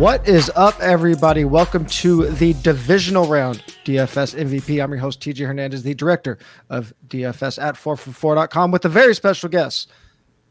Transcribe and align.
What 0.00 0.26
is 0.26 0.50
up, 0.56 0.80
everybody? 0.80 1.44
Welcome 1.44 1.84
to 1.84 2.30
the 2.30 2.54
divisional 2.62 3.26
round 3.26 3.62
DFS 3.84 4.34
MVP. 4.34 4.82
I'm 4.82 4.92
your 4.92 4.98
host, 4.98 5.20
TJ 5.20 5.46
Hernandez, 5.46 5.82
the 5.82 5.92
director 5.92 6.38
of 6.70 6.94
DFS 7.08 7.62
at 7.62 7.74
4for4.com 7.74 8.70
with 8.70 8.86
a 8.86 8.88
very 8.88 9.14
special 9.14 9.50
guest, 9.50 9.90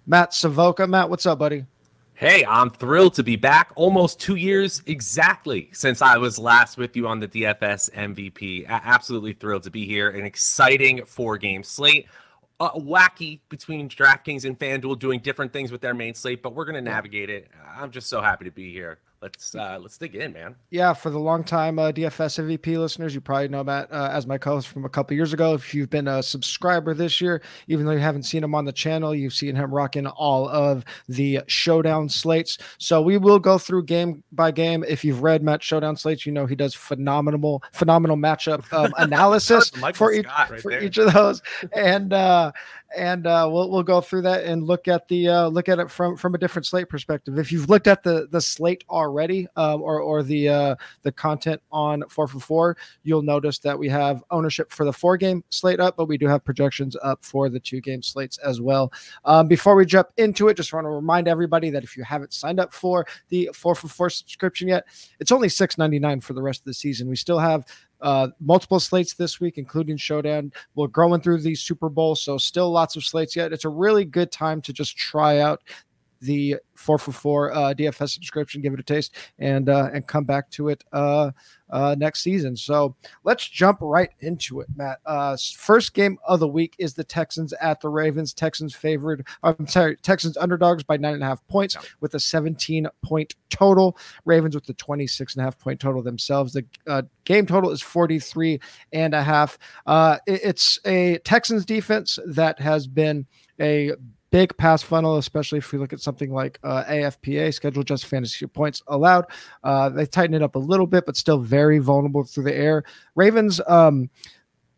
Matt 0.05 0.35
Savoca. 0.35 0.87
Matt, 0.87 1.09
what's 1.09 1.25
up, 1.25 1.39
buddy? 1.39 1.65
Hey, 2.13 2.45
I'm 2.45 2.69
thrilled 2.69 3.15
to 3.15 3.23
be 3.23 3.37
back. 3.37 3.71
Almost 3.75 4.19
two 4.19 4.35
years 4.35 4.83
exactly 4.85 5.69
since 5.73 6.03
I 6.03 6.17
was 6.17 6.37
last 6.37 6.77
with 6.77 6.95
you 6.95 7.07
on 7.07 7.19
the 7.19 7.27
DFS 7.27 7.89
MVP. 7.89 8.67
Absolutely 8.67 9.33
thrilled 9.33 9.63
to 9.63 9.71
be 9.71 9.83
here. 9.83 10.11
An 10.11 10.25
exciting 10.25 11.03
four 11.05 11.39
game 11.39 11.63
slate. 11.63 12.05
Uh, 12.59 12.69
wacky 12.73 13.39
between 13.49 13.89
DraftKings 13.89 14.45
and 14.45 14.59
FanDuel 14.59 14.99
doing 14.99 15.21
different 15.21 15.51
things 15.51 15.71
with 15.71 15.81
their 15.81 15.95
main 15.95 16.13
slate, 16.13 16.43
but 16.43 16.53
we're 16.53 16.65
going 16.65 16.75
to 16.75 16.81
navigate 16.81 17.31
it. 17.31 17.49
I'm 17.75 17.89
just 17.89 18.09
so 18.09 18.21
happy 18.21 18.45
to 18.45 18.51
be 18.51 18.71
here 18.71 18.99
let's 19.21 19.53
uh, 19.55 19.77
let's 19.81 19.97
dig 19.97 20.15
in, 20.15 20.33
man. 20.33 20.55
Yeah, 20.69 20.93
for 20.93 21.09
the 21.09 21.19
long 21.19 21.43
time 21.43 21.79
uh, 21.79 21.91
DFS 21.91 22.39
MVP 22.39 22.77
listeners, 22.77 23.13
you 23.13 23.21
probably 23.21 23.47
know 23.47 23.63
Matt 23.63 23.91
uh, 23.91 24.09
as 24.11 24.25
my 24.25 24.37
co-host 24.37 24.67
from 24.67 24.85
a 24.85 24.89
couple 24.89 25.15
years 25.15 25.33
ago. 25.33 25.53
If 25.53 25.73
you've 25.73 25.89
been 25.89 26.07
a 26.07 26.23
subscriber 26.23 26.93
this 26.93 27.19
year, 27.19 27.41
even 27.67 27.85
though 27.85 27.91
you 27.91 27.99
haven't 27.99 28.23
seen 28.23 28.43
him 28.43 28.55
on 28.55 28.65
the 28.65 28.71
channel, 28.71 29.13
you've 29.13 29.33
seen 29.33 29.55
him 29.55 29.73
rocking 29.73 30.07
all 30.07 30.47
of 30.49 30.85
the 31.07 31.41
showdown 31.47 32.09
slates. 32.09 32.57
So 32.77 33.01
we 33.01 33.17
will 33.17 33.39
go 33.39 33.57
through 33.57 33.83
game 33.83 34.23
by 34.31 34.51
game. 34.51 34.83
If 34.87 35.03
you've 35.03 35.21
read 35.21 35.43
Matt 35.43 35.61
showdown 35.63 35.95
slates, 35.95 36.25
you 36.25 36.31
know 36.31 36.45
he 36.45 36.55
does 36.55 36.73
phenomenal 36.73 37.63
phenomenal 37.73 38.17
matchup 38.17 38.71
um, 38.73 38.93
analysis 38.97 39.69
for 39.93 40.13
each 40.13 40.25
right 40.25 40.61
for 40.61 40.71
each 40.71 40.97
of 40.97 41.13
those, 41.13 41.41
and 41.73 42.13
uh, 42.13 42.51
and 42.95 43.27
uh, 43.27 43.47
we'll 43.51 43.69
we'll 43.69 43.83
go 43.83 44.01
through 44.01 44.23
that 44.23 44.45
and 44.45 44.63
look 44.63 44.87
at 44.87 45.07
the 45.07 45.27
uh, 45.27 45.47
look 45.47 45.69
at 45.69 45.79
it 45.79 45.91
from 45.91 46.17
from 46.17 46.35
a 46.35 46.37
different 46.37 46.65
slate 46.65 46.89
perspective. 46.89 47.37
If 47.37 47.51
you've 47.51 47.69
looked 47.69 47.87
at 47.87 48.03
the 48.03 48.27
the 48.31 48.41
slate 48.41 48.83
already, 48.89 49.47
um, 49.55 49.81
or 49.81 50.01
or 50.01 50.23
the 50.23 50.49
uh, 50.49 50.75
the 51.03 51.11
content 51.11 51.61
on 51.71 52.03
four 52.09 52.27
for 52.27 52.39
four, 52.39 52.77
you'll 53.03 53.21
notice 53.21 53.59
that 53.59 53.77
we 53.77 53.89
have 53.89 54.23
ownership 54.31 54.71
for 54.71 54.85
the 54.85 54.93
four 54.93 55.17
game 55.17 55.43
slate 55.49 55.79
up, 55.79 55.97
but 55.97 56.05
we 56.05 56.17
do 56.17 56.27
have 56.27 56.43
projections 56.43 56.95
up 57.03 57.23
for 57.23 57.49
the 57.49 57.59
two 57.59 57.81
game 57.81 58.01
slates 58.01 58.37
as 58.39 58.59
well. 58.61 58.91
Um, 59.25 59.47
before 59.47 59.75
we 59.75 59.85
jump 59.85 60.09
into 60.17 60.47
it, 60.47 60.57
just 60.57 60.73
want 60.73 60.85
to 60.85 60.89
remind 60.89 61.27
everybody 61.27 61.69
that 61.69 61.83
if 61.83 61.95
you 61.95 62.03
haven't 62.03 62.33
signed 62.33 62.59
up 62.59 62.73
for 62.73 63.05
the 63.29 63.49
four 63.53 63.75
for 63.75 63.87
four 63.87 64.09
subscription 64.09 64.67
yet, 64.67 64.85
it's 65.19 65.31
only 65.31 65.49
six 65.49 65.77
ninety 65.77 65.99
nine 65.99 66.21
for 66.21 66.33
the 66.33 66.41
rest 66.41 66.61
of 66.61 66.65
the 66.65 66.73
season. 66.73 67.07
We 67.07 67.15
still 67.15 67.39
have 67.39 67.65
uh, 68.01 68.29
multiple 68.39 68.79
slates 68.79 69.13
this 69.13 69.39
week, 69.39 69.57
including 69.57 69.97
Showdown. 69.97 70.51
We're 70.75 70.87
growing 70.87 71.21
through 71.21 71.41
these 71.41 71.61
Super 71.61 71.89
Bowls, 71.89 72.21
so 72.21 72.37
still 72.37 72.71
lots 72.71 72.95
of 72.95 73.03
slates 73.03 73.35
yet. 73.35 73.53
It's 73.53 73.65
a 73.65 73.69
really 73.69 74.05
good 74.05 74.31
time 74.31 74.61
to 74.61 74.73
just 74.73 74.97
try 74.97 75.39
out 75.39 75.61
the 76.21 76.57
four 76.75 76.97
for 76.97 77.11
four 77.11 77.51
uh, 77.51 77.73
DFS 77.73 78.09
subscription, 78.09 78.61
give 78.61 78.73
it 78.73 78.79
a 78.79 78.83
taste, 78.83 79.15
and 79.37 79.69
uh, 79.69 79.89
and 79.93 80.07
come 80.07 80.23
back 80.23 80.49
to 80.51 80.69
it 80.69 80.83
uh, 80.93 81.31
uh, 81.69 81.95
next 81.97 82.21
season. 82.21 82.55
So 82.55 82.95
let's 83.23 83.47
jump 83.47 83.79
right 83.81 84.09
into 84.19 84.61
it, 84.61 84.67
Matt. 84.75 84.99
Uh, 85.05 85.37
first 85.57 85.93
game 85.93 86.17
of 86.25 86.39
the 86.39 86.47
week 86.47 86.75
is 86.79 86.93
the 86.93 87.03
Texans 87.03 87.53
at 87.53 87.81
the 87.81 87.89
Ravens. 87.89 88.33
Texans 88.33 88.73
favored, 88.73 89.27
I'm 89.43 89.67
sorry, 89.67 89.97
Texans 89.97 90.37
underdogs 90.37 90.83
by 90.83 90.97
nine 90.97 91.13
and 91.13 91.23
a 91.23 91.27
half 91.27 91.45
points 91.47 91.77
with 91.99 92.13
a 92.15 92.19
17 92.19 92.87
point 93.03 93.35
total. 93.49 93.97
Ravens 94.25 94.55
with 94.55 94.65
the 94.65 94.73
26 94.73 95.35
and 95.35 95.41
a 95.41 95.43
half 95.43 95.59
point 95.59 95.79
total 95.79 96.01
themselves. 96.01 96.53
The 96.53 96.65
uh, 96.87 97.03
game 97.25 97.45
total 97.45 97.71
is 97.71 97.81
43 97.81 98.59
and 98.93 99.13
a 99.13 99.23
half. 99.23 99.57
Uh, 99.85 100.17
it, 100.25 100.41
it's 100.43 100.79
a 100.85 101.19
Texans 101.19 101.65
defense 101.65 102.19
that 102.25 102.59
has 102.59 102.87
been 102.87 103.27
a 103.59 103.91
big 104.31 104.55
pass 104.57 104.81
funnel, 104.81 105.17
especially 105.17 105.57
if 105.57 105.71
we 105.71 105.79
look 105.79 105.93
at 105.93 105.99
something 105.99 106.31
like 106.31 106.59
uh, 106.63 106.83
AFPA, 106.85 107.53
schedule 107.53 107.83
just 107.83 108.05
fantasy 108.05 108.45
points 108.47 108.81
allowed. 108.87 109.25
Uh, 109.63 109.89
they 109.89 110.05
tighten 110.05 110.33
it 110.35 110.43
up 110.43 110.55
a 110.55 110.59
little 110.59 110.87
bit, 110.87 111.05
but 111.05 111.17
still 111.17 111.39
very 111.39 111.79
vulnerable 111.79 112.23
through 112.23 112.43
the 112.43 112.55
air. 112.55 112.83
Ravens, 113.15 113.59
um, 113.67 114.09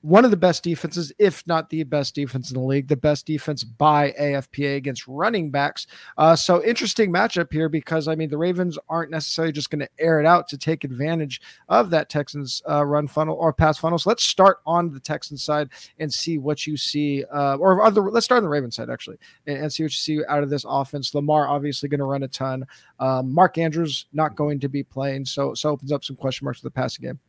one 0.02 0.26
of 0.26 0.32
the 0.32 0.38
best 0.38 0.64
defenses, 0.64 1.12
if 1.20 1.46
not 1.46 1.70
the 1.70 1.84
best 1.84 2.16
defense 2.16 2.50
in 2.50 2.56
the 2.56 2.66
league, 2.66 2.88
the 2.88 2.96
best 2.96 3.26
defense 3.26 3.64
by 3.64 4.12
AFPA 4.20 4.76
against 4.76 5.08
running 5.08 5.52
backs. 5.52 5.86
Uh, 6.18 6.36
so 6.36 6.64
interesting 6.64 7.14
matchup 7.14 7.52
here 7.52 7.70
because 7.70 8.08
I 8.08 8.16
mean 8.16 8.30
the 8.30 8.38
Ravens 8.38 8.78
aren't 8.90 9.12
necessarily 9.12 9.52
just 9.52 9.70
going 9.70 9.80
to 9.80 9.90
air 10.00 10.20
it 10.20 10.26
out 10.26 10.48
to 10.50 10.58
take 10.58 10.84
advantage 10.84 11.42
of 11.70 11.92
that 11.92 12.10
Texans 12.10 12.62
uh, 12.68 12.84
run 12.84 13.08
funnel 13.08 13.36
or 13.36 13.54
pass 13.54 13.78
funnel. 13.78 14.00
So 14.00 14.10
let's 14.10 14.24
start 14.24 14.58
on 14.66 14.92
the 14.92 15.00
Texans 15.00 15.44
side 15.44 15.70
and 16.00 16.12
see 16.12 16.40
what 16.40 16.66
you 16.66 16.78
see, 16.78 17.24
uh, 17.26 17.58
or 17.58 17.84
other. 17.84 18.02
Let's 18.02 18.26
start 18.26 18.38
on 18.38 18.44
the 18.44 18.50
Ravens 18.50 18.76
side 18.76 18.90
actually 18.90 19.18
and, 19.46 19.58
and, 19.58 19.72
see 19.72 19.84
what 19.84 19.92
you 19.92 20.22
see 20.22 20.26
out 20.28 20.44
of 20.44 20.50
this 20.50 20.66
offense. 20.68 21.14
Lamar 21.14 21.48
obviously 21.48 21.90
going 21.90 22.00
to 22.00 22.06
run 22.06 22.24
a 22.24 22.28
ton. 22.28 22.66
Um, 23.00 23.32
Mark 23.32 23.58
Andrews 23.58 24.08
not 24.14 24.36
going 24.36 24.60
to 24.62 24.68
be 24.68 24.84
playing, 24.84 25.26
so 25.26 25.54
so 25.54 25.70
opens 25.70 25.92
up 25.92 26.04
some 26.04 26.16
question 26.16 26.46
marks 26.46 26.60
for 26.60 26.66
the 26.66 26.72
passing 26.72 27.06
game. 27.06 27.20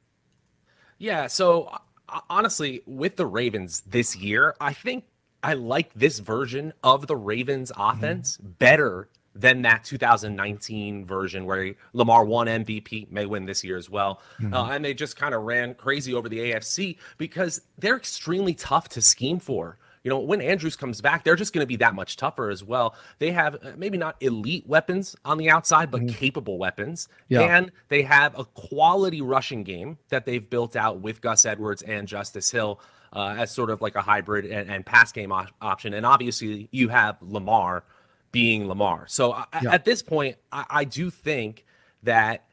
Yeah, 0.99 1.27
so 1.27 1.69
honestly, 2.29 2.83
with 2.87 3.17
the 3.17 3.27
Ravens 3.27 3.83
this 3.87 4.17
year, 4.17 4.55
I 4.61 4.73
think 4.73 5.05
I 5.43 5.55
like 5.55 5.93
this 5.95 6.19
version 6.21 6.73
of 6.83 7.07
the 7.07 7.17
Ravens 7.17 7.73
offense 7.77 8.37
mm-hmm. 8.37 8.51
better 8.59 9.09
than 9.35 9.63
that 9.63 9.85
2019 9.85 11.07
version 11.07 11.47
where 11.47 11.75
Lamar 11.93 12.25
won 12.25 12.47
MVP, 12.47 13.11
may 13.11 13.27
win 13.27 13.47
this 13.47 13.65
year 13.65 13.77
as 13.77 13.89
well. 13.89 14.21
Mm-hmm. 14.41 14.55
Uh, 14.55 14.71
and 14.71 14.85
they 14.85 14.95
just 14.95 15.17
kind 15.17 15.35
of 15.35 15.43
ran 15.43 15.75
crazy 15.75 16.13
over 16.13 16.29
the 16.29 16.39
AFC 16.39 16.99
because 17.17 17.63
they're 17.79 17.97
extremely 17.97 18.55
tough 18.55 18.91
to 18.91 19.01
scheme 19.01 19.39
for 19.39 19.79
you 20.05 20.11
know, 20.11 20.19
when 20.19 20.41
Andrews 20.41 20.77
comes 20.77 21.01
back, 21.01 21.25
they're 21.25 21.37
just 21.37 21.53
going 21.53 21.63
to 21.63 21.67
be 21.67 21.77
that 21.77 21.95
much 21.95 22.17
tougher 22.17 22.51
as 22.51 22.65
well. 22.65 22.95
They 23.19 23.31
have 23.31 23.55
uh, 23.55 23.73
maybe 23.77 23.99
not 23.99 24.17
elite 24.21 24.67
weapons 24.67 25.15
on 25.25 25.39
the 25.39 25.49
outside, 25.49 25.91
but 25.91 26.01
mm-hmm. 26.01 26.17
capable 26.17 26.59
weapons. 26.59 27.09
Yeah. 27.29 27.43
And 27.43 27.71
they 27.89 28.03
have 28.03 28.39
a 28.39 28.45
quality 28.45 29.23
rushing 29.23 29.63
game 29.63 29.99
that 30.09 30.25
they've 30.25 30.49
built 30.49 30.75
out 30.77 31.01
with 31.01 31.21
Gus 31.21 31.47
Edwards 31.47 31.83
and 31.83 32.09
Justice 32.09 32.51
Hill 32.51 32.81
uh, 33.13 33.37
as 33.39 33.51
sort 33.53 33.71
of 33.71 33.81
like 33.81 33.95
a 33.95 34.03
hybrid 34.03 34.47
and, 34.47 34.71
and 34.71 34.85
pass 34.85 35.13
game 35.13 35.31
op- 35.31 35.53
option. 35.61 35.95
And 35.95 36.05
obviously, 36.05 36.69
you 36.73 36.89
have 36.89 37.17
Lamar 37.21 37.85
being 38.33 38.67
Lamar. 38.67 39.05
So 39.07 39.33
uh, 39.33 39.45
yeah. 39.63 39.73
at 39.73 39.85
this 39.85 40.03
point, 40.03 40.37
I, 40.51 40.65
I 40.71 40.85
do 40.85 41.11
think 41.11 41.65
that 42.03 42.47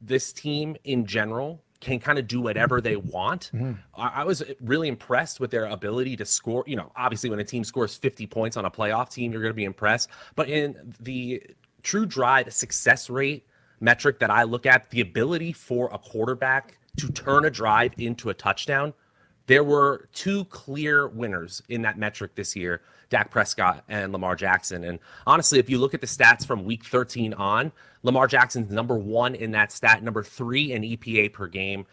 this 0.00 0.32
team 0.32 0.76
in 0.84 1.04
general 1.04 1.62
can 1.80 1.98
kind 1.98 2.18
of 2.18 2.26
do 2.26 2.40
whatever 2.40 2.80
they 2.80 2.96
want. 2.96 3.50
Mm-hmm. 3.54 3.72
I, 3.94 4.22
I, 4.22 4.24
was 4.24 4.42
really 4.60 4.88
impressed 4.88 5.40
with 5.40 5.50
their 5.50 5.66
ability 5.66 6.16
to 6.16 6.24
score. 6.24 6.64
You 6.66 6.76
know, 6.76 6.92
obviously, 6.96 7.30
when 7.30 7.38
a 7.38 7.44
team 7.44 7.64
scores 7.64 7.96
50 7.96 8.26
points 8.26 8.56
on 8.56 8.64
a 8.64 8.70
playoff 8.70 9.10
team, 9.10 9.32
you're 9.32 9.42
going 9.42 9.52
to 9.52 9.56
be 9.56 9.64
impressed. 9.64 10.08
But 10.34 10.48
in 10.48 10.94
the 11.00 11.42
true 11.82 12.06
drive 12.06 12.52
success 12.52 13.10
rate 13.10 13.46
metric 13.80 14.18
that 14.20 14.30
I 14.30 14.44
look 14.44 14.66
at, 14.66 14.90
the 14.90 15.00
ability 15.00 15.52
for 15.52 15.90
a 15.92 15.98
quarterback 15.98 16.78
to 16.98 17.08
turn 17.12 17.44
a 17.44 17.50
drive 17.50 17.92
into 17.98 18.30
a 18.30 18.34
touchdown, 18.34 18.94
there 19.46 19.62
were 19.62 20.08
two 20.12 20.44
clear 20.46 21.06
winners 21.08 21.62
in 21.68 21.82
that 21.82 21.98
metric 21.98 22.34
this 22.34 22.56
year 22.56 22.82
Dak 23.08 23.30
Prescott 23.30 23.84
and 23.88 24.12
Lamar 24.12 24.34
Jackson. 24.34 24.82
And 24.82 24.98
honestly, 25.26 25.58
if 25.58 25.70
you 25.70 25.78
look 25.78 25.94
at 25.94 26.00
the 26.00 26.06
stats 26.06 26.44
from 26.44 26.64
week 26.64 26.84
13 26.84 27.34
on, 27.34 27.70
Lamar 28.06 28.28
Jackson's 28.28 28.70
number 28.70 28.96
one 28.96 29.34
in 29.34 29.50
that 29.50 29.72
stat, 29.72 30.00
number 30.00 30.22
three 30.22 30.70
in 30.70 30.82
EPA 30.82 31.32
per 31.32 31.48
game. 31.48 31.84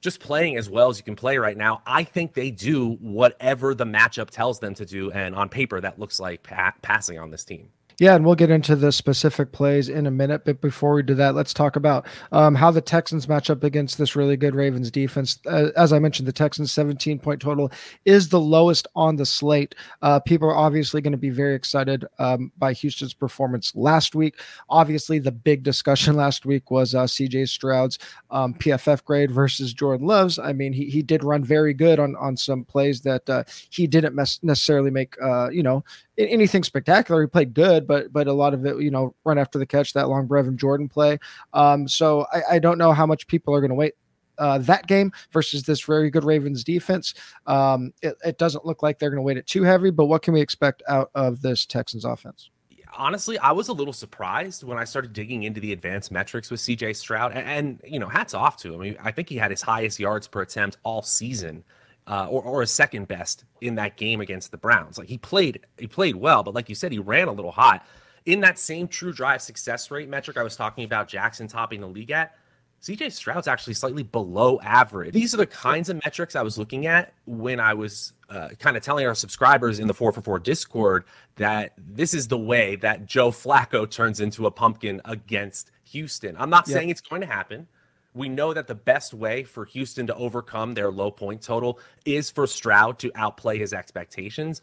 Just 0.00 0.18
playing 0.18 0.56
as 0.56 0.70
well 0.70 0.88
as 0.88 0.96
you 0.96 1.04
can 1.04 1.14
play 1.14 1.36
right 1.36 1.56
now. 1.56 1.82
I 1.84 2.02
think 2.02 2.32
they 2.32 2.50
do 2.50 2.92
whatever 2.94 3.74
the 3.74 3.84
matchup 3.84 4.30
tells 4.30 4.58
them 4.58 4.74
to 4.76 4.86
do. 4.86 5.10
And 5.10 5.34
on 5.34 5.50
paper, 5.50 5.78
that 5.78 5.98
looks 5.98 6.18
like 6.18 6.42
pa- 6.42 6.72
passing 6.80 7.18
on 7.18 7.30
this 7.30 7.44
team. 7.44 7.68
Yeah, 8.00 8.14
and 8.14 8.24
we'll 8.24 8.34
get 8.34 8.48
into 8.48 8.76
the 8.76 8.92
specific 8.92 9.52
plays 9.52 9.90
in 9.90 10.06
a 10.06 10.10
minute. 10.10 10.46
But 10.46 10.62
before 10.62 10.94
we 10.94 11.02
do 11.02 11.14
that, 11.16 11.34
let's 11.34 11.52
talk 11.52 11.76
about 11.76 12.06
um, 12.32 12.54
how 12.54 12.70
the 12.70 12.80
Texans 12.80 13.28
match 13.28 13.50
up 13.50 13.62
against 13.62 13.98
this 13.98 14.16
really 14.16 14.38
good 14.38 14.54
Ravens 14.54 14.90
defense. 14.90 15.38
Uh, 15.46 15.68
as 15.76 15.92
I 15.92 15.98
mentioned, 15.98 16.26
the 16.26 16.32
Texans' 16.32 16.72
17 16.72 17.18
point 17.18 17.42
total 17.42 17.70
is 18.06 18.30
the 18.30 18.40
lowest 18.40 18.88
on 18.96 19.16
the 19.16 19.26
slate. 19.26 19.74
Uh, 20.00 20.18
people 20.18 20.48
are 20.48 20.56
obviously 20.56 21.02
going 21.02 21.12
to 21.12 21.18
be 21.18 21.28
very 21.28 21.54
excited 21.54 22.06
um, 22.18 22.50
by 22.56 22.72
Houston's 22.72 23.12
performance 23.12 23.76
last 23.76 24.14
week. 24.14 24.40
Obviously, 24.70 25.18
the 25.18 25.30
big 25.30 25.62
discussion 25.62 26.16
last 26.16 26.46
week 26.46 26.70
was 26.70 26.94
uh, 26.94 27.04
CJ 27.04 27.50
Stroud's 27.50 27.98
um, 28.30 28.54
PFF 28.54 29.04
grade 29.04 29.30
versus 29.30 29.74
Jordan 29.74 30.06
Love's. 30.06 30.38
I 30.38 30.54
mean, 30.54 30.72
he, 30.72 30.86
he 30.86 31.02
did 31.02 31.22
run 31.22 31.44
very 31.44 31.74
good 31.74 31.98
on, 31.98 32.16
on 32.16 32.34
some 32.34 32.64
plays 32.64 33.02
that 33.02 33.28
uh, 33.28 33.44
he 33.68 33.86
didn't 33.86 34.14
necessarily 34.14 34.90
make, 34.90 35.20
uh, 35.20 35.50
you 35.50 35.62
know, 35.62 35.84
anything 36.16 36.64
spectacular. 36.64 37.22
He 37.22 37.26
played 37.26 37.54
good, 37.54 37.86
but 37.90 38.12
but 38.12 38.28
a 38.28 38.32
lot 38.32 38.54
of 38.54 38.64
it, 38.64 38.80
you 38.80 38.92
know, 38.92 39.12
run 39.24 39.36
after 39.36 39.58
the 39.58 39.66
catch, 39.66 39.94
that 39.94 40.08
long 40.08 40.28
Brevin 40.28 40.54
Jordan 40.54 40.88
play. 40.88 41.18
Um, 41.52 41.88
so 41.88 42.24
I, 42.32 42.42
I 42.52 42.58
don't 42.60 42.78
know 42.78 42.92
how 42.92 43.04
much 43.04 43.26
people 43.26 43.52
are 43.52 43.60
going 43.60 43.70
to 43.70 43.74
wait 43.74 43.94
uh, 44.38 44.58
that 44.58 44.86
game 44.86 45.10
versus 45.32 45.64
this 45.64 45.80
very 45.80 46.08
good 46.08 46.22
Ravens 46.22 46.62
defense. 46.62 47.14
Um, 47.48 47.92
it, 48.00 48.16
it, 48.24 48.38
doesn't 48.38 48.64
look 48.64 48.84
like 48.84 49.00
they're 49.00 49.10
going 49.10 49.18
to 49.18 49.22
weight 49.22 49.38
it 49.38 49.46
too 49.48 49.64
heavy, 49.64 49.90
but 49.90 50.06
what 50.06 50.22
can 50.22 50.32
we 50.32 50.40
expect 50.40 50.84
out 50.88 51.10
of 51.16 51.42
this 51.42 51.66
Texans 51.66 52.04
offense? 52.04 52.50
Honestly, 52.96 53.36
I 53.38 53.50
was 53.50 53.68
a 53.68 53.72
little 53.72 53.92
surprised 53.92 54.62
when 54.62 54.78
I 54.78 54.84
started 54.84 55.12
digging 55.12 55.42
into 55.42 55.60
the 55.60 55.72
advanced 55.72 56.12
metrics 56.12 56.48
with 56.48 56.60
CJ 56.60 56.94
Stroud, 56.94 57.32
and, 57.32 57.48
and 57.48 57.80
you 57.84 57.98
know, 57.98 58.08
hats 58.08 58.34
off 58.34 58.56
to 58.58 58.72
him. 58.72 58.80
I 58.80 58.84
mean, 58.84 58.96
I 59.02 59.10
think 59.10 59.28
he 59.28 59.36
had 59.36 59.50
his 59.50 59.62
highest 59.62 59.98
yards 59.98 60.28
per 60.28 60.42
attempt 60.42 60.76
all 60.84 61.02
season 61.02 61.64
uh, 62.10 62.26
or, 62.28 62.42
or 62.42 62.62
a 62.62 62.66
second 62.66 63.06
best 63.06 63.44
in 63.60 63.76
that 63.76 63.96
game 63.96 64.20
against 64.20 64.50
the 64.50 64.58
Browns. 64.58 64.98
Like 64.98 65.08
he 65.08 65.16
played, 65.16 65.60
he 65.78 65.86
played 65.86 66.16
well, 66.16 66.42
but 66.42 66.54
like 66.54 66.68
you 66.68 66.74
said, 66.74 66.90
he 66.90 66.98
ran 66.98 67.28
a 67.28 67.32
little 67.32 67.52
hot. 67.52 67.86
in 68.26 68.40
that 68.40 68.58
same 68.58 68.88
true 68.88 69.12
drive 69.12 69.40
success 69.40 69.90
rate 69.90 70.08
metric 70.08 70.36
I 70.36 70.42
was 70.42 70.56
talking 70.56 70.84
about, 70.84 71.08
Jackson 71.08 71.46
topping 71.46 71.80
the 71.80 71.86
league 71.86 72.10
at, 72.10 72.34
CJ 72.82 73.12
Stroud's 73.12 73.46
actually 73.46 73.74
slightly 73.74 74.02
below 74.02 74.58
average. 74.62 75.12
These 75.12 75.34
are 75.34 75.36
the 75.36 75.46
kinds 75.46 75.88
of 75.88 76.02
metrics 76.04 76.34
I 76.34 76.42
was 76.42 76.58
looking 76.58 76.86
at 76.86 77.12
when 77.26 77.60
I 77.60 77.74
was 77.74 78.14
uh, 78.28 78.48
kind 78.58 78.76
of 78.76 78.82
telling 78.82 79.06
our 79.06 79.14
subscribers 79.14 79.78
in 79.78 79.86
the 79.86 79.94
4 79.94 80.12
for 80.12 80.22
4 80.22 80.38
Discord 80.40 81.04
that 81.36 81.74
this 81.76 82.12
is 82.12 82.26
the 82.26 82.38
way 82.38 82.76
that 82.76 83.06
Joe 83.06 83.30
Flacco 83.30 83.88
turns 83.88 84.18
into 84.18 84.46
a 84.46 84.50
pumpkin 84.50 85.00
against 85.04 85.70
Houston. 85.84 86.36
I'm 86.38 86.50
not 86.50 86.66
yep. 86.66 86.76
saying 86.78 86.88
it's 86.88 87.02
going 87.02 87.20
to 87.20 87.26
happen. 87.26 87.68
We 88.14 88.28
know 88.28 88.52
that 88.52 88.66
the 88.66 88.74
best 88.74 89.14
way 89.14 89.44
for 89.44 89.64
Houston 89.66 90.06
to 90.08 90.14
overcome 90.14 90.74
their 90.74 90.90
low 90.90 91.10
point 91.10 91.42
total 91.42 91.78
is 92.04 92.30
for 92.30 92.46
Stroud 92.46 92.98
to 93.00 93.12
outplay 93.14 93.58
his 93.58 93.72
expectations. 93.72 94.62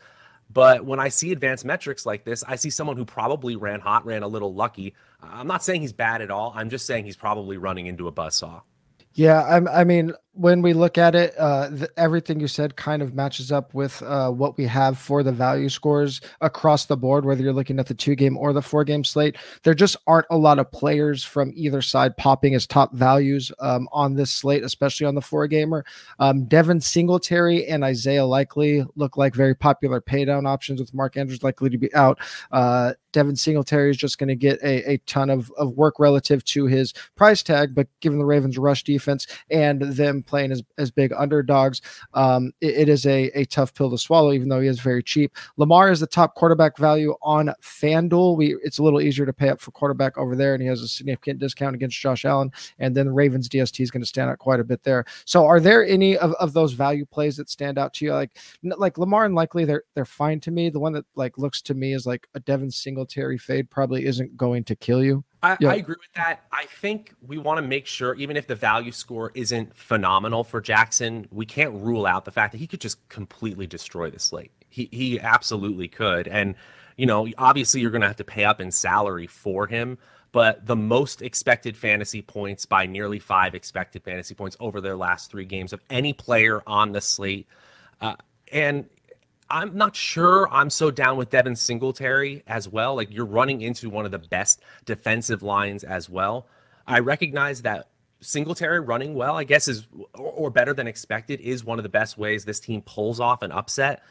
But 0.49 0.85
when 0.85 0.99
I 0.99 1.09
see 1.09 1.31
advanced 1.31 1.65
metrics 1.65 2.05
like 2.05 2.23
this, 2.23 2.43
I 2.47 2.55
see 2.55 2.69
someone 2.69 2.97
who 2.97 3.05
probably 3.05 3.55
ran 3.55 3.79
hot, 3.79 4.05
ran 4.05 4.23
a 4.23 4.27
little 4.27 4.53
lucky. 4.53 4.93
I'm 5.21 5.47
not 5.47 5.63
saying 5.63 5.81
he's 5.81 5.93
bad 5.93 6.21
at 6.21 6.31
all. 6.31 6.53
I'm 6.55 6.69
just 6.69 6.85
saying 6.85 7.05
he's 7.05 7.17
probably 7.17 7.57
running 7.57 7.87
into 7.87 8.07
a 8.07 8.11
buzzsaw. 8.11 8.61
Yeah, 9.13 9.43
I'm, 9.43 9.67
I 9.67 9.83
mean, 9.83 10.13
when 10.37 10.61
we 10.61 10.73
look 10.73 10.97
at 10.97 11.15
it, 11.15 11.35
uh, 11.37 11.69
the, 11.69 11.89
everything 11.97 12.39
you 12.39 12.47
said 12.47 12.75
kind 12.75 13.01
of 13.01 13.15
matches 13.15 13.51
up 13.51 13.73
with 13.73 14.01
uh, 14.03 14.29
what 14.29 14.57
we 14.57 14.65
have 14.65 14.97
for 14.97 15.23
the 15.23 15.31
value 15.31 15.67
scores 15.67 16.21
across 16.41 16.85
the 16.85 16.95
board, 16.95 17.25
whether 17.25 17.41
you're 17.41 17.53
looking 17.53 17.79
at 17.79 17.87
the 17.87 17.93
two 17.93 18.15
game 18.15 18.37
or 18.37 18.53
the 18.53 18.61
four 18.61 18.83
game 18.83 19.03
slate. 19.03 19.35
There 19.63 19.73
just 19.73 19.97
aren't 20.05 20.27
a 20.29 20.37
lot 20.37 20.59
of 20.59 20.71
players 20.71 21.23
from 21.23 21.51
either 21.55 21.81
side 21.81 22.15
popping 22.17 22.53
as 22.53 22.67
top 22.67 22.93
values 22.93 23.51
um, 23.59 23.89
on 23.91 24.13
this 24.13 24.31
slate, 24.31 24.63
especially 24.63 25.07
on 25.07 25.15
the 25.15 25.21
four 25.21 25.47
gamer. 25.47 25.83
Um, 26.19 26.45
Devin 26.45 26.81
Singletary 26.81 27.65
and 27.65 27.83
Isaiah 27.83 28.25
Likely 28.25 28.85
look 28.95 29.17
like 29.17 29.33
very 29.33 29.55
popular 29.55 29.99
paydown 30.01 30.47
options 30.47 30.79
with 30.79 30.93
Mark 30.93 31.17
Andrews 31.17 31.43
likely 31.43 31.69
to 31.71 31.77
be 31.77 31.93
out. 31.95 32.19
Uh, 32.51 32.93
Devin 33.11 33.35
Singletary 33.35 33.89
is 33.89 33.97
just 33.97 34.19
going 34.19 34.27
to 34.27 34.35
get 34.35 34.61
a, 34.61 34.91
a 34.91 34.97
ton 35.07 35.31
of, 35.31 35.51
of 35.57 35.71
work 35.71 35.95
relative 35.97 36.43
to 36.45 36.67
his 36.67 36.93
price 37.15 37.41
tag, 37.41 37.73
but 37.73 37.87
given 37.99 38.19
the 38.19 38.25
Ravens' 38.25 38.59
rush 38.59 38.83
defense 38.83 39.25
and 39.49 39.81
them 39.81 40.21
playing 40.27 40.51
as, 40.51 40.61
as 40.77 40.91
big 40.91 41.11
underdogs. 41.13 41.81
Um, 42.13 42.51
it, 42.61 42.75
it 42.75 42.89
is 42.89 43.05
a, 43.05 43.31
a 43.39 43.45
tough 43.45 43.73
pill 43.73 43.89
to 43.89 43.97
swallow, 43.97 44.33
even 44.33 44.49
though 44.49 44.59
he 44.59 44.67
is 44.67 44.79
very 44.79 45.01
cheap. 45.01 45.35
Lamar 45.57 45.89
is 45.89 45.99
the 45.99 46.07
top 46.07 46.35
quarterback 46.35 46.77
value 46.77 47.15
on 47.21 47.53
FanDuel. 47.61 48.37
We 48.37 48.55
it's 48.63 48.77
a 48.77 48.83
little 48.83 49.01
easier 49.01 49.25
to 49.25 49.33
pay 49.33 49.49
up 49.49 49.59
for 49.59 49.71
quarterback 49.71 50.17
over 50.17 50.35
there, 50.35 50.53
and 50.53 50.61
he 50.61 50.67
has 50.67 50.81
a 50.81 50.87
significant 50.87 51.39
discount 51.39 51.75
against 51.75 51.99
Josh 51.99 52.25
Allen. 52.25 52.51
And 52.79 52.95
then 52.95 53.07
the 53.07 53.11
Ravens 53.11 53.49
DST 53.49 53.79
is 53.81 53.91
going 53.91 54.03
to 54.03 54.07
stand 54.07 54.29
out 54.29 54.39
quite 54.39 54.59
a 54.59 54.63
bit 54.63 54.83
there. 54.83 55.05
So, 55.25 55.45
are 55.45 55.59
there 55.59 55.85
any 55.85 56.17
of, 56.17 56.33
of 56.33 56.53
those 56.53 56.73
value 56.73 57.05
plays 57.05 57.37
that 57.37 57.49
stand 57.49 57.77
out 57.77 57.93
to 57.95 58.05
you? 58.05 58.13
Like 58.13 58.37
like 58.63 58.97
Lamar 58.97 59.25
and 59.25 59.35
likely 59.35 59.65
they're 59.65 59.83
they're 59.95 60.05
fine 60.05 60.39
to 60.41 60.51
me. 60.51 60.69
The 60.69 60.79
one 60.79 60.93
that 60.93 61.05
like 61.15 61.37
looks 61.37 61.61
to 61.63 61.73
me 61.73 61.93
is 61.93 62.05
like 62.05 62.27
a 62.35 62.39
Devin 62.39 62.71
Singletary 62.71 63.37
fade 63.37 63.69
probably 63.69 64.05
isn't 64.05 64.35
going 64.37 64.63
to 64.65 64.75
kill 64.75 65.03
you. 65.03 65.23
I, 65.43 65.57
yeah. 65.59 65.69
I, 65.69 65.75
agree 65.75 65.95
with 65.99 66.13
that. 66.15 66.43
I 66.51 66.65
think 66.65 67.13
we 67.25 67.37
want 67.37 67.59
to 67.59 67.61
make 67.61 67.85
sure, 67.85 68.15
even 68.15 68.35
if 68.37 68.47
the 68.47 68.55
value 68.55 68.91
score 68.91 69.31
isn't 69.35 69.75
phenomenal 69.77 70.43
for 70.43 70.61
Jackson, 70.61 71.27
we 71.31 71.45
can't 71.45 71.73
rule 71.75 72.05
out 72.05 72.25
the 72.25 72.31
fact 72.31 72.53
that 72.53 72.57
he 72.57 72.67
could 72.67 72.81
just 72.81 73.07
completely 73.09 73.67
destroy 73.67 74.09
the 74.09 74.19
slate. 74.19 74.51
He 74.69 74.89
he 74.91 75.19
absolutely 75.19 75.87
could, 75.87 76.27
and 76.27 76.55
you 76.97 77.05
know, 77.05 77.27
obviously 77.37 77.81
you're 77.81 77.91
going 77.91 78.01
to 78.01 78.07
have 78.07 78.17
to 78.17 78.23
pay 78.23 78.45
up 78.45 78.59
in 78.59 78.71
salary 78.71 79.27
for 79.27 79.67
him. 79.67 79.97
But 80.31 80.65
the 80.65 80.75
most 80.75 81.21
expected 81.21 81.77
fantasy 81.77 82.21
points 82.21 82.65
by 82.65 82.85
nearly 82.85 83.19
five 83.19 83.55
expected 83.55 84.03
fantasy 84.03 84.35
points 84.35 84.57
over 84.59 84.81
their 84.81 84.97
last 84.97 85.31
three 85.31 85.45
games 85.45 85.71
of 85.71 85.81
any 85.89 86.13
player 86.13 86.61
on 86.67 86.91
the 86.91 87.01
slate, 87.01 87.47
uh, 88.01 88.15
and 88.51 88.89
I'm 89.49 89.75
not 89.75 89.95
sure 89.95 90.51
I'm 90.51 90.69
so 90.69 90.91
down 90.91 91.17
with 91.17 91.29
Devin 91.29 91.55
Singletary 91.55 92.43
as 92.47 92.67
well. 92.67 92.95
Like 92.95 93.11
you're 93.11 93.25
running 93.25 93.61
into 93.61 93.89
one 93.89 94.05
of 94.05 94.11
the 94.11 94.19
best 94.19 94.61
defensive 94.85 95.43
lines 95.43 95.83
as 95.83 96.09
well. 96.09 96.47
I 96.85 96.99
recognize 96.99 97.61
that 97.63 97.89
Singletary 98.19 98.79
running 98.79 99.13
well, 99.13 99.35
I 99.35 99.43
guess, 99.43 99.67
is 99.67 99.87
or 100.15 100.49
better 100.49 100.73
than 100.73 100.87
expected, 100.87 101.39
is 101.39 101.63
one 101.63 101.77
of 101.77 101.83
the 101.83 101.89
best 101.89 102.17
ways 102.17 102.45
this 102.45 102.59
team 102.59 102.81
pulls 102.81 103.19
off 103.19 103.41
an 103.41 103.51
upset. 103.51 104.01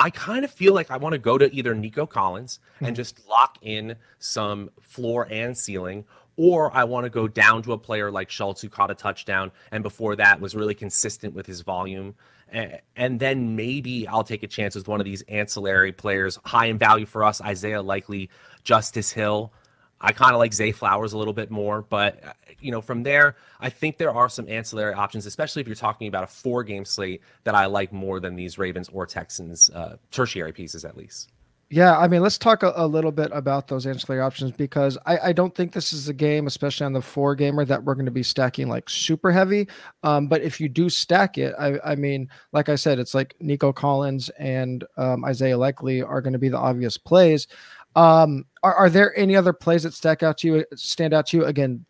I 0.00 0.10
kind 0.10 0.44
of 0.44 0.50
feel 0.50 0.74
like 0.74 0.90
I 0.90 0.96
want 0.96 1.12
to 1.12 1.18
go 1.18 1.38
to 1.38 1.54
either 1.54 1.74
Nico 1.74 2.04
Collins 2.04 2.58
mm-hmm. 2.74 2.86
and 2.86 2.96
just 2.96 3.26
lock 3.28 3.58
in 3.62 3.94
some 4.18 4.68
floor 4.80 5.28
and 5.30 5.56
ceiling, 5.56 6.04
or 6.36 6.74
I 6.76 6.82
want 6.84 7.04
to 7.04 7.10
go 7.10 7.28
down 7.28 7.62
to 7.62 7.72
a 7.72 7.78
player 7.78 8.10
like 8.10 8.30
Schultz 8.30 8.60
who 8.60 8.68
caught 8.68 8.90
a 8.90 8.94
touchdown 8.94 9.52
and 9.70 9.82
before 9.82 10.16
that 10.16 10.40
was 10.40 10.56
really 10.56 10.74
consistent 10.74 11.34
with 11.34 11.46
his 11.46 11.60
volume 11.60 12.16
and 12.52 13.18
then 13.18 13.56
maybe 13.56 14.06
I'll 14.06 14.24
take 14.24 14.42
a 14.42 14.46
chance 14.46 14.74
with 14.74 14.86
one 14.88 15.00
of 15.00 15.04
these 15.04 15.22
ancillary 15.22 15.92
players, 15.92 16.38
high 16.44 16.66
in 16.66 16.78
value 16.78 17.06
for 17.06 17.24
us, 17.24 17.40
Isaiah 17.40 17.82
Likely, 17.82 18.30
Justice 18.62 19.10
Hill. 19.10 19.52
I 20.00 20.12
kind 20.12 20.32
of 20.32 20.38
like 20.38 20.52
Zay 20.52 20.72
Flowers 20.72 21.12
a 21.12 21.18
little 21.18 21.32
bit 21.32 21.50
more, 21.50 21.82
but 21.82 22.22
uh, 22.24 22.32
you 22.60 22.72
know, 22.72 22.80
from 22.80 23.04
there, 23.04 23.36
I 23.60 23.70
think 23.70 23.98
there 23.98 24.12
are 24.12 24.28
some 24.28 24.48
ancillary 24.48 24.94
options, 24.94 25.26
especially 25.26 25.62
if 25.62 25.68
you're 25.68 25.76
talking 25.76 26.08
about 26.08 26.24
a 26.24 26.26
four-game 26.26 26.84
slate 26.84 27.22
that 27.44 27.54
I 27.54 27.66
like 27.66 27.92
more 27.92 28.18
than 28.20 28.34
these 28.34 28.58
Ravens 28.58 28.88
or 28.92 29.06
Texans 29.06 29.70
uh, 29.70 29.96
tertiary 30.10 30.52
pieces, 30.52 30.84
at 30.84 30.96
least. 30.96 31.30
Yeah, 31.72 31.96
I 31.96 32.06
mean, 32.06 32.20
let's 32.20 32.36
talk 32.36 32.62
a, 32.62 32.74
a, 32.76 32.86
little 32.86 33.10
bit 33.10 33.30
about 33.32 33.66
those 33.66 33.86
ancillary 33.86 34.20
options 34.20 34.52
because 34.52 34.98
I, 35.06 35.18
I, 35.18 35.32
don't 35.32 35.54
think 35.54 35.72
this 35.72 35.94
is 35.94 36.06
a 36.06 36.12
game, 36.12 36.46
especially 36.46 36.84
on 36.84 36.92
the 36.92 37.00
four 37.00 37.34
gamer, 37.34 37.64
that 37.64 37.82
we're 37.82 37.94
going 37.94 38.04
to 38.04 38.12
be 38.12 38.22
stacking 38.22 38.68
like 38.68 38.90
super 38.90 39.32
heavy. 39.32 39.66
Um, 40.02 40.28
but 40.28 40.42
if 40.42 40.60
you 40.60 40.68
do 40.68 40.90
stack 40.90 41.38
it, 41.38 41.54
I, 41.58 41.78
I, 41.82 41.94
mean, 41.94 42.28
like 42.52 42.68
I 42.68 42.74
said, 42.74 42.98
it's 42.98 43.14
like 43.14 43.36
Nico 43.40 43.72
Collins 43.72 44.28
and 44.38 44.84
um, 44.98 45.24
Isaiah 45.24 45.56
Likely 45.56 46.02
are 46.02 46.20
going 46.20 46.34
to 46.34 46.38
be 46.38 46.50
the 46.50 46.58
obvious 46.58 46.98
plays. 46.98 47.48
Um, 47.96 48.44
are, 48.62 48.74
are 48.74 48.90
there 48.90 49.18
any 49.18 49.34
other 49.34 49.54
plays 49.54 49.84
that 49.84 49.94
stack 49.94 50.22
out 50.22 50.36
to 50.38 50.48
you, 50.48 50.64
stand 50.74 51.14
out 51.14 51.28
to 51.28 51.38
you? 51.38 51.46
Again, 51.46 51.86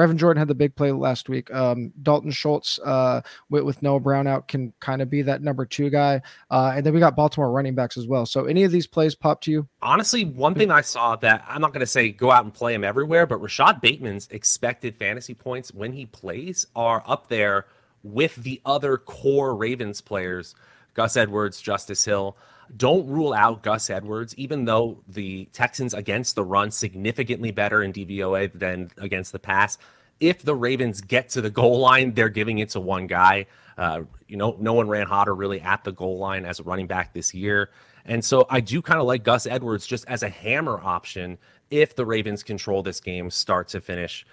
Brevin 0.00 0.16
Jordan 0.16 0.38
had 0.38 0.48
the 0.48 0.54
big 0.54 0.74
play 0.74 0.92
last 0.92 1.28
week. 1.28 1.52
Um, 1.52 1.92
Dalton 2.02 2.30
Schultz 2.30 2.78
uh, 2.78 3.20
with, 3.50 3.64
with, 3.64 3.82
Noah 3.82 4.00
Brown 4.00 4.26
out 4.26 4.48
can 4.48 4.72
kind 4.80 5.02
of 5.02 5.10
be 5.10 5.20
that 5.20 5.42
number 5.42 5.66
two 5.66 5.90
guy. 5.90 6.22
Uh, 6.50 6.72
and 6.74 6.86
then 6.86 6.94
we 6.94 7.00
got 7.00 7.14
Baltimore 7.14 7.50
running 7.52 7.74
backs 7.74 7.98
as 7.98 8.06
well. 8.06 8.24
So 8.24 8.46
any 8.46 8.64
of 8.64 8.72
these 8.72 8.86
plays 8.86 9.14
pop 9.14 9.42
to 9.42 9.50
you? 9.50 9.68
Honestly, 9.82 10.24
one 10.24 10.54
thing 10.54 10.70
I 10.70 10.80
saw 10.80 11.16
that 11.16 11.44
I'm 11.46 11.60
not 11.60 11.74
going 11.74 11.80
to 11.80 11.86
say 11.86 12.12
go 12.12 12.30
out 12.30 12.44
and 12.44 12.54
play 12.54 12.72
him 12.72 12.82
everywhere, 12.82 13.26
but 13.26 13.42
Rashod 13.42 13.82
Bateman's 13.82 14.26
expected 14.30 14.96
fantasy 14.96 15.34
points 15.34 15.74
when 15.74 15.92
he 15.92 16.06
plays 16.06 16.66
are 16.74 17.02
up 17.06 17.28
there 17.28 17.66
with 18.02 18.36
the 18.36 18.62
other 18.64 18.96
core 18.96 19.54
Ravens 19.54 20.00
players, 20.00 20.54
Gus 20.94 21.18
Edwards, 21.18 21.60
Justice 21.60 22.06
Hill. 22.06 22.38
Don't 22.76 23.06
rule 23.06 23.32
out 23.32 23.62
Gus 23.62 23.90
Edwards, 23.90 24.34
even 24.36 24.64
though 24.64 25.02
the 25.08 25.46
Texans 25.52 25.94
against 25.94 26.34
the 26.34 26.44
run 26.44 26.70
significantly 26.70 27.50
better 27.50 27.82
in 27.82 27.92
DVOA 27.92 28.58
than 28.58 28.90
against 28.98 29.32
the 29.32 29.38
pass. 29.38 29.78
If 30.20 30.42
the 30.42 30.54
Ravens 30.54 31.00
get 31.00 31.30
to 31.30 31.40
the 31.40 31.50
goal 31.50 31.80
line, 31.80 32.14
they're 32.14 32.28
giving 32.28 32.58
it 32.58 32.68
to 32.70 32.80
one 32.80 33.06
guy. 33.06 33.46
Uh, 33.78 34.02
you 34.28 34.36
know, 34.36 34.56
no 34.60 34.74
one 34.74 34.88
ran 34.88 35.06
hotter 35.06 35.34
really 35.34 35.60
at 35.60 35.84
the 35.84 35.92
goal 35.92 36.18
line 36.18 36.44
as 36.44 36.60
a 36.60 36.62
running 36.62 36.86
back 36.86 37.14
this 37.14 37.34
year. 37.34 37.70
And 38.04 38.24
so 38.24 38.46
I 38.50 38.60
do 38.60 38.82
kind 38.82 39.00
of 39.00 39.06
like 39.06 39.22
Gus 39.22 39.46
Edwards 39.46 39.86
just 39.86 40.04
as 40.06 40.22
a 40.22 40.28
hammer 40.28 40.78
option 40.82 41.38
if 41.70 41.96
the 41.96 42.04
Ravens 42.04 42.42
control 42.42 42.82
this 42.82 43.00
game 43.00 43.30
start 43.30 43.68
to 43.68 43.80
finish. 43.80 44.26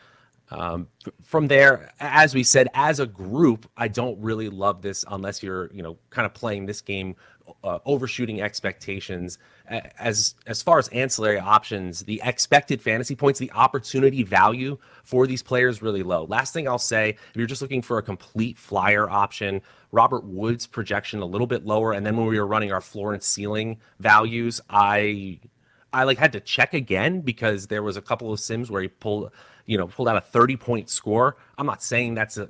Um, 0.50 0.88
from 1.22 1.48
there, 1.48 1.92
as 2.00 2.34
we 2.34 2.44
said, 2.44 2.70
as 2.74 3.00
a 3.00 3.06
group, 3.06 3.70
I 3.76 3.90
don't 3.90 4.20
really 4.20 4.50
love 4.50 4.82
this 4.82 5.04
unless 5.10 5.44
you're, 5.44 5.70
you 5.74 5.84
know, 5.84 5.98
kind 6.10 6.26
of 6.26 6.34
playing 6.34 6.66
this 6.66 6.82
game 6.82 7.16
uh, 7.64 7.80
overshooting 7.86 8.42
expectations. 8.42 9.38
As 10.00 10.36
as 10.46 10.62
far 10.62 10.80
as 10.80 10.88
ancillary 10.90 11.40
options, 11.40 12.02
the 12.02 12.22
expected 12.24 12.82
fantasy 12.82 13.16
points, 13.16 13.40
the 13.40 13.52
opportunity 13.52 14.24
value 14.24 14.78
for 15.04 15.28
these 15.28 15.44
players 15.44 15.82
really 15.82 16.04
low. 16.04 16.26
Last 16.26 16.54
thing 16.54 16.68
I'll 16.68 16.78
say, 16.78 17.10
if 17.10 17.36
you're 17.36 17.48
just 17.48 17.62
looking 17.62 17.82
for 17.82 17.98
a 17.98 18.04
complete 18.04 18.58
flyer 18.58 19.10
option, 19.10 19.62
Robert 19.92 20.24
Woods 20.24 20.68
projection 20.68 21.22
a 21.22 21.26
little 21.26 21.48
bit 21.48 21.66
lower, 21.66 21.94
and 21.94 22.06
then 22.06 22.16
when 22.16 22.28
we 22.28 22.40
were 22.40 22.48
running 22.48 22.72
our 22.72 22.82
floor 22.82 23.14
and 23.14 23.22
ceiling 23.22 23.78
values, 24.00 24.62
I 24.70 25.40
I 25.92 26.04
like 26.04 26.18
had 26.18 26.34
to 26.34 26.40
check 26.40 26.74
again 26.74 27.22
because 27.22 27.68
there 27.68 27.84
was 27.84 27.98
a 27.98 28.02
couple 28.02 28.32
of 28.32 28.40
sims 28.40 28.72
where 28.72 28.82
he 28.82 28.88
pulled 28.88 29.32
you 29.66 29.78
know 29.78 29.88
pulled 29.88 30.08
out 30.08 30.18
a 30.18 30.22
30 30.22 30.56
point 30.58 30.90
score. 30.90 31.38
I'm 31.58 31.66
not 31.66 31.84
saying 31.84 32.16
that's 32.16 32.38
a 32.38 32.50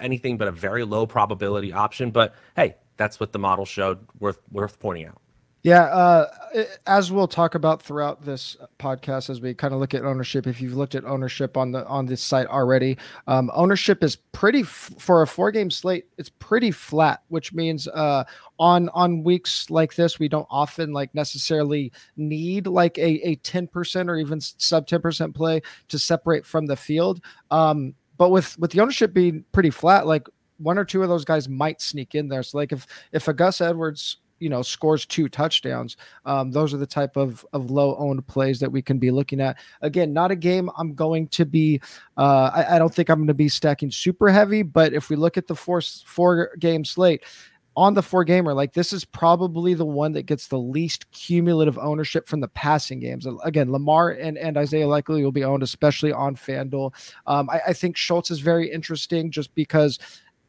anything 0.00 0.36
but 0.36 0.48
a 0.48 0.52
very 0.52 0.84
low 0.84 1.06
probability 1.06 1.72
option, 1.72 2.10
but 2.10 2.34
hey, 2.56 2.76
that's 2.96 3.20
what 3.20 3.32
the 3.32 3.38
model 3.38 3.64
showed. 3.64 3.98
Worth 4.18 4.40
worth 4.50 4.78
pointing 4.78 5.06
out. 5.06 5.20
Yeah, 5.66 5.86
uh, 5.86 6.28
as 6.86 7.10
we'll 7.10 7.26
talk 7.26 7.56
about 7.56 7.82
throughout 7.82 8.24
this 8.24 8.56
podcast, 8.78 9.30
as 9.30 9.40
we 9.40 9.52
kind 9.52 9.74
of 9.74 9.80
look 9.80 9.94
at 9.94 10.04
ownership. 10.04 10.46
If 10.46 10.60
you've 10.60 10.76
looked 10.76 10.94
at 10.94 11.04
ownership 11.04 11.56
on 11.56 11.72
the 11.72 11.84
on 11.88 12.06
this 12.06 12.22
site 12.22 12.46
already, 12.46 12.96
um, 13.26 13.50
ownership 13.52 14.04
is 14.04 14.14
pretty 14.14 14.60
f- 14.60 14.92
for 14.96 15.22
a 15.22 15.26
four 15.26 15.50
game 15.50 15.68
slate. 15.72 16.04
It's 16.18 16.28
pretty 16.28 16.70
flat, 16.70 17.24
which 17.30 17.52
means 17.52 17.88
uh, 17.88 18.22
on 18.60 18.90
on 18.90 19.24
weeks 19.24 19.68
like 19.68 19.96
this, 19.96 20.20
we 20.20 20.28
don't 20.28 20.46
often 20.50 20.92
like 20.92 21.12
necessarily 21.16 21.90
need 22.16 22.68
like 22.68 22.96
a 22.98 23.28
a 23.28 23.34
ten 23.34 23.66
percent 23.66 24.08
or 24.08 24.18
even 24.18 24.40
sub 24.40 24.86
ten 24.86 25.00
percent 25.00 25.34
play 25.34 25.62
to 25.88 25.98
separate 25.98 26.46
from 26.46 26.66
the 26.66 26.76
field. 26.76 27.20
Um, 27.50 27.96
but 28.18 28.30
with 28.30 28.56
with 28.60 28.70
the 28.70 28.80
ownership 28.80 29.12
being 29.12 29.44
pretty 29.50 29.70
flat, 29.70 30.06
like 30.06 30.28
one 30.58 30.78
or 30.78 30.84
two 30.84 31.02
of 31.02 31.08
those 31.08 31.24
guys 31.24 31.48
might 31.48 31.80
sneak 31.80 32.14
in 32.14 32.28
there. 32.28 32.42
So 32.42 32.58
like 32.58 32.72
if 32.72 32.86
if 33.12 33.28
a 33.28 33.34
Gus 33.34 33.60
Edwards 33.60 34.18
you 34.38 34.48
know 34.48 34.62
scores 34.62 35.06
two 35.06 35.28
touchdowns 35.28 35.96
um, 36.26 36.50
those 36.50 36.74
are 36.74 36.78
the 36.78 36.86
type 36.86 37.16
of 37.16 37.44
of 37.52 37.70
low 37.70 37.96
owned 37.96 38.26
plays 38.26 38.60
that 38.60 38.70
we 38.70 38.82
can 38.82 38.98
be 38.98 39.10
looking 39.10 39.40
at 39.40 39.56
again 39.80 40.12
not 40.12 40.30
a 40.30 40.36
game 40.36 40.68
i'm 40.76 40.94
going 40.94 41.26
to 41.28 41.46
be 41.46 41.80
uh, 42.18 42.50
I, 42.54 42.76
I 42.76 42.78
don't 42.78 42.94
think 42.94 43.08
i'm 43.08 43.18
going 43.18 43.28
to 43.28 43.34
be 43.34 43.48
stacking 43.48 43.90
super 43.90 44.28
heavy 44.28 44.62
but 44.62 44.92
if 44.92 45.08
we 45.08 45.16
look 45.16 45.36
at 45.38 45.46
the 45.46 45.54
four 45.54 45.80
four 45.80 46.50
game 46.58 46.84
slate 46.84 47.24
on 47.76 47.92
the 47.92 48.02
four 48.02 48.24
gamer, 48.24 48.54
like 48.54 48.72
this 48.72 48.92
is 48.92 49.04
probably 49.04 49.74
the 49.74 49.84
one 49.84 50.12
that 50.12 50.22
gets 50.22 50.48
the 50.48 50.58
least 50.58 51.10
cumulative 51.10 51.78
ownership 51.78 52.26
from 52.26 52.40
the 52.40 52.48
passing 52.48 52.98
games. 52.98 53.26
Again, 53.44 53.70
Lamar 53.70 54.10
and, 54.10 54.38
and 54.38 54.56
Isaiah 54.56 54.88
Likely 54.88 55.22
will 55.22 55.30
be 55.30 55.44
owned, 55.44 55.62
especially 55.62 56.10
on 56.10 56.36
FanDuel. 56.36 56.92
Um, 57.26 57.50
I, 57.50 57.60
I 57.68 57.72
think 57.74 57.96
Schultz 57.96 58.30
is 58.30 58.40
very 58.40 58.70
interesting 58.70 59.30
just 59.30 59.54
because 59.54 59.98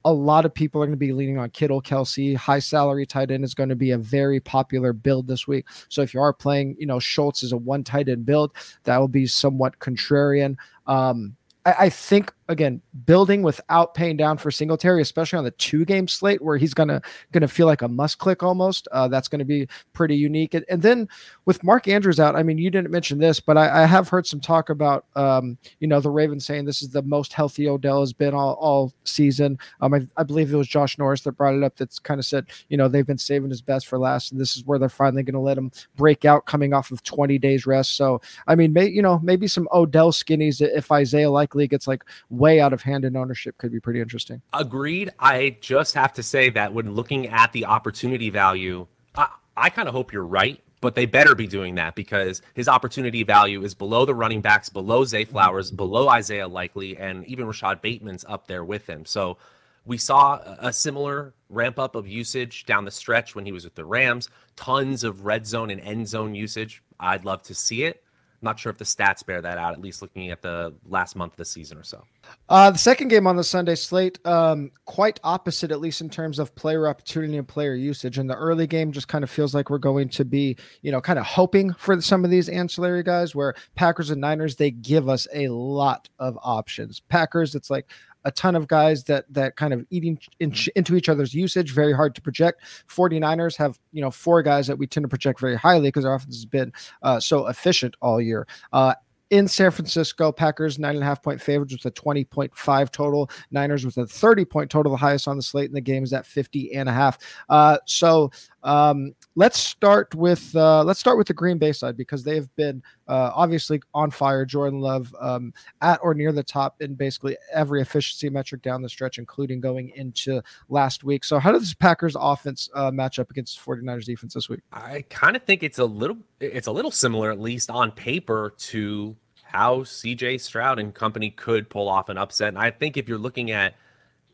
a 0.05 0.13
lot 0.13 0.45
of 0.45 0.53
people 0.53 0.81
are 0.81 0.85
going 0.85 0.93
to 0.93 0.97
be 0.97 1.11
leaning 1.11 1.37
on 1.37 1.49
Kittle, 1.49 1.81
Kelsey. 1.81 2.33
High 2.33 2.59
salary 2.59 3.05
tight 3.05 3.31
end 3.31 3.43
is 3.43 3.53
going 3.53 3.69
to 3.69 3.75
be 3.75 3.91
a 3.91 3.97
very 3.97 4.39
popular 4.39 4.93
build 4.93 5.27
this 5.27 5.47
week. 5.47 5.65
So 5.89 6.01
if 6.01 6.13
you 6.13 6.21
are 6.21 6.33
playing, 6.33 6.75
you 6.79 6.85
know, 6.85 6.99
Schultz 6.99 7.43
is 7.43 7.51
a 7.51 7.57
one 7.57 7.83
tight 7.83 8.07
end 8.07 8.25
build, 8.25 8.53
that 8.83 8.97
will 8.97 9.07
be 9.07 9.27
somewhat 9.27 9.79
contrarian. 9.79 10.55
Um, 10.85 11.35
I, 11.65 11.75
I 11.79 11.89
think 11.89 12.33
again 12.49 12.81
building 13.05 13.41
without 13.41 13.93
paying 13.93 14.17
down 14.17 14.37
for 14.37 14.51
Singletary, 14.51 15.01
especially 15.01 15.37
on 15.37 15.43
the 15.43 15.51
two 15.51 15.85
game 15.85 16.07
slate 16.07 16.41
where 16.41 16.57
he's 16.57 16.73
gonna 16.73 17.01
gonna 17.31 17.47
feel 17.47 17.67
like 17.67 17.81
a 17.81 17.87
must 17.87 18.17
click 18.17 18.43
almost. 18.43 18.87
Uh, 18.91 19.07
that's 19.07 19.27
to 19.39 19.45
be 19.45 19.67
pretty 19.93 20.15
unique. 20.15 20.53
And, 20.53 20.65
and, 20.69 20.81
then 20.81 21.09
with 21.45 21.63
Mark 21.63 21.87
Andrews 21.87 22.19
out, 22.19 22.35
I 22.35 22.43
mean, 22.43 22.57
you 22.57 22.69
didn't 22.69 22.91
mention 22.91 23.19
this, 23.19 23.39
but 23.39 23.57
I, 23.57 23.83
I 23.83 23.85
have 23.85 24.09
heard 24.09 24.25
some 24.25 24.39
talk 24.39 24.69
about 24.69 25.05
um, 25.15 25.57
you 25.79 25.87
know 25.87 25.99
the 25.99 26.09
Ravens 26.09 26.45
saying 26.45 26.65
this 26.65 26.81
is 26.81 26.89
the 26.89 27.01
most 27.01 27.33
healthy 27.33 27.67
Odell 27.67 27.99
has 27.99 28.13
been 28.13 28.33
all, 28.33 28.53
all 28.53 28.93
season. 29.03 29.57
Um, 29.81 29.93
I, 29.93 30.07
I 30.17 30.23
believe 30.23 30.53
it 30.53 30.57
was 30.57 30.67
Josh 30.67 30.97
Norris 30.97 31.21
that 31.21 31.33
brought 31.33 31.55
it 31.55 31.63
up. 31.63 31.75
That's 31.75 31.99
kind 31.99 32.19
of 32.19 32.25
said 32.25 32.47
you 32.69 32.77
know 32.77 32.87
they've 32.87 33.05
been 33.05 33.17
saving 33.17 33.49
his 33.49 33.61
best 33.61 33.87
for 33.87 33.99
last, 33.99 34.31
and 34.31 34.39
this 34.39 34.55
is 34.55 34.63
where 34.65 34.79
they're 34.79 34.89
finally 34.89 35.23
to 35.23 35.39
let 35.39 35.57
him 35.57 35.71
break 35.95 36.25
out 36.25 36.45
coming 36.45 36.73
off 36.73 36.91
of 36.91 37.03
20 37.03 37.37
days 37.37 37.65
rest. 37.65 37.95
So 37.95 38.21
I 38.47 38.55
mean, 38.55 38.73
may, 38.73 38.87
you 38.87 39.01
know 39.01 39.19
maybe 39.19 39.47
some 39.47 39.67
Odell 39.73 40.11
skinnies 40.11 40.61
if 40.61 40.91
Isaiah 40.91 41.29
Likely 41.29 41.67
gets 41.67 41.87
like 41.87 42.03
way 42.37 42.59
out 42.59 42.73
of 42.73 42.81
hand 42.81 43.05
in 43.05 43.15
ownership 43.15 43.57
could 43.57 43.71
be 43.71 43.79
pretty 43.79 44.01
interesting. 44.01 44.41
Agreed. 44.53 45.11
I 45.19 45.57
just 45.61 45.93
have 45.95 46.13
to 46.13 46.23
say 46.23 46.49
that 46.51 46.73
when 46.73 46.93
looking 46.93 47.27
at 47.27 47.51
the 47.51 47.65
opportunity 47.65 48.29
value, 48.29 48.87
I, 49.15 49.29
I 49.55 49.69
kind 49.69 49.87
of 49.87 49.93
hope 49.93 50.13
you're 50.13 50.25
right, 50.25 50.61
but 50.81 50.95
they 50.95 51.05
better 51.05 51.35
be 51.35 51.47
doing 51.47 51.75
that 51.75 51.95
because 51.95 52.41
his 52.53 52.67
opportunity 52.67 53.23
value 53.23 53.63
is 53.63 53.73
below 53.73 54.05
the 54.05 54.15
running 54.15 54.41
backs, 54.41 54.69
below 54.69 55.03
Zay 55.03 55.23
mm-hmm. 55.23 55.31
Flowers, 55.31 55.71
below 55.71 56.09
Isaiah 56.09 56.47
Likely, 56.47 56.97
and 56.97 57.25
even 57.25 57.47
Rashod 57.47 57.81
Bateman's 57.81 58.25
up 58.27 58.47
there 58.47 58.63
with 58.63 58.87
him. 58.87 59.05
So 59.05 59.37
we 59.85 59.97
saw 59.97 60.39
a 60.59 60.73
similar 60.73 61.33
ramp 61.49 61.79
up 61.79 61.95
of 61.95 62.07
usage 62.07 62.65
down 62.65 62.85
the 62.85 62.91
stretch 62.91 63.35
when 63.35 63.45
he 63.45 63.51
was 63.51 63.63
with 63.63 63.75
the 63.75 63.85
Rams. 63.85 64.29
Tons 64.55 65.03
of 65.03 65.25
red 65.25 65.47
zone 65.47 65.69
and 65.69 65.79
end 65.81 66.07
zone 66.07 66.35
usage. 66.35 66.83
I'd 66.99 67.25
love 67.25 67.41
to 67.43 67.55
see 67.55 67.83
it 67.83 68.03
not 68.41 68.59
sure 68.59 68.69
if 68.69 68.77
the 68.77 68.85
stats 68.85 69.25
bear 69.25 69.41
that 69.41 69.57
out, 69.57 69.73
at 69.73 69.81
least 69.81 70.01
looking 70.01 70.29
at 70.29 70.41
the 70.41 70.73
last 70.87 71.15
month 71.15 71.33
of 71.33 71.37
the 71.37 71.45
season 71.45 71.77
or 71.77 71.83
so. 71.83 72.03
Uh, 72.49 72.69
the 72.69 72.77
second 72.77 73.07
game 73.07 73.25
on 73.25 73.35
the 73.35 73.43
Sunday 73.43 73.75
slate, 73.75 74.19
um, 74.25 74.71
quite 74.85 75.19
opposite, 75.23 75.71
at 75.71 75.79
least 75.79 76.01
in 76.01 76.09
terms 76.09 76.37
of 76.37 76.53
player 76.55 76.87
opportunity 76.87 77.37
and 77.37 77.47
player 77.47 77.73
usage. 77.73 78.17
And 78.17 78.29
the 78.29 78.35
early 78.35 78.67
game 78.67 78.91
just 78.91 79.07
kind 79.07 79.23
of 79.23 79.29
feels 79.29 79.55
like 79.55 79.69
we're 79.69 79.77
going 79.77 80.09
to 80.09 80.25
be, 80.25 80.55
you 80.81 80.91
know, 80.91 81.01
kind 81.01 81.17
of 81.17 81.25
hoping 81.25 81.73
for 81.73 81.99
some 82.01 82.23
of 82.23 82.31
these 82.31 82.49
ancillary 82.49 83.03
guys 83.03 83.33
where 83.33 83.55
Packers 83.75 84.11
and 84.11 84.21
Niners, 84.21 84.55
they 84.55 84.71
give 84.71 85.09
us 85.09 85.27
a 85.33 85.47
lot 85.47 86.09
of 86.19 86.37
options. 86.43 86.99
Packers, 86.99 87.55
it's 87.55 87.69
like, 87.69 87.89
a 88.27 88.31
ton 88.31 88.55
of 88.55 88.67
guys 88.67 89.05
that 89.05 89.25
that 89.33 89.55
kind 89.55 89.73
of 89.73 89.85
eating 89.89 90.19
in, 90.41 90.53
into 90.75 90.95
each 90.95 91.07
other's 91.07 91.33
usage 91.33 91.71
very 91.71 91.93
hard 91.93 92.13
to 92.13 92.21
project 92.21 92.61
49ers 92.89 93.55
have 93.55 93.79
you 93.93 94.01
know 94.01 94.11
four 94.11 94.43
guys 94.43 94.67
that 94.67 94.77
we 94.77 94.85
tend 94.85 95.05
to 95.05 95.07
project 95.07 95.39
very 95.39 95.55
highly 95.55 95.87
because 95.87 96.03
our 96.03 96.15
offense 96.15 96.35
has 96.35 96.45
been 96.45 96.71
uh, 97.03 97.19
so 97.19 97.47
efficient 97.47 97.95
all 98.01 98.19
year 98.19 98.45
uh, 98.73 98.93
in 99.29 99.47
San 99.47 99.71
Francisco, 99.71 100.31
Packers 100.31 100.79
nine 100.79 100.95
and 100.95 101.03
a 101.03 101.05
half 101.05 101.21
point 101.21 101.41
favorites 101.41 101.73
with 101.73 101.85
a 101.85 101.91
20.5 101.91 102.91
total. 102.91 103.29
Niners 103.51 103.85
with 103.85 103.97
a 103.97 104.07
30 104.07 104.45
point 104.45 104.71
total, 104.71 104.91
the 104.91 104.97
highest 104.97 105.27
on 105.27 105.35
the 105.35 105.43
slate 105.43 105.67
in 105.67 105.73
the 105.73 105.81
game 105.81 106.03
is 106.03 106.13
at 106.13 106.25
50 106.25 106.73
and 106.73 106.87
a 106.87 106.93
half. 106.93 107.17
Uh, 107.49 107.77
so 107.85 108.31
um, 108.67 109.15
let's 109.35 109.57
start 109.57 110.13
with 110.13 110.53
uh, 110.53 110.83
let's 110.83 110.99
start 110.99 111.17
with 111.17 111.27
the 111.27 111.33
Green 111.33 111.57
Bay 111.57 111.71
side 111.71 111.95
because 111.95 112.21
they 112.21 112.35
have 112.35 112.53
been 112.57 112.83
uh, 113.07 113.31
obviously 113.33 113.81
on 113.93 114.11
fire. 114.11 114.43
Jordan 114.43 114.81
Love 114.81 115.15
um, 115.21 115.53
at 115.81 115.99
or 116.03 116.13
near 116.13 116.33
the 116.33 116.43
top 116.43 116.75
in 116.81 116.93
basically 116.93 117.37
every 117.53 117.81
efficiency 117.81 118.29
metric 118.29 118.61
down 118.61 118.81
the 118.81 118.89
stretch, 118.89 119.19
including 119.19 119.61
going 119.61 119.91
into 119.95 120.41
last 120.67 121.05
week. 121.05 121.23
So 121.23 121.39
how 121.39 121.53
does 121.53 121.73
Packers 121.73 122.17
offense 122.19 122.69
uh, 122.75 122.91
match 122.91 123.19
up 123.19 123.31
against 123.31 123.63
49ers 123.63 124.03
defense 124.03 124.33
this 124.33 124.49
week? 124.49 124.59
I 124.73 125.05
kind 125.09 125.37
of 125.37 125.43
think 125.43 125.63
it's 125.63 125.79
a 125.79 125.85
little 125.85 126.17
it's 126.41 126.67
a 126.67 126.71
little 126.71 126.91
similar, 126.91 127.31
at 127.31 127.39
least 127.39 127.69
on 127.71 127.91
paper, 127.91 128.53
to 128.57 129.15
how 129.43 129.79
CJ 129.79 130.41
Stroud 130.41 130.77
and 130.77 130.93
company 130.93 131.29
could 131.29 131.69
pull 131.69 131.87
off 131.87 132.09
an 132.09 132.17
upset. 132.17 132.49
And 132.49 132.57
I 132.57 132.71
think 132.71 132.97
if 132.97 133.07
you're 133.07 133.17
looking 133.17 133.51
at 133.51 133.75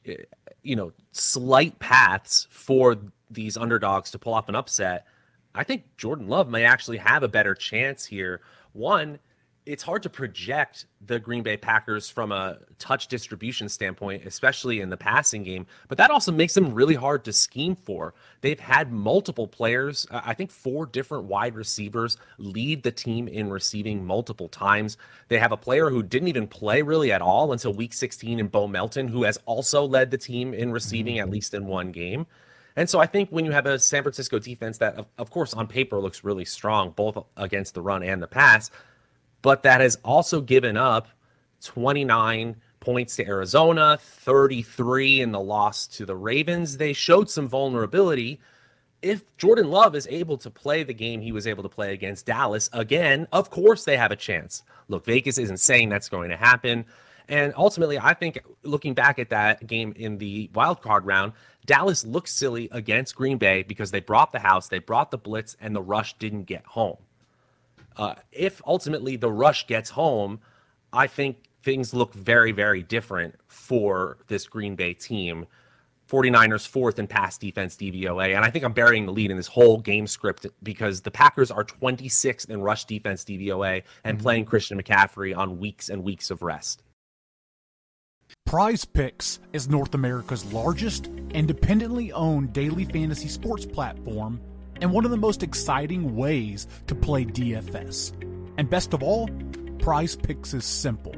eh, 0.07 0.15
you 0.63 0.75
know 0.75 0.91
slight 1.11 1.77
paths 1.79 2.47
for 2.49 2.97
these 3.29 3.57
underdogs 3.57 4.11
to 4.11 4.19
pull 4.19 4.33
off 4.33 4.49
an 4.49 4.55
upset, 4.55 5.05
I 5.55 5.63
think 5.63 5.83
Jordan 5.97 6.27
Love 6.27 6.49
may 6.49 6.63
actually 6.63 6.97
have 6.97 7.23
a 7.23 7.27
better 7.27 7.53
chance 7.53 8.05
here. 8.05 8.41
One, 8.73 9.19
it's 9.65 9.83
hard 9.83 10.03
to 10.03 10.09
project 10.09 10.85
the 11.05 11.19
Green 11.19 11.43
Bay 11.43 11.57
Packers 11.57 12.09
from 12.09 12.31
a 12.31 12.57
touch 12.79 13.07
distribution 13.07 13.69
standpoint, 13.69 14.25
especially 14.25 14.81
in 14.81 14.89
the 14.89 14.97
passing 14.97 15.43
game, 15.43 15.65
but 15.87 15.97
that 15.97 16.11
also 16.11 16.31
makes 16.31 16.53
them 16.53 16.73
really 16.73 16.95
hard 16.95 17.23
to 17.25 17.33
scheme 17.33 17.75
for. 17.75 18.13
They've 18.41 18.59
had 18.59 18.91
multiple 18.91 19.47
players, 19.47 20.05
uh, 20.11 20.21
I 20.23 20.33
think 20.33 20.51
four 20.51 20.85
different 20.85 21.25
wide 21.25 21.55
receivers 21.55 22.17
lead 22.37 22.83
the 22.83 22.91
team 22.91 23.27
in 23.27 23.49
receiving 23.49 24.05
multiple 24.05 24.49
times. 24.49 24.97
They 25.29 25.39
have 25.39 25.51
a 25.51 25.57
player 25.57 25.89
who 25.89 26.03
didn't 26.03 26.27
even 26.27 26.47
play 26.47 26.81
really 26.81 27.11
at 27.11 27.21
all 27.21 27.53
until 27.53 27.73
week 27.73 27.93
16 27.93 28.39
in 28.39 28.47
Bo 28.47 28.67
Melton, 28.67 29.07
who 29.07 29.23
has 29.23 29.39
also 29.45 29.85
led 29.85 30.11
the 30.11 30.17
team 30.17 30.53
in 30.53 30.71
receiving 30.71 31.19
at 31.19 31.25
mm-hmm. 31.25 31.33
least 31.33 31.53
in 31.53 31.67
one 31.67 31.91
game. 31.91 32.25
And 32.75 32.89
so 32.89 32.99
I 32.99 33.05
think 33.05 33.29
when 33.29 33.45
you 33.45 33.51
have 33.51 33.65
a 33.65 33.77
San 33.77 34.01
Francisco 34.01 34.39
defense 34.39 34.79
that, 34.79 34.95
of, 34.95 35.05
of 35.17 35.29
course, 35.29 35.53
on 35.53 35.67
paper 35.67 35.99
looks 35.99 36.23
really 36.23 36.45
strong, 36.45 36.91
both 36.91 37.17
against 37.37 37.75
the 37.75 37.81
run 37.81 38.01
and 38.03 38.21
the 38.21 38.27
pass, 38.27 38.71
but 39.43 39.61
that 39.61 39.81
has 39.81 39.99
also 40.03 40.41
given 40.41 40.75
up 40.75 41.09
29 41.61 42.55
points 42.79 43.15
to 43.17 43.27
Arizona, 43.27 43.99
33 44.01 45.21
in 45.21 45.31
the 45.31 45.39
loss 45.39 45.85
to 45.87 46.05
the 46.05 46.15
Ravens, 46.15 46.77
they 46.77 46.93
showed 46.93 47.29
some 47.29 47.47
vulnerability. 47.47 48.39
If 49.01 49.23
Jordan 49.37 49.69
Love 49.69 49.95
is 49.95 50.07
able 50.09 50.37
to 50.37 50.49
play 50.49 50.83
the 50.83 50.93
game 50.93 51.21
he 51.21 51.31
was 51.31 51.45
able 51.45 51.61
to 51.61 51.69
play 51.69 51.93
against 51.93 52.25
Dallas 52.25 52.69
again, 52.73 53.27
of 53.31 53.49
course 53.49 53.85
they 53.85 53.97
have 53.97 54.11
a 54.11 54.15
chance. 54.15 54.63
Look, 54.87 55.05
Vegas 55.05 55.37
isn't 55.37 55.59
saying 55.59 55.89
that's 55.89 56.09
going 56.09 56.29
to 56.29 56.37
happen. 56.37 56.85
And 57.29 57.53
ultimately, 57.55 57.99
I 57.99 58.13
think 58.13 58.43
looking 58.63 58.93
back 58.93 59.19
at 59.19 59.29
that 59.29 59.65
game 59.67 59.93
in 59.95 60.17
the 60.17 60.49
wild 60.53 60.81
card 60.81 61.05
round, 61.05 61.33
Dallas 61.65 62.05
looked 62.05 62.29
silly 62.29 62.67
against 62.71 63.15
Green 63.15 63.37
Bay 63.37 63.63
because 63.63 63.91
they 63.91 64.01
brought 64.01 64.31
the 64.33 64.39
house, 64.39 64.67
they 64.67 64.79
brought 64.79 65.11
the 65.11 65.17
blitz, 65.17 65.55
and 65.61 65.75
the 65.75 65.81
rush 65.81 66.17
didn't 66.17 66.43
get 66.43 66.65
home. 66.65 66.97
Uh, 67.97 68.15
if 68.31 68.61
ultimately 68.65 69.15
the 69.15 69.31
rush 69.31 69.67
gets 69.67 69.91
home, 69.91 70.39
I 70.91 71.07
think 71.07 71.37
things 71.63 71.93
look 71.93 72.13
very, 72.13 72.51
very 72.51 72.83
different 72.83 73.35
for 73.47 74.17
this 74.27 74.47
Green 74.47 74.75
Bay 74.75 74.93
team. 74.93 75.45
49ers 76.09 76.67
fourth 76.67 76.99
in 76.99 77.07
pass 77.07 77.37
defense 77.37 77.75
DVOA. 77.75 78.35
And 78.35 78.45
I 78.45 78.49
think 78.51 78.65
I'm 78.65 78.73
burying 78.73 79.05
the 79.05 79.11
lead 79.11 79.31
in 79.31 79.37
this 79.37 79.47
whole 79.47 79.79
game 79.79 80.05
script 80.05 80.45
because 80.61 81.01
the 81.01 81.09
Packers 81.09 81.49
are 81.49 81.63
26th 81.63 82.49
in 82.49 82.61
rush 82.61 82.85
defense 82.85 83.23
DVOA 83.23 83.83
and 84.03 84.17
mm-hmm. 84.17 84.23
playing 84.23 84.45
Christian 84.45 84.81
McCaffrey 84.81 85.35
on 85.35 85.57
weeks 85.57 85.89
and 85.89 86.03
weeks 86.03 86.29
of 86.29 86.41
rest. 86.43 86.83
Prize 88.45 88.85
Picks 88.85 89.39
is 89.53 89.69
North 89.69 89.95
America's 89.95 90.45
largest 90.53 91.07
independently 91.31 92.11
owned 92.11 92.53
daily 92.53 92.85
fantasy 92.85 93.27
sports 93.27 93.65
platform 93.65 94.39
and 94.83 94.91
one 94.91 95.05
of 95.05 95.11
the 95.11 95.17
most 95.17 95.43
exciting 95.43 96.13
ways 96.13 96.67
to 96.87 96.93
play 96.93 97.23
DFS. 97.23 98.11
And 98.57 98.69
best 98.69 98.93
of 98.93 99.01
all, 99.01 99.29
Prize 99.79 100.17
Picks 100.17 100.53
is 100.53 100.65
simple. 100.65 101.15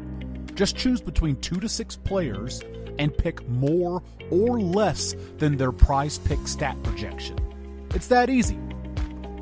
Just 0.54 0.78
choose 0.78 1.02
between 1.02 1.36
two 1.42 1.60
to 1.60 1.68
six 1.68 1.96
players 1.96 2.62
and 3.00 3.18
pick 3.18 3.46
more 3.50 4.04
or 4.30 4.60
less 4.62 5.16
than 5.40 5.58
their 5.58 5.72
prize 5.72 6.20
pick 6.20 6.48
stat 6.48 6.78
projection. 6.84 7.40
It's 7.96 8.06
that 8.08 8.30
easy. 8.30 8.60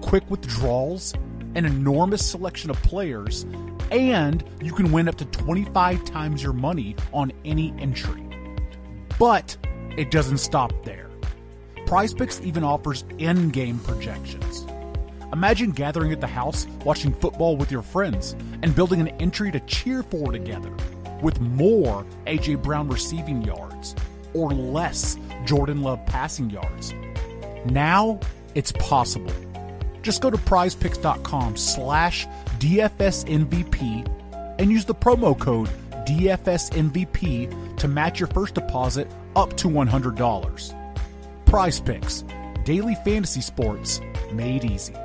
Quick 0.01 0.29
withdrawals, 0.31 1.13
an 1.55 1.65
enormous 1.65 2.25
selection 2.25 2.69
of 2.69 2.81
players, 2.81 3.43
and 3.91 4.41
you 4.61 4.71
can 4.71 4.93
win 4.93 5.09
up 5.09 5.15
to 5.15 5.25
25 5.25 6.05
times 6.05 6.41
your 6.41 6.53
money 6.53 6.95
on 7.11 7.33
any 7.43 7.73
entry. 7.77 8.23
But 9.19 9.57
it 9.97 10.11
doesn't 10.11 10.37
stop 10.37 10.71
there. 10.85 11.02
PrizePicks 11.85 12.43
even 12.43 12.63
offers 12.63 13.03
in-game 13.17 13.79
projections. 13.79 14.65
Imagine 15.31 15.71
gathering 15.71 16.11
at 16.11 16.21
the 16.21 16.27
house, 16.27 16.67
watching 16.85 17.13
football 17.13 17.57
with 17.57 17.71
your 17.71 17.81
friends, 17.81 18.35
and 18.61 18.75
building 18.75 18.99
an 19.01 19.07
entry 19.19 19.51
to 19.51 19.59
cheer 19.61 20.03
for 20.03 20.31
together, 20.31 20.71
with 21.21 21.39
more 21.39 22.05
AJ 22.27 22.61
Brown 22.61 22.87
receiving 22.89 23.41
yards 23.41 23.95
or 24.33 24.51
less 24.51 25.17
Jordan 25.45 25.81
Love 25.81 26.05
passing 26.05 26.49
yards. 26.49 26.93
Now 27.65 28.19
It's 28.55 28.71
possible. 28.73 29.33
Just 30.01 30.21
go 30.21 30.29
to 30.29 30.37
prizepicks.com 30.37 31.57
slash 31.57 32.27
DFSMVP 32.59 34.07
and 34.59 34.71
use 34.71 34.85
the 34.85 34.95
promo 34.95 35.37
code 35.37 35.69
DFSMVP 36.05 37.77
to 37.77 37.87
match 37.87 38.19
your 38.19 38.27
first 38.27 38.55
deposit 38.55 39.09
up 39.35 39.55
to 39.57 39.67
$100. 39.67 40.82
Prize 41.53 41.79
Picks, 41.79 42.23
daily 42.65 42.95
fantasy 43.05 43.41
sports 43.41 44.01
made 44.31 44.65
easy. 44.65 44.95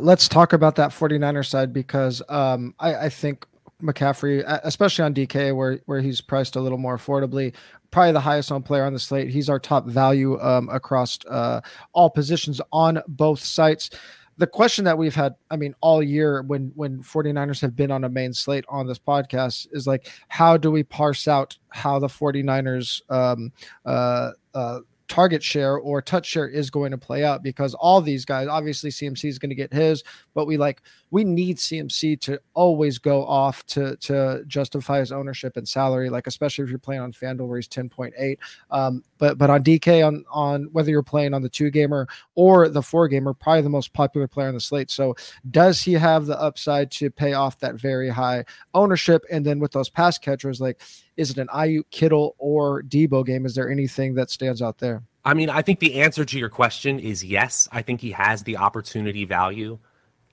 Let's 0.00 0.26
talk 0.26 0.52
about 0.52 0.74
that 0.74 0.90
49er 0.90 1.46
side 1.46 1.72
because 1.72 2.22
um, 2.28 2.74
I, 2.80 2.96
I 2.96 3.08
think 3.08 3.46
McCaffrey, 3.80 4.42
especially 4.64 5.04
on 5.04 5.14
DK, 5.14 5.54
where 5.54 5.78
where 5.86 6.00
he's 6.00 6.20
priced 6.20 6.56
a 6.56 6.60
little 6.60 6.76
more 6.76 6.98
affordably, 6.98 7.54
probably 7.92 8.10
the 8.10 8.18
highest 8.18 8.50
owned 8.50 8.64
player 8.64 8.84
on 8.84 8.92
the 8.92 8.98
slate. 8.98 9.30
He's 9.30 9.48
our 9.48 9.60
top 9.60 9.86
value 9.86 10.40
um, 10.40 10.68
across 10.70 11.20
uh, 11.30 11.60
all 11.92 12.10
positions 12.10 12.60
on 12.72 13.00
both 13.06 13.38
sites. 13.44 13.90
The 14.38 14.46
question 14.46 14.84
that 14.86 14.96
we've 14.96 15.14
had, 15.14 15.34
I 15.50 15.56
mean, 15.56 15.74
all 15.80 16.02
year 16.02 16.42
when 16.42 16.72
when 16.74 17.02
49ers 17.02 17.60
have 17.60 17.76
been 17.76 17.90
on 17.90 18.04
a 18.04 18.08
main 18.08 18.32
slate 18.32 18.64
on 18.68 18.86
this 18.86 18.98
podcast 18.98 19.68
is 19.72 19.86
like, 19.86 20.08
how 20.28 20.56
do 20.56 20.70
we 20.70 20.82
parse 20.82 21.28
out 21.28 21.56
how 21.68 21.98
the 21.98 22.06
49ers 22.06 23.02
um, 23.10 23.52
uh, 23.84 24.30
uh, 24.54 24.80
target 25.12 25.42
share 25.42 25.76
or 25.76 26.00
touch 26.00 26.24
share 26.24 26.48
is 26.48 26.70
going 26.70 26.90
to 26.90 26.96
play 26.96 27.22
out 27.22 27.42
because 27.42 27.74
all 27.74 28.00
these 28.00 28.24
guys 28.24 28.48
obviously 28.48 28.88
CMC 28.88 29.28
is 29.28 29.38
going 29.38 29.50
to 29.50 29.54
get 29.54 29.70
his 29.70 30.02
but 30.32 30.46
we 30.46 30.56
like 30.56 30.80
we 31.10 31.22
need 31.22 31.58
CMC 31.58 32.18
to 32.22 32.40
always 32.54 32.96
go 32.96 33.22
off 33.26 33.62
to 33.66 33.94
to 33.96 34.42
justify 34.46 35.00
his 35.00 35.12
ownership 35.12 35.58
and 35.58 35.68
salary 35.68 36.08
like 36.08 36.26
especially 36.26 36.64
if 36.64 36.70
you're 36.70 36.78
playing 36.78 37.02
on 37.02 37.12
FanDuel 37.12 37.46
where 37.46 37.58
he's 37.58 37.68
10.8 37.68 38.38
um, 38.70 39.04
but 39.18 39.36
but 39.36 39.50
on 39.50 39.62
DK 39.62 40.06
on 40.06 40.24
on 40.30 40.64
whether 40.72 40.90
you're 40.90 41.02
playing 41.02 41.34
on 41.34 41.42
the 41.42 41.48
2 41.50 41.70
gamer 41.70 42.08
or 42.34 42.70
the 42.70 42.80
4 42.80 43.06
gamer 43.08 43.34
probably 43.34 43.60
the 43.60 43.68
most 43.68 43.92
popular 43.92 44.26
player 44.26 44.48
on 44.48 44.54
the 44.54 44.60
slate. 44.60 44.90
So 44.90 45.14
does 45.50 45.82
he 45.82 45.92
have 45.92 46.24
the 46.24 46.40
upside 46.40 46.90
to 46.92 47.10
pay 47.10 47.34
off 47.34 47.58
that 47.58 47.74
very 47.74 48.08
high 48.08 48.46
ownership? 48.72 49.24
And 49.30 49.44
then 49.44 49.58
with 49.58 49.72
those 49.72 49.90
pass 49.90 50.16
catchers 50.16 50.58
like 50.58 50.80
is 51.16 51.30
it 51.30 51.38
an 51.38 51.48
Aiyuk 51.48 51.84
Kittle 51.90 52.34
or 52.38 52.82
Deebo 52.82 53.24
game? 53.24 53.46
Is 53.46 53.54
there 53.54 53.70
anything 53.70 54.14
that 54.14 54.30
stands 54.30 54.62
out 54.62 54.78
there? 54.78 55.02
I 55.24 55.34
mean, 55.34 55.50
I 55.50 55.62
think 55.62 55.78
the 55.78 56.00
answer 56.00 56.24
to 56.24 56.38
your 56.38 56.48
question 56.48 56.98
is 56.98 57.24
yes. 57.24 57.68
I 57.70 57.82
think 57.82 58.00
he 58.00 58.12
has 58.12 58.42
the 58.42 58.56
opportunity 58.56 59.24
value, 59.24 59.78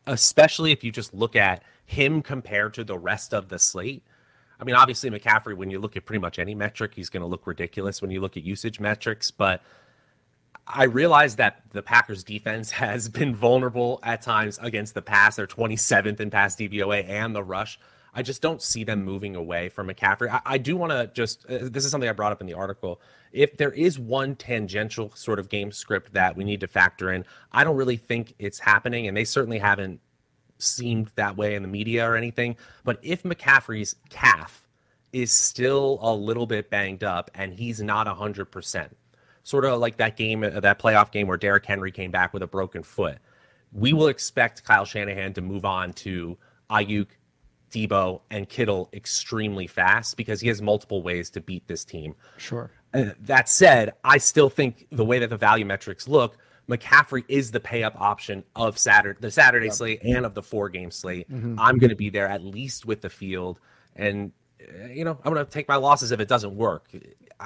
especially 0.07 0.71
if 0.71 0.83
you 0.83 0.91
just 0.91 1.13
look 1.13 1.35
at 1.35 1.63
him 1.85 2.21
compared 2.21 2.73
to 2.75 2.83
the 2.83 2.97
rest 2.97 3.33
of 3.33 3.49
the 3.49 3.59
slate. 3.59 4.03
I 4.59 4.63
mean, 4.63 4.75
obviously, 4.75 5.09
McCaffrey, 5.09 5.55
when 5.55 5.69
you 5.69 5.79
look 5.79 5.95
at 5.95 6.05
pretty 6.05 6.19
much 6.19 6.39
any 6.39 6.55
metric, 6.55 6.93
he's 6.95 7.09
going 7.09 7.21
to 7.21 7.27
look 7.27 7.47
ridiculous 7.47 8.01
when 8.01 8.11
you 8.11 8.19
look 8.19 8.35
at 8.35 8.43
usage 8.43 8.79
metrics. 8.79 9.31
But 9.31 9.61
I 10.67 10.83
realize 10.83 11.37
that 11.37 11.61
the 11.71 11.81
Packers 11.81 12.23
defense 12.23 12.71
has 12.71 13.09
been 13.09 13.35
vulnerable 13.35 13.99
at 14.03 14.21
times 14.21 14.59
against 14.61 14.95
the 14.95 15.01
pass. 15.01 15.35
They're 15.35 15.47
27th 15.47 16.19
in 16.19 16.29
pass 16.29 16.55
DVOA 16.55 17.07
and 17.07 17.35
the 17.35 17.43
rush. 17.43 17.79
I 18.13 18.21
just 18.21 18.41
don't 18.41 18.61
see 18.61 18.83
them 18.83 19.03
moving 19.03 19.35
away 19.35 19.69
from 19.69 19.87
McCaffrey. 19.87 20.29
I, 20.29 20.41
I 20.45 20.57
do 20.57 20.75
want 20.75 20.91
to 20.91 21.11
just, 21.13 21.45
uh, 21.45 21.59
this 21.61 21.85
is 21.85 21.91
something 21.91 22.09
I 22.09 22.13
brought 22.13 22.31
up 22.31 22.41
in 22.41 22.47
the 22.47 22.53
article. 22.53 23.01
If 23.31 23.57
there 23.57 23.71
is 23.71 23.99
one 23.99 24.35
tangential 24.35 25.11
sort 25.15 25.39
of 25.39 25.49
game 25.49 25.71
script 25.71 26.13
that 26.13 26.35
we 26.35 26.43
need 26.43 26.59
to 26.61 26.67
factor 26.67 27.11
in, 27.11 27.25
I 27.51 27.63
don't 27.63 27.75
really 27.75 27.97
think 27.97 28.33
it's 28.39 28.59
happening. 28.59 29.07
And 29.07 29.15
they 29.15 29.25
certainly 29.25 29.59
haven't 29.59 30.01
seemed 30.57 31.11
that 31.15 31.37
way 31.37 31.55
in 31.55 31.61
the 31.61 31.67
media 31.67 32.09
or 32.09 32.15
anything. 32.15 32.57
But 32.83 32.99
if 33.01 33.23
McCaffrey's 33.23 33.95
calf 34.09 34.67
is 35.13 35.31
still 35.31 35.99
a 36.01 36.13
little 36.13 36.45
bit 36.45 36.69
banged 36.69 37.03
up 37.03 37.31
and 37.33 37.53
he's 37.53 37.81
not 37.81 38.07
100%, 38.07 38.89
sort 39.43 39.65
of 39.65 39.79
like 39.79 39.97
that 39.97 40.17
game, 40.17 40.43
uh, 40.43 40.59
that 40.59 40.79
playoff 40.79 41.11
game 41.11 41.27
where 41.27 41.37
Derrick 41.37 41.65
Henry 41.65 41.91
came 41.91 42.11
back 42.11 42.33
with 42.33 42.43
a 42.43 42.47
broken 42.47 42.83
foot, 42.83 43.17
we 43.71 43.93
will 43.93 44.07
expect 44.07 44.63
Kyle 44.63 44.85
Shanahan 44.85 45.33
to 45.33 45.41
move 45.41 45.65
on 45.65 45.93
to 45.93 46.37
Aiyuk, 46.69 47.07
Deebo 47.69 48.21
and 48.29 48.47
Kittle 48.47 48.89
extremely 48.93 49.67
fast 49.67 50.17
because 50.17 50.41
he 50.41 50.47
has 50.47 50.61
multiple 50.61 51.01
ways 51.01 51.29
to 51.31 51.41
beat 51.41 51.67
this 51.67 51.85
team. 51.85 52.15
Sure. 52.37 52.71
Uh, 52.93 53.11
that 53.21 53.49
said, 53.49 53.93
I 54.03 54.17
still 54.17 54.49
think 54.49 54.87
the 54.91 55.05
way 55.05 55.19
that 55.19 55.29
the 55.29 55.37
value 55.37 55.65
metrics 55.65 56.07
look, 56.07 56.37
McCaffrey 56.67 57.23
is 57.27 57.51
the 57.51 57.59
pay 57.59 57.83
up 57.83 57.99
option 57.99 58.43
of 58.55 58.77
Saturday, 58.77 59.17
the 59.19 59.31
Saturday 59.31 59.67
yep. 59.67 59.75
slate 59.75 60.03
and 60.03 60.25
of 60.25 60.35
the 60.35 60.43
four 60.43 60.69
game 60.69 60.91
slate. 60.91 61.29
Mm-hmm. 61.29 61.59
I'm 61.59 61.77
going 61.79 61.89
to 61.89 61.95
be 61.95 62.09
there 62.09 62.27
at 62.27 62.43
least 62.43 62.85
with 62.85 63.01
the 63.01 63.09
field, 63.09 63.59
and 63.95 64.31
uh, 64.61 64.87
you 64.87 65.03
know 65.03 65.17
I'm 65.23 65.33
going 65.33 65.45
to 65.45 65.51
take 65.51 65.67
my 65.67 65.77
losses 65.77 66.11
if 66.11 66.19
it 66.19 66.27
doesn't 66.27 66.55
work. 66.55 66.87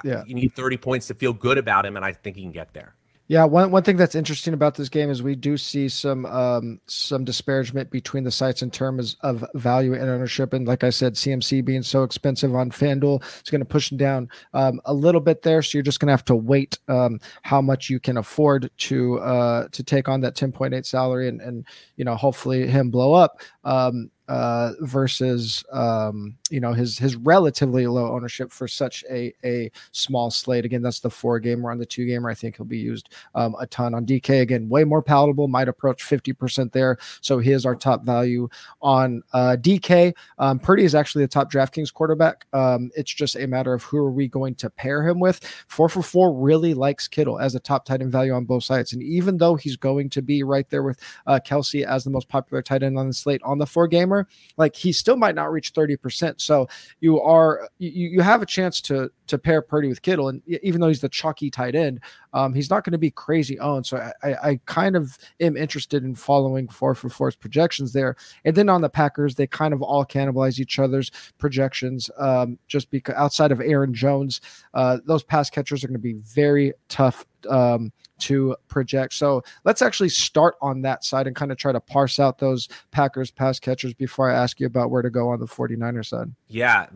Yeah. 0.03 0.23
You 0.25 0.35
need 0.35 0.55
30 0.55 0.77
points 0.77 1.07
to 1.07 1.13
feel 1.13 1.33
good 1.33 1.57
about 1.57 1.85
him, 1.85 1.95
and 1.95 2.03
I 2.03 2.13
think 2.13 2.35
he 2.35 2.41
can 2.41 2.51
get 2.51 2.73
there. 2.73 2.95
Yeah, 3.27 3.45
one, 3.45 3.71
one 3.71 3.83
thing 3.83 3.95
that's 3.95 4.15
interesting 4.15 4.53
about 4.53 4.75
this 4.75 4.89
game 4.89 5.09
is 5.09 5.23
we 5.23 5.35
do 5.35 5.55
see 5.55 5.87
some 5.87 6.25
um, 6.25 6.81
some 6.87 7.23
disparagement 7.23 7.89
between 7.89 8.25
the 8.25 8.31
sites 8.31 8.61
in 8.61 8.69
terms 8.69 9.15
of 9.21 9.45
value 9.55 9.93
and 9.93 10.09
ownership. 10.09 10.51
And 10.51 10.67
like 10.67 10.83
I 10.83 10.89
said, 10.89 11.13
CMC 11.13 11.63
being 11.63 11.83
so 11.83 12.03
expensive 12.03 12.53
on 12.53 12.69
FanDuel, 12.69 13.23
it's 13.39 13.49
going 13.49 13.61
to 13.61 13.65
push 13.65 13.91
down 13.91 14.27
um, 14.53 14.81
a 14.85 14.93
little 14.93 15.21
bit 15.21 15.41
there. 15.41 15.61
So 15.61 15.77
you're 15.77 15.83
just 15.83 16.01
going 16.01 16.07
to 16.07 16.13
have 16.13 16.25
to 16.25 16.35
wait 16.35 16.79
um, 16.89 17.19
how 17.43 17.61
much 17.61 17.89
you 17.89 17.97
can 17.97 18.17
afford 18.17 18.69
to 18.79 19.19
uh, 19.19 19.67
to 19.71 19.83
take 19.83 20.09
on 20.09 20.19
that 20.21 20.35
10.8 20.35 20.85
salary 20.85 21.29
and 21.29 21.39
and 21.39 21.65
you 21.95 22.03
know 22.03 22.15
hopefully 22.15 22.67
him 22.67 22.91
blow 22.91 23.13
up. 23.13 23.39
Um, 23.63 24.11
uh, 24.27 24.71
versus 24.81 25.63
um, 25.71 26.35
you 26.49 26.59
know 26.59 26.73
his 26.73 26.97
his 26.97 27.15
relatively 27.15 27.87
low 27.87 28.11
ownership 28.11 28.51
for 28.51 28.67
such 28.67 29.03
a 29.09 29.33
a 29.43 29.71
small 29.91 30.31
slate. 30.31 30.65
Again, 30.65 30.81
that's 30.81 31.01
the 31.01 31.09
four 31.09 31.39
gamer 31.39 31.71
on 31.71 31.77
the 31.77 31.85
two 31.85 32.05
gamer. 32.05 32.29
I 32.29 32.33
think 32.33 32.55
he'll 32.55 32.65
be 32.65 32.77
used 32.77 33.09
um, 33.35 33.55
a 33.59 33.67
ton 33.67 33.93
on 33.93 34.05
DK. 34.05 34.41
Again, 34.41 34.69
way 34.69 34.83
more 34.83 35.01
palatable, 35.01 35.47
might 35.47 35.67
approach 35.67 36.03
fifty 36.03 36.31
percent 36.31 36.71
there. 36.71 36.97
So 37.21 37.39
he 37.39 37.51
is 37.51 37.65
our 37.65 37.75
top 37.75 38.03
value 38.03 38.47
on 38.81 39.23
uh, 39.33 39.57
DK. 39.59 40.13
Um, 40.37 40.59
Purdy 40.59 40.83
is 40.83 40.95
actually 40.95 41.25
the 41.25 41.29
top 41.29 41.51
DraftKings 41.51 41.93
quarterback. 41.93 42.45
Um, 42.53 42.91
it's 42.95 43.13
just 43.13 43.35
a 43.35 43.45
matter 43.45 43.73
of 43.73 43.83
who 43.83 43.97
are 43.97 44.11
we 44.11 44.27
going 44.27 44.55
to 44.55 44.69
pair 44.69 45.07
him 45.07 45.19
with. 45.19 45.41
Four 45.67 45.89
for 45.89 46.01
four 46.01 46.33
really 46.33 46.73
likes 46.73 47.07
Kittle 47.07 47.39
as 47.39 47.55
a 47.55 47.59
top 47.59 47.85
tight 47.85 48.01
end 48.01 48.11
value 48.11 48.33
on 48.33 48.45
both 48.45 48.63
sides, 48.63 48.93
and 48.93 49.03
even 49.03 49.37
though 49.37 49.55
he's 49.55 49.75
going 49.75 50.09
to 50.11 50.21
be 50.21 50.43
right 50.43 50.69
there 50.69 50.83
with 50.83 50.99
uh, 51.27 51.39
Kelce 51.45 51.85
as 51.85 52.03
the 52.03 52.09
most 52.09 52.29
popular 52.29 52.61
tight 52.61 52.83
end 52.83 52.97
on 52.97 53.07
the 53.07 53.13
slate 53.13 53.41
on 53.43 53.57
the 53.57 53.65
four 53.65 53.87
gamer 53.87 54.12
like 54.57 54.75
he 54.75 54.91
still 54.91 55.17
might 55.17 55.35
not 55.35 55.51
reach 55.51 55.73
30%. 55.73 56.39
So 56.39 56.67
you 56.99 57.21
are 57.21 57.69
you, 57.79 58.09
you 58.09 58.21
have 58.21 58.41
a 58.41 58.45
chance 58.45 58.81
to 58.81 59.09
to 59.27 59.37
pair 59.37 59.61
Purdy 59.61 59.87
with 59.87 60.01
Kittle. 60.01 60.29
And 60.29 60.41
even 60.47 60.81
though 60.81 60.87
he's 60.87 61.01
the 61.01 61.09
chalky 61.09 61.49
tight 61.49 61.75
end, 61.75 61.99
um, 62.33 62.53
he's 62.53 62.69
not 62.69 62.83
going 62.83 62.91
to 62.91 62.97
be 62.97 63.11
crazy 63.11 63.59
owned. 63.59 63.85
So 63.85 63.97
I, 63.97 64.29
I, 64.29 64.49
I, 64.49 64.59
kind 64.65 64.95
of 64.95 65.17
am 65.39 65.55
interested 65.55 66.03
in 66.03 66.15
following 66.15 66.67
four 66.67 66.93
for 66.93 67.09
four's 67.09 67.35
projections 67.35 67.93
there. 67.93 68.15
And 68.43 68.55
then 68.55 68.69
on 68.69 68.81
the 68.81 68.89
Packers, 68.89 69.35
they 69.35 69.47
kind 69.47 69.73
of 69.73 69.81
all 69.81 70.05
cannibalize 70.05 70.59
each 70.59 70.77
other's 70.77 71.11
projections. 71.37 72.09
Um, 72.17 72.57
just 72.67 72.89
because 72.91 73.15
outside 73.15 73.51
of 73.51 73.61
Aaron 73.61 73.93
Jones, 73.93 74.41
uh, 74.73 74.97
those 75.05 75.23
pass 75.23 75.49
catchers 75.49 75.83
are 75.83 75.87
going 75.87 75.93
to 75.93 75.99
be 75.99 76.13
very 76.13 76.73
tough 76.89 77.25
um, 77.49 77.91
to 78.23 78.55
project. 78.67 79.13
So 79.13 79.43
let's 79.63 79.81
actually 79.81 80.09
start 80.09 80.55
on 80.61 80.81
that 80.83 81.03
side 81.03 81.27
and 81.27 81.35
kind 81.35 81.51
of 81.51 81.57
try 81.57 81.71
to 81.71 81.79
parse 81.79 82.19
out 82.19 82.39
those 82.39 82.69
Packers 82.91 83.31
pass 83.31 83.59
catchers 83.59 83.93
before 83.93 84.29
I 84.29 84.35
ask 84.35 84.59
you 84.59 84.67
about 84.67 84.91
where 84.91 85.01
to 85.01 85.09
go 85.09 85.29
on 85.29 85.39
the 85.39 85.45
49er 85.45 86.05
side. 86.05 86.31
Yeah, 86.47 86.87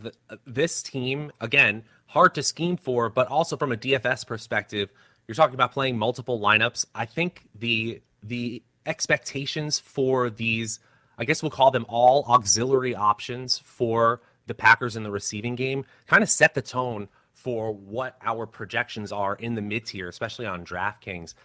this 0.45 0.81
team, 0.81 1.31
again, 1.41 1.83
hard 2.07 2.35
to 2.35 2.43
scheme 2.43 2.77
for, 2.77 3.09
but 3.09 3.27
also 3.27 3.57
from 3.57 3.71
a 3.71 3.77
DFS 3.77 4.25
perspective, 4.25 4.89
you're 5.27 5.35
talking 5.35 5.55
about 5.55 5.73
playing 5.73 5.97
multiple 5.97 6.39
lineups. 6.39 6.85
I 6.95 7.05
think 7.05 7.43
the 7.53 8.01
the 8.23 8.63
expectations 8.85 9.77
for 9.77 10.29
these, 10.29 10.79
I 11.17 11.25
guess 11.25 11.43
we'll 11.43 11.51
call 11.51 11.71
them 11.71 11.85
all 11.89 12.23
auxiliary 12.29 12.95
options 12.95 13.57
for 13.57 14.21
the 14.47 14.55
Packers 14.55 14.95
in 14.95 15.03
the 15.03 15.11
receiving 15.11 15.55
game, 15.55 15.85
kind 16.07 16.23
of 16.23 16.29
set 16.29 16.53
the 16.53 16.61
tone 16.61 17.09
for 17.37 17.71
what 17.71 18.17
our 18.23 18.47
projections 18.47 19.11
are 19.11 19.35
in 19.35 19.53
the 19.53 19.61
mid 19.61 19.85
tier, 19.85 20.09
especially 20.09 20.47
on 20.47 20.65
DraftKings. 20.65 21.35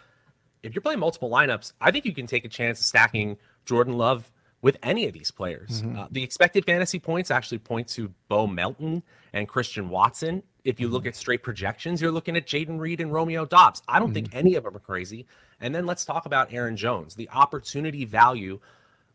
If 0.63 0.73
you're 0.73 0.81
playing 0.81 0.99
multiple 0.99 1.29
lineups, 1.29 1.73
I 1.79 1.91
think 1.91 2.05
you 2.05 2.15
can 2.15 2.25
take 2.25 2.45
a 2.45 2.49
chance 2.49 2.79
of 2.79 2.85
stacking 2.85 3.37
Jordan 3.65 3.93
Love 3.93 4.31
with 4.63 4.77
any 4.81 5.05
of 5.05 5.13
these 5.13 5.29
players. 5.29 5.83
Mm-hmm. 5.83 5.99
Uh, 5.99 6.07
the 6.09 6.23
expected 6.23 6.65
fantasy 6.65 6.97
points 6.97 7.29
actually 7.29 7.59
point 7.59 7.87
to 7.89 8.11
Bo 8.27 8.47
Melton 8.47 9.03
and 9.33 9.47
Christian 9.47 9.89
Watson. 9.89 10.41
If 10.63 10.79
you 10.79 10.87
mm-hmm. 10.87 10.95
look 10.95 11.05
at 11.05 11.15
straight 11.15 11.43
projections, 11.43 12.01
you're 12.01 12.11
looking 12.11 12.35
at 12.37 12.47
Jayden 12.47 12.79
Reed 12.79 12.99
and 12.99 13.13
Romeo 13.13 13.45
Doubs. 13.45 13.83
I 13.87 13.99
don't 13.99 14.07
mm-hmm. 14.07 14.13
think 14.15 14.29
any 14.35 14.55
of 14.55 14.63
them 14.63 14.75
are 14.75 14.79
crazy. 14.79 15.27
And 15.61 15.75
then 15.75 15.85
let's 15.85 16.05
talk 16.05 16.25
about 16.25 16.51
Aaron 16.51 16.75
Jones, 16.75 17.13
the 17.13 17.29
opportunity 17.29 18.03
value. 18.05 18.59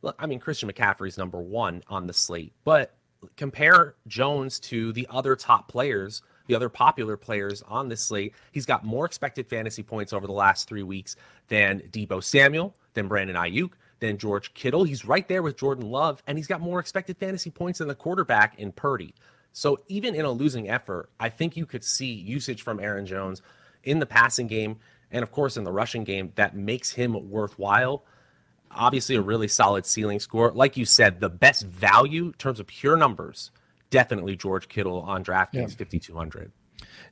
Look, 0.02 0.14
I 0.18 0.26
mean, 0.26 0.38
Christian 0.38 0.70
McCaffrey 0.70 1.08
is 1.08 1.18
number 1.18 1.40
one 1.40 1.82
on 1.88 2.06
the 2.06 2.12
slate, 2.12 2.52
but 2.62 2.94
compare 3.36 3.96
Jones 4.06 4.60
to 4.60 4.92
the 4.92 5.08
other 5.10 5.34
top 5.34 5.68
players 5.68 6.22
the 6.48 6.56
other 6.56 6.68
popular 6.68 7.16
players 7.16 7.62
on 7.68 7.88
this 7.88 8.02
slate. 8.02 8.34
He's 8.50 8.66
got 8.66 8.84
more 8.84 9.06
expected 9.06 9.46
fantasy 9.48 9.84
points 9.84 10.12
over 10.12 10.26
the 10.26 10.32
last 10.32 10.68
three 10.68 10.82
weeks 10.82 11.14
than 11.46 11.80
Deebo 11.92 12.24
Samuel, 12.24 12.74
than 12.94 13.06
Brandon 13.06 13.36
Aiyuk, 13.36 13.70
than 14.00 14.18
George 14.18 14.52
Kittle. 14.54 14.82
He's 14.82 15.04
right 15.04 15.28
there 15.28 15.42
with 15.42 15.56
Jordan 15.56 15.88
Love, 15.88 16.22
and 16.26 16.36
he's 16.36 16.46
got 16.48 16.60
more 16.60 16.80
expected 16.80 17.16
fantasy 17.18 17.50
points 17.50 17.78
than 17.78 17.86
the 17.88 17.94
quarterback 17.94 18.58
in 18.58 18.72
Purdy. 18.72 19.14
So 19.52 19.80
even 19.88 20.14
in 20.14 20.24
a 20.24 20.30
losing 20.30 20.68
effort, 20.68 21.10
I 21.20 21.28
think 21.28 21.56
you 21.56 21.66
could 21.66 21.84
see 21.84 22.12
usage 22.12 22.62
from 22.62 22.80
Aaron 22.80 23.06
Jones 23.06 23.42
in 23.84 23.98
the 23.98 24.06
passing 24.06 24.46
game. 24.46 24.78
and 25.10 25.22
of 25.22 25.32
course 25.32 25.56
in 25.56 25.64
the 25.64 25.72
rushing 25.72 26.04
game 26.04 26.32
that 26.36 26.56
makes 26.56 26.92
him 26.92 27.30
worthwhile. 27.30 28.04
Obviously, 28.70 29.16
a 29.16 29.22
really 29.22 29.48
solid 29.48 29.86
ceiling 29.86 30.20
score. 30.20 30.52
Like 30.52 30.76
you 30.76 30.84
said, 30.84 31.20
the 31.20 31.30
best 31.30 31.64
value 31.66 32.26
in 32.26 32.32
terms 32.34 32.60
of 32.60 32.66
pure 32.66 32.96
numbers, 32.96 33.50
definitely 33.90 34.36
George 34.36 34.68
Kittle 34.68 35.00
on 35.02 35.24
DraftKings, 35.24 35.78
yeah. 35.78 35.84
5,200. 35.84 36.52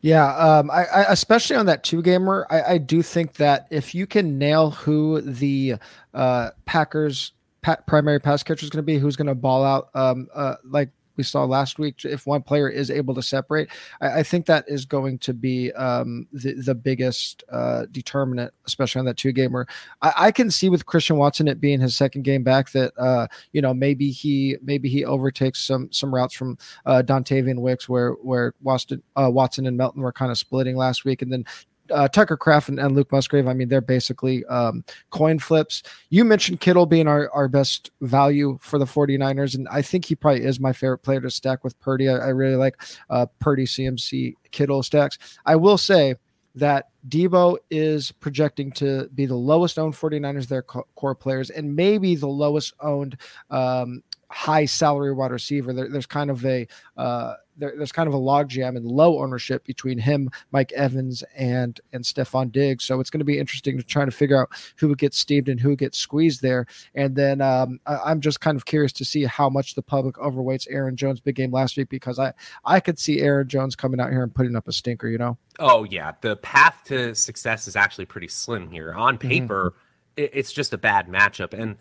Yeah, 0.00 0.36
um, 0.36 0.70
I, 0.70 0.84
I, 0.84 1.12
especially 1.12 1.56
on 1.56 1.66
that 1.66 1.82
two 1.82 2.02
gamer, 2.02 2.46
I, 2.50 2.74
I, 2.74 2.78
do 2.78 3.02
think 3.02 3.34
that 3.34 3.66
if 3.70 3.94
you 3.94 4.06
can 4.06 4.38
nail 4.38 4.70
who 4.70 5.20
the 5.20 5.76
uh, 6.14 6.50
Packers 6.64 7.32
pa- 7.62 7.78
primary 7.86 8.20
pass 8.20 8.42
catcher 8.42 8.64
is 8.64 8.70
going 8.70 8.82
to 8.82 8.86
be, 8.86 8.98
who's 8.98 9.16
going 9.16 9.26
to 9.26 9.34
ball 9.34 9.64
out, 9.64 9.88
um, 9.94 10.28
uh, 10.34 10.56
like 10.64 10.90
we 11.16 11.22
saw 11.22 11.44
last 11.44 11.78
week. 11.78 12.04
If 12.04 12.26
one 12.26 12.42
player 12.42 12.68
is 12.68 12.90
able 12.90 13.14
to 13.14 13.22
separate, 13.22 13.68
I, 14.00 14.20
I 14.20 14.22
think 14.22 14.46
that 14.46 14.64
is 14.68 14.84
going 14.84 15.18
to 15.18 15.34
be 15.34 15.72
um, 15.72 16.26
the 16.32 16.54
the 16.54 16.74
biggest 16.74 17.44
uh, 17.50 17.86
determinant, 17.90 18.52
especially 18.66 19.00
on 19.00 19.04
that 19.06 19.16
two 19.16 19.32
gamer. 19.32 19.66
I, 20.02 20.12
I, 20.16 20.32
can 20.32 20.50
see 20.50 20.68
with 20.68 20.86
Christian 20.86 21.16
Watson 21.16 21.48
it 21.48 21.60
being 21.60 21.80
his 21.80 21.96
second 21.96 22.22
game 22.22 22.42
back 22.42 22.70
that 22.72 22.92
uh, 22.98 23.26
you 23.52 23.62
know 23.62 23.74
maybe 23.74 24.10
he 24.10 24.56
maybe 24.62 24.88
he 24.88 25.04
overtakes 25.04 25.64
some 25.64 25.90
some 25.92 26.14
routes 26.14 26.34
from 26.34 26.58
uh, 26.84 27.02
Dontayvion 27.04 27.60
Wicks 27.60 27.88
where 27.88 28.12
where 28.12 28.54
Watson 28.62 29.02
uh, 29.16 29.30
Watson 29.30 29.66
and 29.66 29.76
Melton 29.76 30.02
were 30.02 30.12
kind 30.12 30.30
of 30.30 30.38
splitting 30.38 30.76
last 30.76 31.04
week, 31.04 31.22
and 31.22 31.32
then 31.32 31.44
uh, 31.90 32.08
Tucker 32.08 32.36
Kraft 32.36 32.68
and, 32.68 32.78
and, 32.78 32.94
Luke 32.94 33.10
Musgrave, 33.12 33.46
I 33.46 33.52
mean, 33.54 33.68
they're 33.68 33.80
basically 33.80 34.44
um, 34.46 34.84
coin 35.10 35.38
flips. 35.38 35.82
You 36.10 36.24
mentioned 36.24 36.60
Kittle 36.60 36.86
being 36.86 37.08
our, 37.08 37.30
our 37.30 37.48
best 37.48 37.90
value 38.00 38.58
for 38.60 38.78
the 38.78 38.84
49ers, 38.84 39.54
and 39.54 39.68
I 39.68 39.82
think 39.82 40.04
he 40.04 40.14
probably 40.14 40.44
is 40.44 40.60
my 40.60 40.72
favorite 40.72 40.98
player 40.98 41.20
to 41.20 41.30
stack 41.30 41.64
with 41.64 41.78
Purdy. 41.80 42.08
I, 42.08 42.16
I 42.16 42.28
really 42.28 42.56
like 42.56 42.76
uh, 43.10 43.26
Purdy, 43.40 43.64
CMC, 43.64 44.34
Kittle 44.50 44.82
stacks. 44.82 45.18
I 45.44 45.56
will 45.56 45.78
say 45.78 46.14
that 46.56 46.88
Deebo 47.08 47.58
is 47.70 48.10
projecting 48.12 48.72
to 48.72 49.08
be 49.14 49.26
the 49.26 49.36
lowest 49.36 49.78
owned 49.78 49.94
49ers, 49.94 50.48
their 50.48 50.62
core 50.62 51.14
players, 51.14 51.50
and 51.50 51.76
maybe 51.76 52.14
the 52.16 52.26
lowest 52.26 52.72
owned 52.80 53.18
um, 53.50 54.02
high 54.28 54.64
salary 54.64 55.12
wide 55.12 55.30
receiver. 55.30 55.72
There, 55.72 55.88
there's 55.88 56.06
kind 56.06 56.30
of 56.30 56.44
a 56.44 56.66
uh, 56.96 57.34
there, 57.56 57.72
there's 57.76 57.92
kind 57.92 58.06
of 58.06 58.14
a 58.14 58.18
logjam 58.18 58.76
and 58.76 58.84
low 58.84 59.22
ownership 59.22 59.64
between 59.64 59.98
him, 59.98 60.30
Mike 60.52 60.72
Evans, 60.72 61.24
and 61.36 61.80
and 61.92 62.04
Stefon 62.04 62.52
Diggs. 62.52 62.84
So 62.84 63.00
it's 63.00 63.10
going 63.10 63.20
to 63.20 63.24
be 63.24 63.38
interesting 63.38 63.76
to 63.76 63.82
try 63.82 64.04
to 64.04 64.10
figure 64.10 64.40
out 64.40 64.50
who 64.76 64.94
gets 64.94 65.18
steamed 65.18 65.48
and 65.48 65.60
who 65.60 65.76
gets 65.76 65.98
squeezed 65.98 66.42
there. 66.42 66.66
And 66.94 67.14
then 67.16 67.40
um, 67.40 67.80
I, 67.86 68.10
am 68.10 68.20
just 68.20 68.40
kind 68.40 68.56
of 68.56 68.66
curious 68.66 68.92
to 68.94 69.04
see 69.04 69.24
how 69.24 69.48
much 69.48 69.74
the 69.74 69.82
public 69.82 70.16
overweights 70.16 70.66
Aaron 70.70 70.96
Jones' 70.96 71.20
big 71.20 71.36
game 71.36 71.52
last 71.52 71.76
week 71.76 71.88
because 71.88 72.18
I 72.18 72.32
I 72.64 72.80
could 72.80 72.98
see 72.98 73.20
Aaron 73.20 73.48
Jones 73.48 73.76
coming 73.76 74.00
out 74.00 74.10
here 74.10 74.22
and 74.22 74.34
putting 74.34 74.56
up 74.56 74.68
a 74.68 74.72
stinker. 74.72 75.08
You 75.08 75.18
know? 75.18 75.38
Oh 75.58 75.84
yeah, 75.84 76.12
the 76.20 76.36
path 76.36 76.82
to 76.86 77.14
success 77.14 77.68
is 77.68 77.76
actually 77.76 78.06
pretty 78.06 78.28
slim 78.28 78.70
here. 78.70 78.92
On 78.92 79.16
mm-hmm. 79.16 79.28
paper, 79.28 79.74
mm-hmm. 80.16 80.36
it's 80.36 80.52
just 80.52 80.72
a 80.72 80.78
bad 80.78 81.08
matchup 81.08 81.54
and 81.54 81.76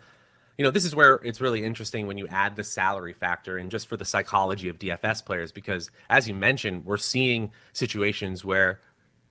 you 0.58 0.64
know, 0.64 0.70
this 0.70 0.84
is 0.84 0.94
where 0.94 1.20
it's 1.22 1.40
really 1.40 1.64
interesting 1.64 2.06
when 2.06 2.18
you 2.18 2.26
add 2.28 2.56
the 2.56 2.64
salary 2.64 3.12
factor 3.12 3.58
and 3.58 3.70
just 3.70 3.88
for 3.88 3.96
the 3.96 4.04
psychology 4.04 4.68
of 4.68 4.78
DFS 4.78 5.24
players, 5.24 5.52
because 5.52 5.90
as 6.08 6.26
you 6.26 6.34
mentioned, 6.34 6.84
we're 6.84 6.96
seeing 6.96 7.50
situations 7.72 8.44
where 8.44 8.80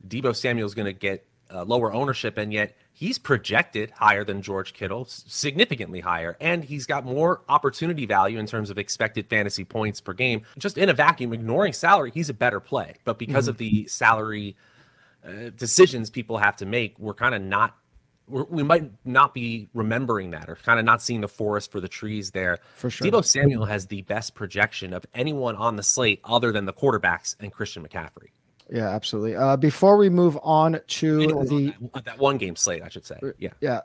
Deebo 0.08 0.36
Samuel 0.36 0.68
is 0.68 0.76
going 0.76 0.86
to 0.86 0.94
get 0.94 1.26
uh, 1.54 1.64
lower 1.64 1.94
ownership, 1.94 2.38
and 2.38 2.52
yet 2.52 2.76
he's 2.92 3.18
projected 3.18 3.92
higher 3.92 4.24
than 4.24 4.42
George 4.42 4.74
Kittle, 4.74 5.06
significantly 5.06 6.00
higher, 6.00 6.38
and 6.40 6.64
he's 6.64 6.86
got 6.86 7.06
more 7.06 7.42
opportunity 7.50 8.06
value 8.06 8.40
in 8.40 8.46
terms 8.46 8.70
of 8.70 8.78
expected 8.78 9.28
fantasy 9.30 9.64
points 9.64 10.02
per 10.02 10.14
game. 10.14 10.42
Just 10.58 10.78
in 10.78 10.90
a 10.90 10.94
vacuum, 10.94 11.34
ignoring 11.34 11.74
salary, 11.74 12.12
he's 12.14 12.30
a 12.30 12.34
better 12.34 12.60
play. 12.60 12.96
But 13.04 13.20
because 13.20 13.46
mm-hmm. 13.46 13.52
of 13.52 13.58
the 13.58 13.88
salary 13.88 14.56
uh, 15.26 15.50
decisions 15.56 16.10
people 16.10 16.38
have 16.38 16.56
to 16.58 16.66
make, 16.66 16.98
we're 17.00 17.14
kind 17.14 17.36
of 17.36 17.42
not 17.42 17.76
we 18.28 18.64
might 18.64 18.92
not 19.06 19.34
be 19.34 19.70
remembering 19.74 20.32
that 20.32 20.50
or 20.50 20.56
kind 20.56 20.80
of 20.80 20.86
not 20.86 21.02
seeing 21.02 21.22
the 21.22 21.28
forest 21.28 21.72
for 21.72 21.80
the 21.80 21.88
trees 21.88 22.32
there. 22.32 22.60
For 22.76 22.90
sure. 22.90 23.08
Deebo 23.08 23.24
Samuel 23.24 23.66
has 23.66 23.88
the 23.88 24.02
best 24.04 24.34
projection 24.34 24.94
of 24.94 25.06
anyone 25.14 25.56
on 25.56 25.76
the 25.76 25.84
slate 25.84 26.22
other 26.24 26.52
than 26.52 26.66
the 26.66 26.74
quarterbacks 26.74 27.36
and 27.40 27.52
Christian 27.52 27.88
McCaffrey. 27.88 28.30
Yeah, 28.72 28.90
absolutely. 28.90 29.36
Uh, 29.36 29.58
before 29.58 29.98
we 29.98 30.10
move 30.10 30.40
on 30.42 30.80
to 30.88 31.28
the 31.46 31.74
that, 31.94 32.06
that 32.06 32.18
one 32.18 32.38
game 32.38 32.56
slate, 32.56 32.82
I 32.82 32.90
should 32.90 33.06
say. 33.06 33.20
Yeah. 33.38 33.50
Yeah. 33.62 33.82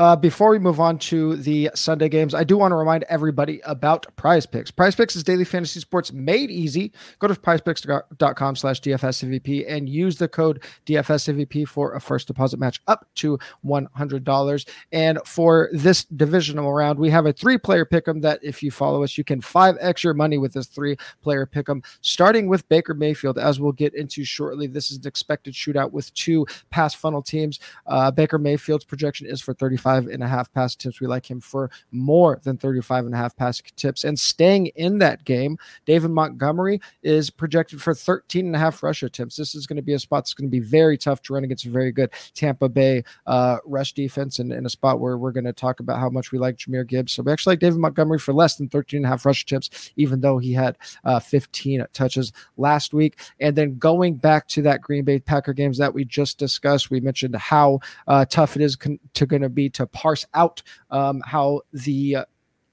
Uh, 0.00 0.16
before 0.16 0.48
we 0.48 0.58
move 0.58 0.80
on 0.80 0.98
to 0.98 1.36
the 1.36 1.70
Sunday 1.74 2.08
games, 2.08 2.34
I 2.34 2.42
do 2.42 2.56
want 2.56 2.72
to 2.72 2.76
remind 2.76 3.02
everybody 3.10 3.60
about 3.66 4.06
Prize 4.16 4.46
Picks. 4.46 4.70
Prize 4.70 4.94
Picks 4.94 5.14
is 5.14 5.22
daily 5.22 5.44
fantasy 5.44 5.78
sports 5.78 6.10
made 6.10 6.50
easy. 6.50 6.90
Go 7.18 7.26
to 7.28 7.34
prizepicks.com 7.34 8.56
slash 8.56 8.80
DFSMVP 8.80 9.66
and 9.68 9.90
use 9.90 10.16
the 10.16 10.26
code 10.26 10.64
DFSMVP 10.86 11.68
for 11.68 11.96
a 11.96 12.00
first 12.00 12.28
deposit 12.28 12.58
match 12.58 12.80
up 12.88 13.06
to 13.16 13.38
$100. 13.62 14.68
And 14.92 15.18
for 15.26 15.68
this 15.74 16.04
divisional 16.04 16.72
round, 16.72 16.98
we 16.98 17.10
have 17.10 17.26
a 17.26 17.32
three 17.34 17.58
player 17.58 17.84
pick 17.84 18.08
'em 18.08 18.22
that 18.22 18.40
if 18.42 18.62
you 18.62 18.70
follow 18.70 19.04
us, 19.04 19.18
you 19.18 19.24
can 19.24 19.42
5x 19.42 20.02
your 20.02 20.14
money 20.14 20.38
with 20.38 20.54
this 20.54 20.68
three 20.68 20.96
player 21.20 21.44
pick 21.44 21.68
'em, 21.68 21.82
starting 22.00 22.48
with 22.48 22.66
Baker 22.70 22.94
Mayfield, 22.94 23.36
as 23.36 23.60
we'll 23.60 23.72
get 23.72 23.92
into 23.92 24.24
shortly. 24.24 24.66
This 24.66 24.90
is 24.90 24.96
an 24.96 25.06
expected 25.06 25.52
shootout 25.52 25.92
with 25.92 26.10
two 26.14 26.46
pass 26.70 26.94
funnel 26.94 27.20
teams. 27.20 27.60
Uh, 27.86 28.10
Baker 28.10 28.38
Mayfield's 28.38 28.86
projection 28.86 29.26
is 29.26 29.42
for 29.42 29.52
35 29.52 29.89
35 29.90 30.12
and 30.14 30.22
a 30.22 30.28
half 30.28 30.52
pass 30.52 30.74
tips. 30.74 31.00
We 31.00 31.06
like 31.06 31.28
him 31.28 31.40
for 31.40 31.70
more 31.90 32.40
than 32.42 32.56
35 32.56 33.06
and 33.06 33.14
a 33.14 33.18
half 33.18 33.36
pass 33.36 33.62
tips. 33.76 34.04
And 34.04 34.18
staying 34.18 34.66
in 34.68 34.98
that 34.98 35.24
game, 35.24 35.58
David 35.86 36.10
Montgomery 36.10 36.80
is 37.02 37.30
projected 37.30 37.82
for 37.82 37.94
13 37.94 38.46
and 38.46 38.56
a 38.56 38.58
half 38.58 38.82
rush 38.82 39.02
attempts. 39.02 39.36
This 39.36 39.54
is 39.54 39.66
going 39.66 39.76
to 39.76 39.82
be 39.82 39.94
a 39.94 39.98
spot 39.98 40.24
that's 40.24 40.34
going 40.34 40.48
to 40.48 40.50
be 40.50 40.60
very 40.60 40.96
tough 40.96 41.22
to 41.22 41.34
run 41.34 41.44
against 41.44 41.66
a 41.66 41.70
very 41.70 41.92
good 41.92 42.10
Tampa 42.34 42.68
Bay 42.68 43.04
uh, 43.26 43.58
rush 43.64 43.92
defense 43.92 44.38
and 44.38 44.52
in 44.52 44.66
a 44.66 44.70
spot 44.70 45.00
where 45.00 45.18
we're 45.18 45.32
going 45.32 45.44
to 45.44 45.52
talk 45.52 45.80
about 45.80 45.98
how 45.98 46.08
much 46.08 46.32
we 46.32 46.38
like 46.38 46.56
Jahmyr 46.56 46.86
Gibbs. 46.86 47.12
So 47.12 47.22
we 47.22 47.32
actually 47.32 47.52
like 47.52 47.60
David 47.60 47.78
Montgomery 47.78 48.18
for 48.18 48.32
less 48.32 48.56
than 48.56 48.68
13 48.68 48.98
and 48.98 49.06
a 49.06 49.08
half 49.08 49.24
rush 49.24 49.42
attempts, 49.42 49.92
even 49.96 50.20
though 50.20 50.38
he 50.38 50.52
had 50.52 50.76
uh, 51.04 51.18
15 51.18 51.86
touches 51.92 52.32
last 52.56 52.92
week. 52.94 53.18
And 53.40 53.56
then 53.56 53.78
going 53.78 54.14
back 54.14 54.46
to 54.48 54.62
that 54.62 54.80
Green 54.80 55.04
Bay 55.04 55.18
Packer 55.18 55.52
games 55.52 55.78
that 55.78 55.92
we 55.92 56.04
just 56.04 56.38
discussed, 56.38 56.90
we 56.90 57.00
mentioned 57.00 57.34
how 57.36 57.80
uh, 58.06 58.24
tough 58.24 58.56
it 58.56 58.62
is 58.62 58.76
con- 58.76 58.98
to 59.14 59.26
going 59.26 59.42
to 59.42 59.48
be 59.48 59.70
to 59.70 59.79
parse 59.86 60.26
out 60.34 60.62
um, 60.90 61.22
how 61.24 61.60
the 61.72 62.18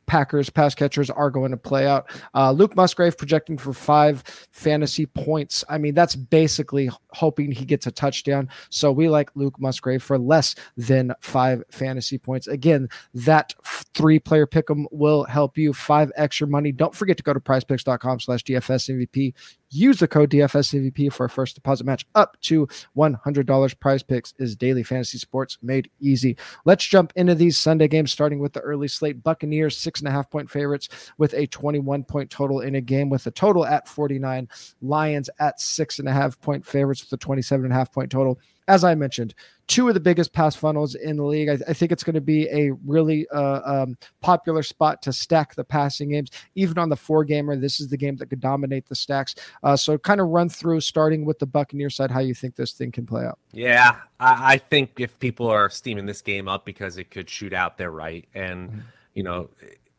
Packers 0.08 0.50
pass 0.50 0.74
catchers 0.74 1.10
are 1.10 1.30
going 1.30 1.52
to 1.52 1.58
play 1.58 1.86
out. 1.86 2.10
Uh, 2.34 2.52
Luke 2.52 2.76
Musgrave 2.76 3.18
projecting 3.18 3.58
for 3.58 3.74
five 3.74 4.24
fantasy 4.52 5.06
points. 5.06 5.64
I 5.70 5.78
mean, 5.78 5.94
that's 5.94 6.16
basically 6.16 6.90
hoping 7.12 7.52
he 7.52 7.66
gets 7.66 7.86
a 7.88 7.92
touchdown. 7.92 8.50
So 8.70 8.92
we 8.92 9.10
like 9.10 9.30
Luke 9.36 9.60
Musgrave 9.60 10.02
for 10.02 10.18
less 10.18 10.56
than 10.78 11.14
five 11.20 11.62
fantasy 11.70 12.18
points. 12.18 12.48
Again, 12.48 12.88
that 13.14 13.54
three 13.94 14.18
player 14.18 14.48
pick 14.48 14.72
'em 14.72 14.88
will 14.92 15.26
help 15.26 15.58
you 15.58 15.74
five 15.74 16.10
extra 16.16 16.48
money. 16.48 16.72
Don't 16.72 16.96
forget 16.96 17.18
to 17.18 17.24
go 17.24 17.34
to 17.34 17.40
prizepicks.com 17.42 18.22
slash 18.22 18.44
DFS 18.44 18.90
MVP. 18.90 19.34
Use 19.70 20.00
the 20.00 20.08
code 20.08 20.30
DFSMVP 20.30 21.12
for 21.12 21.26
a 21.26 21.30
first 21.30 21.56
deposit 21.56 21.86
match 21.86 22.06
up 22.16 22.40
to 22.42 22.68
$100. 22.96 23.80
Prize 23.80 24.04
Picks 24.04 24.34
is 24.40 24.56
daily 24.56 24.84
fantasy 24.84 25.18
sports 25.18 25.58
made 25.62 25.90
easy. 26.00 26.38
Let's 26.66 26.86
jump 26.86 27.12
into 27.16 27.36
these 27.36 27.58
Sunday 27.58 27.88
games, 27.88 28.12
starting 28.12 28.40
with 28.40 28.54
the 28.54 28.62
early 28.62 28.88
slate. 28.88 29.24
Buccaneers, 29.24 29.78
six 29.78 30.00
and 30.00 30.08
a 30.08 30.12
half 30.12 30.30
point 30.30 30.50
favorites 30.50 30.90
with 31.18 31.34
a 31.34 31.48
21 31.48 32.04
point 32.06 32.30
total 32.30 32.62
in 32.62 32.76
a 32.76 32.82
game 32.82 33.10
with 33.10 33.28
a 33.28 33.32
total 33.32 33.66
at 33.66 33.88
49. 33.88 34.48
Lions 34.82 35.30
at 35.40 35.60
six 35.60 36.00
and 36.00 36.08
a 36.08 36.14
half 36.14 36.40
point 36.40 36.66
favorites 36.66 37.04
with 37.04 37.12
a 37.14 37.18
27 37.18 37.66
and 37.66 37.74
a 37.74 37.76
half 37.76 37.92
point 37.92 38.12
total 38.12 38.40
as 38.68 38.84
I 38.84 38.96
mentioned, 38.96 39.34
two 39.68 39.88
of 39.88 39.94
the 39.94 40.00
biggest 40.00 40.34
pass 40.34 40.56
funnels 40.56 40.96
in 40.96 41.18
the 41.18 41.24
league. 41.24 41.50
I, 41.50 41.58
I 41.68 41.74
think 41.74 41.92
it's 41.92 42.04
going 42.04 42.16
to 42.16 42.22
be 42.22 42.48
a 42.50 42.72
really 42.86 43.28
uh, 43.30 43.62
um, 43.64 43.98
popular 44.22 44.64
spot 44.64 45.02
to 45.04 45.14
stack 45.14 45.56
the 45.56 45.64
passing 45.64 46.10
games. 46.10 46.32
Even 46.56 46.78
on 46.78 46.90
the 46.90 46.96
four 46.96 47.24
gamer, 47.24 47.56
this 47.56 47.80
is 47.80 47.88
the 47.88 47.98
game 47.98 48.16
that 48.18 48.28
could 48.28 48.40
dominate 48.40 48.88
the 48.88 48.96
stacks. 48.96 49.36
Uh, 49.64 49.76
so, 49.76 49.98
kind 49.98 50.22
of 50.22 50.28
run 50.28 50.50
through, 50.50 50.82
starting 50.82 51.26
with 51.26 51.40
the 51.40 51.46
Buccaneer 51.46 51.90
side, 51.90 52.12
how 52.12 52.20
you 52.20 52.34
think 52.34 52.56
this 52.56 52.74
thing 52.74 52.92
can 52.92 53.06
play 53.06 53.26
out. 53.26 53.40
Yeah, 53.52 53.98
I, 54.20 54.54
I 54.54 54.58
think 54.58 55.00
if 55.00 55.18
people 55.20 55.48
are 55.48 55.70
steaming 55.70 56.06
this 56.06 56.22
game 56.22 56.48
up 56.48 56.66
because 56.66 56.98
it 56.98 57.12
could 57.12 57.30
shoot 57.30 57.54
out, 57.54 57.78
they're 57.78 57.92
right. 57.92 58.28
And, 58.34 58.70
mm-hmm. 58.70 58.80
you 59.16 59.24
know, 59.24 59.50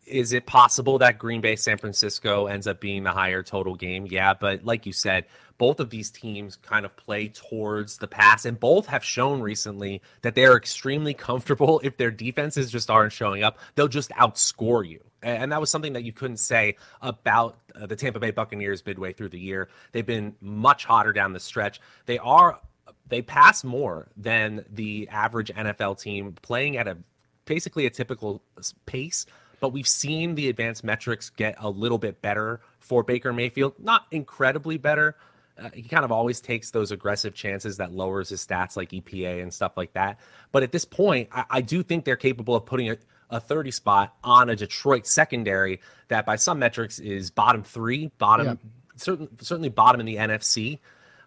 is 0.06 0.32
it 0.32 0.46
possible 0.46 0.98
that 0.98 1.18
Green 1.18 1.40
Bay 1.40 1.56
San 1.56 1.78
Francisco 1.78 2.46
ends 2.46 2.66
up 2.66 2.80
being 2.80 3.04
the 3.04 3.12
higher 3.12 3.42
total 3.42 3.74
game? 3.74 4.06
Yeah, 4.08 4.34
but 4.34 4.64
like 4.64 4.86
you 4.86 4.92
said, 4.92 5.26
both 5.58 5.80
of 5.80 5.90
these 5.90 6.10
teams 6.10 6.56
kind 6.56 6.86
of 6.86 6.96
play 6.96 7.28
towards 7.28 7.98
the 7.98 8.06
pass, 8.06 8.44
and 8.44 8.58
both 8.58 8.86
have 8.86 9.04
shown 9.04 9.40
recently 9.40 10.00
that 10.22 10.34
they 10.34 10.46
are 10.46 10.56
extremely 10.56 11.14
comfortable 11.14 11.80
if 11.84 11.96
their 11.96 12.10
defenses 12.10 12.70
just 12.70 12.90
aren't 12.90 13.12
showing 13.12 13.42
up. 13.42 13.58
They'll 13.74 13.88
just 13.88 14.10
outscore 14.10 14.88
you. 14.88 15.00
And 15.20 15.50
that 15.50 15.60
was 15.60 15.68
something 15.68 15.94
that 15.94 16.04
you 16.04 16.12
couldn't 16.12 16.36
say 16.36 16.76
about 17.02 17.58
uh, 17.74 17.86
the 17.86 17.96
Tampa 17.96 18.20
Bay 18.20 18.30
Buccaneers 18.30 18.86
midway 18.86 19.12
through 19.12 19.30
the 19.30 19.40
year. 19.40 19.68
They've 19.90 20.06
been 20.06 20.36
much 20.40 20.84
hotter 20.84 21.12
down 21.12 21.32
the 21.32 21.40
stretch. 21.40 21.80
They 22.06 22.18
are 22.18 22.60
they 23.08 23.22
pass 23.22 23.64
more 23.64 24.08
than 24.16 24.64
the 24.70 25.08
average 25.10 25.50
NFL 25.50 26.00
team, 26.00 26.34
playing 26.40 26.76
at 26.76 26.86
a 26.86 26.98
basically 27.46 27.86
a 27.86 27.90
typical 27.90 28.42
pace 28.86 29.26
but 29.60 29.70
we've 29.70 29.88
seen 29.88 30.34
the 30.34 30.48
advanced 30.48 30.84
metrics 30.84 31.30
get 31.30 31.56
a 31.58 31.68
little 31.68 31.98
bit 31.98 32.22
better 32.22 32.60
for 32.78 33.02
Baker 33.02 33.32
Mayfield. 33.32 33.74
Not 33.78 34.06
incredibly 34.10 34.78
better, 34.78 35.16
Uh, 35.58 35.70
he 35.74 35.82
kind 35.82 36.04
of 36.04 36.12
always 36.12 36.40
takes 36.40 36.70
those 36.70 36.92
aggressive 36.92 37.34
chances 37.34 37.78
that 37.78 37.92
lowers 37.92 38.28
his 38.28 38.44
stats 38.44 38.76
like 38.76 38.90
EPA 38.90 39.42
and 39.42 39.52
stuff 39.52 39.76
like 39.76 39.92
that. 39.94 40.18
But 40.52 40.62
at 40.62 40.72
this 40.72 40.84
point, 40.84 41.28
I, 41.32 41.44
I 41.50 41.60
do 41.60 41.82
think 41.82 42.04
they're 42.04 42.16
capable 42.16 42.54
of 42.54 42.66
putting 42.66 42.90
a, 42.90 42.96
a 43.30 43.40
30 43.40 43.70
spot 43.70 44.14
on 44.22 44.50
a 44.50 44.56
Detroit 44.56 45.06
secondary 45.06 45.80
that, 46.08 46.26
by 46.26 46.36
some 46.36 46.58
metrics, 46.58 46.98
is 46.98 47.30
bottom 47.30 47.62
three, 47.62 48.10
bottom, 48.18 48.46
yeah. 48.46 48.54
certain, 48.96 49.28
certainly 49.40 49.68
bottom 49.68 50.00
in 50.00 50.06
the 50.06 50.16
NFC. 50.16 50.78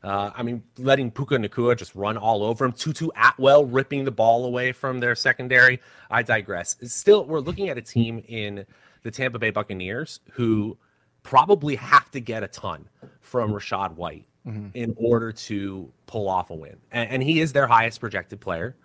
Uh, 0.04 0.32
I 0.36 0.44
mean, 0.44 0.64
letting 0.78 1.12
Puka 1.12 1.36
Nacua 1.36 1.78
just 1.78 1.94
run 1.94 2.18
all 2.18 2.44
over 2.44 2.66
him. 2.66 2.72
Tutu 2.72 3.10
Atwell 3.16 3.66
ripping 3.66 4.06
the 4.06 4.12
ball 4.12 4.46
away 4.46 4.72
from 4.72 5.00
their 5.00 5.14
secondary. 5.16 5.80
I 6.10 6.24
digress. 6.24 6.76
Still, 6.84 7.26
we're 7.26 7.40
looking 7.40 7.70
at 7.70 7.78
a 7.78 7.82
team 7.82 8.24
in 8.28 8.66
the 9.04 9.12
Tampa 9.12 9.40
Bay 9.40 9.52
Buccaneers 9.52 10.20
who 10.32 10.78
probably 11.24 11.76
have 11.76 12.10
to 12.12 12.20
get 12.20 12.44
a 12.44 12.48
ton 12.48 12.88
from 13.20 13.52
Rachaad 13.52 13.96
White 13.96 14.26
mm-hmm. 14.46 14.70
in 14.74 14.94
order 14.98 15.32
to 15.32 15.92
pull 16.06 16.28
off 16.28 16.50
a 16.50 16.56
win. 16.56 16.78
And, 16.92 17.10
and 17.10 17.24
he 17.24 17.40
is 17.40 17.54
their 17.54 17.68
highest 17.68 18.00
projected 18.00 18.40
player. 18.40 18.76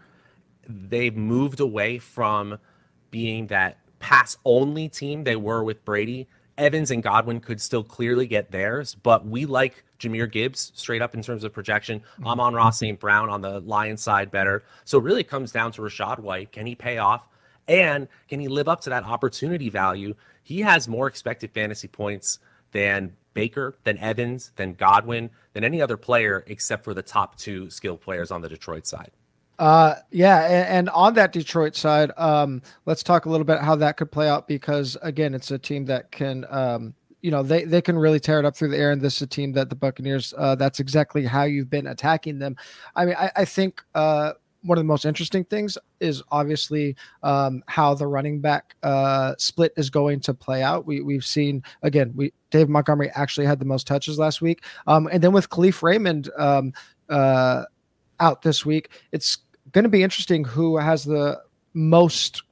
They've 0.68 1.16
moved 1.16 1.60
away 1.60 1.98
from 1.98 2.58
being 3.10 3.46
that 3.48 3.78
pass 3.98 4.36
only 4.44 4.88
team 4.88 5.24
they 5.24 5.36
were 5.36 5.62
with 5.64 5.84
Brady. 5.84 6.28
Evans 6.58 6.90
and 6.90 7.02
Godwin 7.02 7.40
could 7.40 7.60
still 7.60 7.84
clearly 7.84 8.26
get 8.26 8.50
theirs, 8.50 8.94
but 8.94 9.26
we 9.26 9.44
like 9.44 9.84
Jahmyr 9.98 10.30
Gibbs 10.30 10.72
straight 10.74 11.02
up 11.02 11.14
in 11.14 11.22
terms 11.22 11.44
of 11.44 11.52
projection. 11.52 12.00
Mm-hmm. 12.00 12.26
Amon-Ra 12.26 12.70
St. 12.70 12.98
Brown 12.98 13.28
on 13.28 13.42
the 13.42 13.60
Lions 13.60 14.02
side 14.02 14.30
better. 14.30 14.64
So 14.84 14.98
it 14.98 15.04
really 15.04 15.24
comes 15.24 15.52
down 15.52 15.72
to 15.72 15.82
Rachaad 15.82 16.18
White. 16.20 16.52
Can 16.52 16.66
he 16.66 16.74
pay 16.74 16.98
off? 16.98 17.28
And 17.68 18.08
can 18.28 18.40
he 18.40 18.48
live 18.48 18.68
up 18.68 18.80
to 18.82 18.90
that 18.90 19.04
opportunity 19.04 19.68
value? 19.68 20.14
He 20.46 20.60
has 20.60 20.86
more 20.86 21.08
expected 21.08 21.50
fantasy 21.50 21.88
points 21.88 22.38
than 22.70 23.16
Baker, 23.34 23.74
than 23.82 23.98
Evans, 23.98 24.52
than 24.54 24.74
Godwin, 24.74 25.28
than 25.54 25.64
any 25.64 25.82
other 25.82 25.96
player 25.96 26.44
except 26.46 26.84
for 26.84 26.94
the 26.94 27.02
top 27.02 27.34
two 27.34 27.68
skilled 27.68 28.00
players 28.00 28.30
on 28.30 28.42
the 28.42 28.48
Detroit 28.48 28.86
side. 28.86 29.10
Uh, 29.58 29.96
yeah, 30.12 30.44
and, 30.44 30.68
and, 30.68 30.90
on 30.90 31.14
that 31.14 31.32
Detroit 31.32 31.74
side, 31.74 32.12
um, 32.16 32.62
let's 32.84 33.02
talk 33.02 33.26
a 33.26 33.28
little 33.28 33.44
bit 33.44 33.58
how 33.58 33.74
that 33.74 33.96
could 33.96 34.12
play 34.12 34.28
out 34.28 34.46
because 34.46 34.96
again, 35.02 35.34
it's 35.34 35.50
a 35.50 35.58
team 35.58 35.84
that 35.86 36.12
can, 36.12 36.46
um, 36.48 36.94
you 37.22 37.32
know, 37.32 37.42
they 37.42 37.64
they 37.64 37.82
can 37.82 37.98
really 37.98 38.20
tear 38.20 38.38
it 38.38 38.44
up 38.44 38.54
through 38.54 38.68
the 38.68 38.78
air, 38.78 38.92
and 38.92 39.02
this 39.02 39.16
is 39.16 39.22
a 39.22 39.26
team 39.26 39.50
that 39.54 39.68
the 39.68 39.74
Buccaneers. 39.74 40.32
Uh, 40.38 40.54
that's 40.54 40.78
exactly 40.78 41.24
how 41.24 41.42
you've 41.42 41.70
been 41.70 41.88
attacking 41.88 42.38
them. 42.38 42.54
I 42.94 43.04
mean, 43.04 43.16
I, 43.18 43.32
I 43.34 43.44
think 43.44 43.82
uh, 43.96 44.34
one 44.66 44.78
of 44.78 44.84
the 44.84 44.88
most 44.88 45.04
interesting 45.04 45.44
things 45.44 45.78
is 46.00 46.22
obviously 46.30 46.96
um, 47.22 47.62
how 47.66 47.94
the 47.94 48.06
running 48.06 48.40
back 48.40 48.74
uh, 48.82 49.34
split 49.38 49.72
is 49.76 49.90
going 49.90 50.20
to 50.20 50.34
play 50.34 50.62
out. 50.62 50.86
We 50.86 51.00
we've 51.00 51.24
seen 51.24 51.62
again, 51.82 52.12
we 52.14 52.32
Dave 52.50 52.68
Montgomery 52.68 53.10
actually 53.14 53.46
had 53.46 53.58
the 53.58 53.64
most 53.64 53.86
touches 53.86 54.18
last 54.18 54.42
week, 54.42 54.64
um, 54.86 55.08
and 55.12 55.22
then 55.22 55.32
with 55.32 55.48
Kalif 55.50 55.82
Raymond 55.82 56.30
um, 56.36 56.72
uh, 57.08 57.64
out 58.20 58.42
this 58.42 58.66
week, 58.66 58.90
it's 59.12 59.38
going 59.72 59.84
to 59.84 59.90
be 59.90 60.02
interesting 60.02 60.44
who 60.44 60.76
has 60.76 61.04
the 61.04 61.40
most 61.74 62.42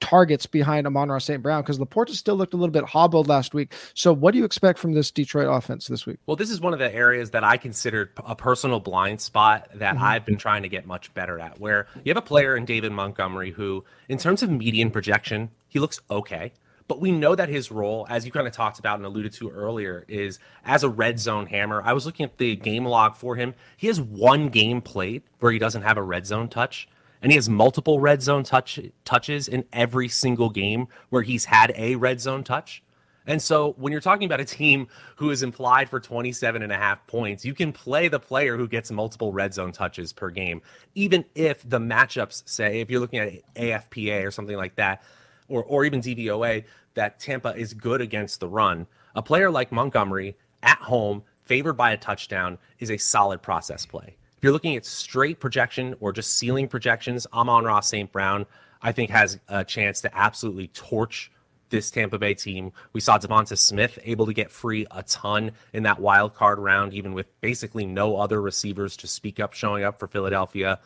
targets 0.00 0.46
behind 0.46 0.86
Amon-Ra 0.86 1.18
St. 1.18 1.42
Brown 1.42 1.62
because 1.62 1.78
LaPorta 1.78 2.10
still 2.10 2.36
looked 2.36 2.54
a 2.54 2.56
little 2.56 2.72
bit 2.72 2.84
hobbled 2.84 3.28
last 3.28 3.54
week. 3.54 3.72
So, 3.94 4.12
what 4.12 4.32
do 4.32 4.38
you 4.38 4.44
expect 4.44 4.78
from 4.78 4.92
this 4.92 5.10
Detroit 5.10 5.48
offense 5.48 5.86
this 5.86 6.06
week? 6.06 6.18
Well, 6.26 6.36
this 6.36 6.50
is 6.50 6.60
one 6.60 6.72
of 6.72 6.78
the 6.78 6.92
areas 6.92 7.30
that 7.30 7.44
I 7.44 7.56
considered 7.56 8.10
a 8.24 8.34
personal 8.34 8.80
blind 8.80 9.20
spot 9.20 9.68
that 9.74 9.94
mm-hmm. 9.94 10.04
I've 10.04 10.24
been 10.24 10.36
trying 10.38 10.62
to 10.62 10.68
get 10.68 10.86
much 10.86 11.12
better 11.14 11.38
at. 11.38 11.60
Where 11.60 11.86
you 12.04 12.10
have 12.10 12.16
a 12.16 12.26
player 12.26 12.56
in 12.56 12.64
David 12.64 12.92
Montgomery 12.92 13.50
who, 13.50 13.84
in 14.08 14.18
terms 14.18 14.42
of 14.42 14.50
median 14.50 14.90
projection, 14.90 15.50
he 15.68 15.78
looks 15.78 16.00
okay. 16.10 16.52
But 16.88 17.00
we 17.00 17.12
know 17.12 17.36
that 17.36 17.48
his 17.48 17.70
role, 17.70 18.04
as 18.10 18.26
you 18.26 18.32
kind 18.32 18.48
of 18.48 18.52
talked 18.52 18.80
about 18.80 18.98
and 18.98 19.06
alluded 19.06 19.32
to 19.34 19.48
earlier, 19.48 20.04
is 20.08 20.40
as 20.64 20.82
a 20.82 20.88
red 20.88 21.20
zone 21.20 21.46
hammer. 21.46 21.80
I 21.84 21.92
was 21.92 22.04
looking 22.04 22.24
at 22.24 22.38
the 22.38 22.56
game 22.56 22.84
log 22.84 23.14
for 23.14 23.36
him. 23.36 23.54
He 23.76 23.86
has 23.86 24.00
one 24.00 24.48
game 24.48 24.80
played 24.80 25.22
where 25.38 25.52
he 25.52 25.60
doesn't 25.60 25.82
have 25.82 25.98
a 25.98 26.02
red 26.02 26.26
zone 26.26 26.48
touch 26.48 26.88
and 27.22 27.32
he 27.32 27.36
has 27.36 27.48
multiple 27.48 28.00
red 28.00 28.22
zone 28.22 28.42
touch 28.42 28.78
touches 29.04 29.48
in 29.48 29.64
every 29.72 30.08
single 30.08 30.50
game 30.50 30.88
where 31.10 31.22
he's 31.22 31.46
had 31.46 31.72
a 31.76 31.96
red 31.96 32.20
zone 32.20 32.44
touch. 32.44 32.82
And 33.26 33.40
so 33.40 33.74
when 33.78 33.92
you're 33.92 34.00
talking 34.00 34.26
about 34.26 34.40
a 34.40 34.44
team 34.44 34.88
who 35.16 35.30
is 35.30 35.42
implied 35.42 35.88
for 35.88 36.00
27 36.00 36.62
and 36.62 36.72
a 36.72 36.76
half 36.76 37.06
points, 37.06 37.44
you 37.44 37.54
can 37.54 37.72
play 37.72 38.08
the 38.08 38.18
player 38.18 38.56
who 38.56 38.66
gets 38.66 38.90
multiple 38.90 39.32
red 39.32 39.52
zone 39.52 39.72
touches 39.72 40.12
per 40.12 40.30
game, 40.30 40.62
even 40.94 41.24
if 41.34 41.68
the 41.68 41.78
matchups 41.78 42.42
say, 42.48 42.80
if 42.80 42.90
you're 42.90 43.00
looking 43.00 43.20
at 43.20 43.54
AFPA 43.54 44.26
or 44.26 44.30
something 44.30 44.56
like 44.56 44.74
that, 44.76 45.02
or, 45.48 45.62
or 45.64 45.84
even 45.84 46.00
DVOA, 46.00 46.64
that 46.94 47.20
Tampa 47.20 47.54
is 47.54 47.74
good 47.74 48.00
against 48.00 48.40
the 48.40 48.48
run. 48.48 48.86
A 49.14 49.22
player 49.22 49.50
like 49.50 49.70
Montgomery 49.70 50.36
at 50.62 50.78
home, 50.78 51.22
favored 51.44 51.74
by 51.74 51.92
a 51.92 51.96
touchdown, 51.96 52.58
is 52.78 52.90
a 52.90 52.96
solid 52.96 53.42
process 53.42 53.84
play. 53.84 54.16
If 54.40 54.44
you're 54.44 54.54
looking 54.54 54.74
at 54.74 54.86
straight 54.86 55.38
projection 55.38 55.94
or 56.00 56.14
just 56.14 56.38
ceiling 56.38 56.66
projections, 56.66 57.26
Amon-Ra 57.30 57.80
St. 57.80 58.10
Brown, 58.10 58.46
I 58.80 58.90
think, 58.90 59.10
has 59.10 59.38
a 59.48 59.64
chance 59.64 60.00
to 60.00 60.18
absolutely 60.18 60.68
torch 60.68 61.30
this 61.68 61.90
Tampa 61.90 62.18
Bay 62.18 62.32
team. 62.32 62.72
We 62.94 63.02
saw 63.02 63.18
DeVonta 63.18 63.58
Smith 63.58 63.98
able 64.02 64.24
to 64.24 64.32
get 64.32 64.50
free 64.50 64.86
a 64.92 65.02
ton 65.02 65.52
in 65.74 65.82
that 65.82 66.00
wild 66.00 66.34
card 66.34 66.58
round, 66.58 66.94
even 66.94 67.12
with 67.12 67.26
basically 67.42 67.84
no 67.84 68.16
other 68.16 68.40
receivers 68.40 68.96
to 68.96 69.06
speak 69.06 69.40
up 69.40 69.52
showing 69.52 69.84
up 69.84 69.98
for 69.98 70.06
Philadelphia. 70.06 70.80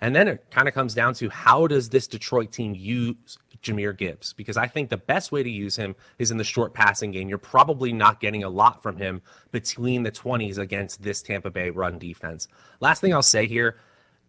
And 0.00 0.14
then 0.14 0.28
it 0.28 0.46
kind 0.50 0.68
of 0.68 0.74
comes 0.74 0.94
down 0.94 1.14
to 1.14 1.28
how 1.28 1.66
does 1.66 1.88
this 1.88 2.06
Detroit 2.06 2.52
team 2.52 2.74
use 2.74 3.38
Jahmyr 3.62 3.96
Gibbs 3.96 4.32
because 4.32 4.56
I 4.56 4.66
think 4.66 4.88
the 4.88 4.96
best 4.96 5.32
way 5.32 5.42
to 5.42 5.50
use 5.50 5.76
him 5.76 5.96
is 6.18 6.30
in 6.30 6.36
the 6.36 6.44
short 6.44 6.74
passing 6.74 7.10
game. 7.10 7.28
You're 7.28 7.38
probably 7.38 7.92
not 7.92 8.20
getting 8.20 8.44
a 8.44 8.48
lot 8.48 8.82
from 8.82 8.96
him 8.96 9.22
between 9.50 10.02
the 10.02 10.12
20s 10.12 10.58
against 10.58 11.02
this 11.02 11.22
Tampa 11.22 11.50
Bay 11.50 11.70
run 11.70 11.98
defense. 11.98 12.48
Last 12.80 13.00
thing 13.00 13.12
I'll 13.12 13.22
say 13.22 13.46
here 13.46 13.78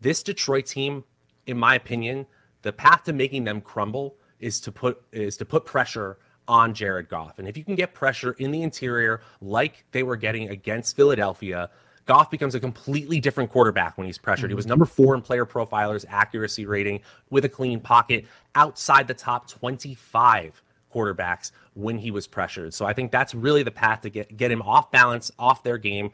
this 0.01 0.23
Detroit 0.23 0.65
team, 0.65 1.03
in 1.45 1.57
my 1.57 1.75
opinion, 1.75 2.25
the 2.61 2.73
path 2.73 3.03
to 3.03 3.13
making 3.13 3.43
them 3.43 3.61
crumble 3.61 4.15
is 4.39 4.59
to 4.61 4.71
put 4.71 5.01
is 5.11 5.37
to 5.37 5.45
put 5.45 5.65
pressure 5.65 6.17
on 6.47 6.73
Jared 6.73 7.09
Goff. 7.09 7.37
And 7.37 7.47
if 7.47 7.55
you 7.55 7.63
can 7.63 7.75
get 7.75 7.93
pressure 7.93 8.31
in 8.39 8.51
the 8.51 8.63
interior 8.63 9.21
like 9.39 9.85
they 9.91 10.03
were 10.03 10.15
getting 10.15 10.49
against 10.49 10.95
Philadelphia, 10.95 11.69
Goff 12.09 12.31
becomes 12.31 12.55
a 12.55 12.59
completely 12.59 13.19
different 13.19 13.51
quarterback 13.51 13.95
when 13.95 14.07
he's 14.07 14.17
pressured. 14.17 14.45
Mm-hmm. 14.45 14.53
He 14.53 14.55
was 14.55 14.65
number 14.65 14.85
four 14.85 15.13
in 15.13 15.21
player 15.21 15.45
profiler's 15.45 16.07
accuracy 16.09 16.65
rating 16.65 17.01
with 17.29 17.45
a 17.45 17.49
clean 17.49 17.79
pocket 17.79 18.25
outside 18.55 19.07
the 19.07 19.13
top 19.13 19.47
25 19.47 20.59
quarterbacks 20.91 21.51
when 21.75 21.99
he 21.99 22.09
was 22.09 22.25
pressured. 22.25 22.73
So 22.73 22.87
I 22.87 22.93
think 22.93 23.11
that's 23.11 23.35
really 23.35 23.61
the 23.61 23.69
path 23.69 24.01
to 24.01 24.09
get, 24.09 24.35
get 24.35 24.49
him 24.49 24.63
off 24.63 24.89
balance, 24.89 25.31
off 25.37 25.61
their 25.61 25.77
game. 25.77 26.09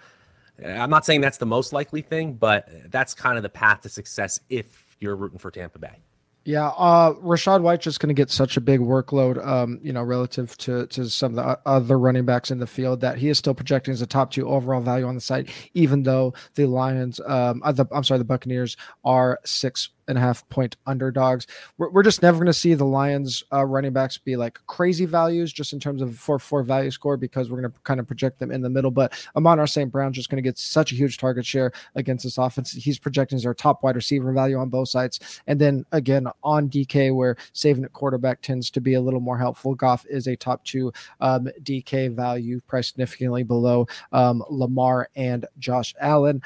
I'm 0.65 0.89
not 0.89 1.05
saying 1.05 1.21
that's 1.21 1.38
the 1.38 1.45
most 1.45 1.71
likely 1.71 2.01
thing, 2.01 2.34
but 2.34 2.67
that's 2.91 3.13
kind 3.13 3.38
of 3.38 3.43
the 3.43 3.49
path 3.49 3.79
to 3.84 3.89
success 3.89 4.41
if 4.49 4.97
you're 4.99 5.15
rooting 5.15 5.39
for 5.39 5.49
Tampa 5.49 5.79
Bay. 5.79 6.01
Yeah, 6.47 6.67
uh, 6.67 7.13
Rachaad 7.15 7.62
White 7.62 7.81
just 7.81 7.99
going 7.99 8.10
to 8.10 8.13
get 8.13 8.29
such 8.29 8.55
a 8.55 8.62
big 8.62 8.79
workload, 8.79 9.43
um, 9.43 9.79
you 9.81 9.91
know, 9.91 10.03
relative 10.03 10.55
to 10.60 10.86
to 10.86 11.10
some 11.10 11.36
of 11.36 11.43
the 11.43 11.60
other 11.67 11.97
running 11.97 12.23
backs 12.23 12.51
in 12.51 12.60
the 12.60 12.67
field 12.67 13.01
that 13.01 13.17
he 13.17 13.29
is 13.29 13.39
still 13.39 13.55
projecting 13.55 13.91
as 13.93 14.01
a 14.03 14.05
top 14.05 14.29
two 14.29 14.47
overall 14.47 14.79
value 14.79 15.08
on 15.08 15.15
the 15.15 15.21
site, 15.21 15.49
even 15.73 16.03
though 16.03 16.36
the 16.53 16.67
Lions, 16.67 17.19
um, 17.25 17.63
uh, 17.65 17.71
the, 17.71 17.88
I'm 17.91 18.03
sorry, 18.03 18.19
the 18.19 18.25
Buccaneers 18.25 18.77
are 19.03 19.39
six 19.43 19.89
and 20.07 20.17
a 20.17 20.21
half 20.21 20.47
point 20.49 20.75
underdogs. 20.85 21.47
We're, 21.77 21.89
we're 21.89 22.03
just 22.03 22.21
never 22.21 22.37
going 22.37 22.47
to 22.47 22.53
see 22.53 22.73
the 22.73 22.85
Lions 22.85 23.43
uh, 23.53 23.65
running 23.65 23.93
backs 23.93 24.17
be 24.17 24.35
like 24.35 24.59
crazy 24.67 25.05
values 25.05 25.53
just 25.53 25.73
in 25.73 25.79
terms 25.79 26.01
of 26.01 26.17
4 26.17 26.39
4 26.39 26.63
value 26.63 26.91
score 26.91 27.17
because 27.17 27.49
we're 27.49 27.61
going 27.61 27.71
to 27.71 27.79
kind 27.81 27.99
of 27.99 28.07
project 28.07 28.39
them 28.39 28.51
in 28.51 28.61
the 28.61 28.69
middle. 28.69 28.91
But 28.91 29.13
Amon-Ra 29.35 29.65
St. 29.65 29.91
Brown 29.91 30.13
just 30.13 30.29
going 30.29 30.41
to 30.41 30.47
get 30.47 30.57
such 30.57 30.91
a 30.91 30.95
huge 30.95 31.17
target 31.17 31.45
share 31.45 31.71
against 31.95 32.23
this 32.23 32.37
offense. 32.37 32.71
He's 32.71 32.99
projecting 32.99 33.35
as 33.35 33.45
our 33.45 33.53
top 33.53 33.83
wide 33.83 33.95
receiver 33.95 34.31
value 34.31 34.57
on 34.57 34.69
both 34.69 34.89
sides. 34.89 35.41
And 35.47 35.59
then 35.59 35.85
again, 35.91 36.27
on 36.43 36.69
DK, 36.69 37.13
where 37.13 37.37
saving 37.53 37.83
at 37.83 37.93
quarterback 37.93 38.41
tends 38.41 38.69
to 38.71 38.81
be 38.81 38.95
a 38.95 39.01
little 39.01 39.19
more 39.19 39.37
helpful, 39.37 39.75
Goff 39.75 40.05
is 40.07 40.27
a 40.27 40.35
top 40.35 40.63
two 40.63 40.91
um, 41.19 41.49
DK 41.63 42.15
value, 42.15 42.61
priced 42.67 42.89
significantly 42.89 43.43
below 43.43 43.87
um, 44.11 44.43
Lamar 44.49 45.09
and 45.15 45.45
Josh 45.59 45.93
Allen. 45.99 46.41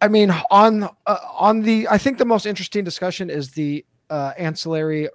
I 0.00 0.08
mean, 0.08 0.32
on 0.50 0.84
uh, 1.06 1.16
on 1.34 1.62
the, 1.62 1.88
I 1.88 1.98
think 1.98 2.18
the 2.18 2.24
most 2.24 2.46
interesting 2.46 2.84
discussion 2.84 3.30
is 3.30 3.50
the 3.50 3.84
uh, 4.10 4.32
ancillary 4.38 5.08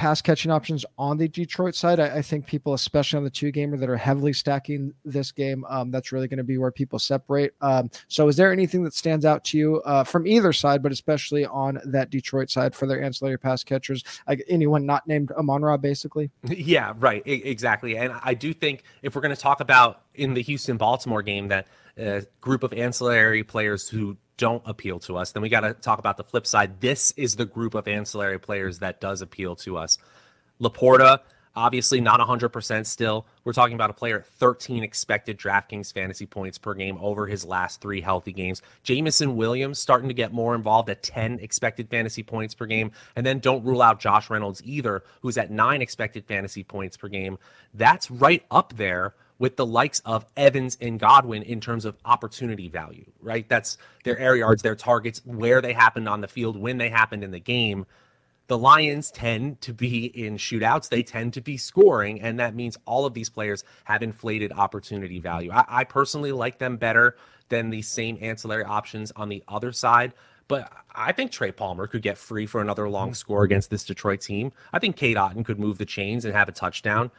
pass 0.00 0.22
catching 0.22 0.50
options 0.50 0.86
on 0.96 1.18
the 1.18 1.28
Detroit 1.28 1.74
side. 1.74 2.00
I, 2.00 2.16
I, 2.16 2.22
think 2.22 2.46
people, 2.46 2.72
especially 2.72 3.18
on 3.18 3.24
the 3.24 3.28
two 3.28 3.50
gamer, 3.50 3.76
that 3.76 3.90
are 3.90 3.98
heavily 3.98 4.32
stacking 4.32 4.94
this 5.04 5.30
game, 5.30 5.62
um, 5.68 5.90
that's 5.90 6.10
really 6.10 6.26
going 6.26 6.38
to 6.38 6.44
be 6.44 6.56
where 6.56 6.70
people 6.70 6.98
separate. 6.98 7.52
Um, 7.60 7.90
so, 8.08 8.26
is 8.26 8.34
there 8.34 8.50
anything 8.50 8.82
that 8.84 8.94
stands 8.94 9.26
out 9.26 9.44
to 9.44 9.58
you 9.58 9.82
uh, 9.82 10.02
from 10.02 10.26
either 10.26 10.54
side, 10.54 10.82
but 10.82 10.90
especially 10.90 11.44
on 11.44 11.78
that 11.84 12.08
Detroit 12.08 12.48
side 12.48 12.74
for 12.74 12.86
their 12.86 13.02
ancillary 13.02 13.38
pass 13.38 13.62
catchers? 13.62 14.02
Like 14.26 14.42
anyone 14.48 14.86
not 14.86 15.06
named 15.06 15.32
Amon 15.32 15.60
Ra, 15.60 15.76
basically? 15.76 16.30
Yeah, 16.48 16.94
right, 16.98 17.22
I- 17.26 17.30
exactly. 17.30 17.98
And 17.98 18.14
I 18.22 18.32
do 18.32 18.54
think 18.54 18.84
if 19.02 19.14
we're 19.14 19.20
going 19.20 19.34
to 19.34 19.40
talk 19.40 19.60
about 19.60 20.00
in 20.14 20.32
the 20.32 20.40
Houston 20.40 20.78
Baltimore 20.78 21.22
game 21.22 21.48
that 21.48 21.66
group 22.40 22.62
of 22.62 22.72
ancillary 22.72 23.44
players 23.44 23.88
who 23.88 24.16
don't 24.36 24.62
appeal 24.64 24.98
to 25.00 25.16
us, 25.16 25.32
then 25.32 25.42
we 25.42 25.48
got 25.48 25.60
to 25.60 25.74
talk 25.74 25.98
about 25.98 26.16
the 26.16 26.24
flip 26.24 26.46
side. 26.46 26.80
This 26.80 27.12
is 27.16 27.36
the 27.36 27.44
group 27.44 27.74
of 27.74 27.86
ancillary 27.86 28.38
players 28.38 28.78
that 28.78 29.00
does 29.00 29.20
appeal 29.22 29.56
to 29.56 29.76
us. 29.76 29.98
LaPorta, 30.60 31.20
Obviously, 31.56 32.00
not 32.00 32.20
100% 32.20 32.86
still. 32.86 33.26
We're 33.42 33.52
talking 33.52 33.74
about 33.74 33.90
a 33.90 33.94
player 33.94 34.20
at 34.20 34.26
13 34.26 34.84
expected 34.84 35.36
DraftKings 35.36 35.92
fantasy 35.92 36.24
points 36.24 36.58
per 36.58 36.74
game 36.74 36.96
over 37.00 37.26
his 37.26 37.44
last 37.44 37.80
three 37.80 38.00
healthy 38.00 38.32
games. 38.32 38.62
Jameson 38.84 39.34
Williams 39.34 39.80
starting 39.80 40.08
to 40.08 40.14
get 40.14 40.32
more 40.32 40.54
involved 40.54 40.88
at 40.90 41.02
10 41.02 41.40
expected 41.40 41.90
fantasy 41.90 42.22
points 42.22 42.54
per 42.54 42.66
game. 42.66 42.92
And 43.16 43.26
then 43.26 43.40
don't 43.40 43.64
rule 43.64 43.82
out 43.82 43.98
Josh 43.98 44.30
Reynolds 44.30 44.62
either, 44.64 45.02
who's 45.22 45.36
at 45.36 45.50
nine 45.50 45.82
expected 45.82 46.24
fantasy 46.24 46.62
points 46.62 46.96
per 46.96 47.08
game. 47.08 47.36
That's 47.74 48.10
right 48.12 48.44
up 48.50 48.76
there 48.76 49.14
with 49.40 49.56
the 49.56 49.66
likes 49.66 49.98
of 50.04 50.24
Evans 50.36 50.78
and 50.80 51.00
Godwin 51.00 51.42
in 51.42 51.60
terms 51.60 51.84
of 51.84 51.96
opportunity 52.04 52.68
value, 52.68 53.06
right? 53.20 53.48
That's 53.48 53.76
their 54.04 54.16
air 54.16 54.36
yards, 54.36 54.62
their 54.62 54.76
targets, 54.76 55.20
where 55.24 55.60
they 55.60 55.72
happened 55.72 56.08
on 56.08 56.20
the 56.20 56.28
field, 56.28 56.56
when 56.56 56.78
they 56.78 56.90
happened 56.90 57.24
in 57.24 57.32
the 57.32 57.40
game 57.40 57.86
the 58.50 58.58
Lions 58.58 59.12
tend 59.12 59.60
to 59.60 59.72
be 59.72 60.06
in 60.06 60.36
shootouts. 60.36 60.88
They 60.88 61.04
tend 61.04 61.34
to 61.34 61.40
be 61.40 61.56
scoring, 61.56 62.20
and 62.20 62.40
that 62.40 62.52
means 62.52 62.76
all 62.84 63.06
of 63.06 63.14
these 63.14 63.30
players 63.30 63.62
have 63.84 64.02
inflated 64.02 64.50
opportunity 64.50 65.20
value. 65.20 65.52
I, 65.52 65.64
I 65.68 65.84
personally 65.84 66.32
like 66.32 66.58
them 66.58 66.76
better 66.76 67.14
than 67.48 67.70
the 67.70 67.80
same 67.82 68.18
ancillary 68.20 68.64
options 68.64 69.12
on 69.14 69.28
the 69.28 69.44
other 69.46 69.70
side. 69.70 70.14
But 70.48 70.72
I 70.92 71.12
think 71.12 71.30
Trey 71.30 71.52
Palmer 71.52 71.86
could 71.86 72.02
get 72.02 72.18
free 72.18 72.44
for 72.44 72.60
another 72.60 72.88
long 72.88 73.10
mm-hmm. 73.10 73.14
score 73.14 73.44
against 73.44 73.70
this 73.70 73.84
Detroit 73.84 74.20
team. 74.20 74.50
I 74.72 74.80
think 74.80 74.96
Cade 74.96 75.16
Otton 75.16 75.44
could 75.44 75.60
move 75.60 75.78
the 75.78 75.86
chains 75.86 76.24
and 76.24 76.34
have 76.34 76.48
a 76.48 76.52
touchdown. 76.52 77.12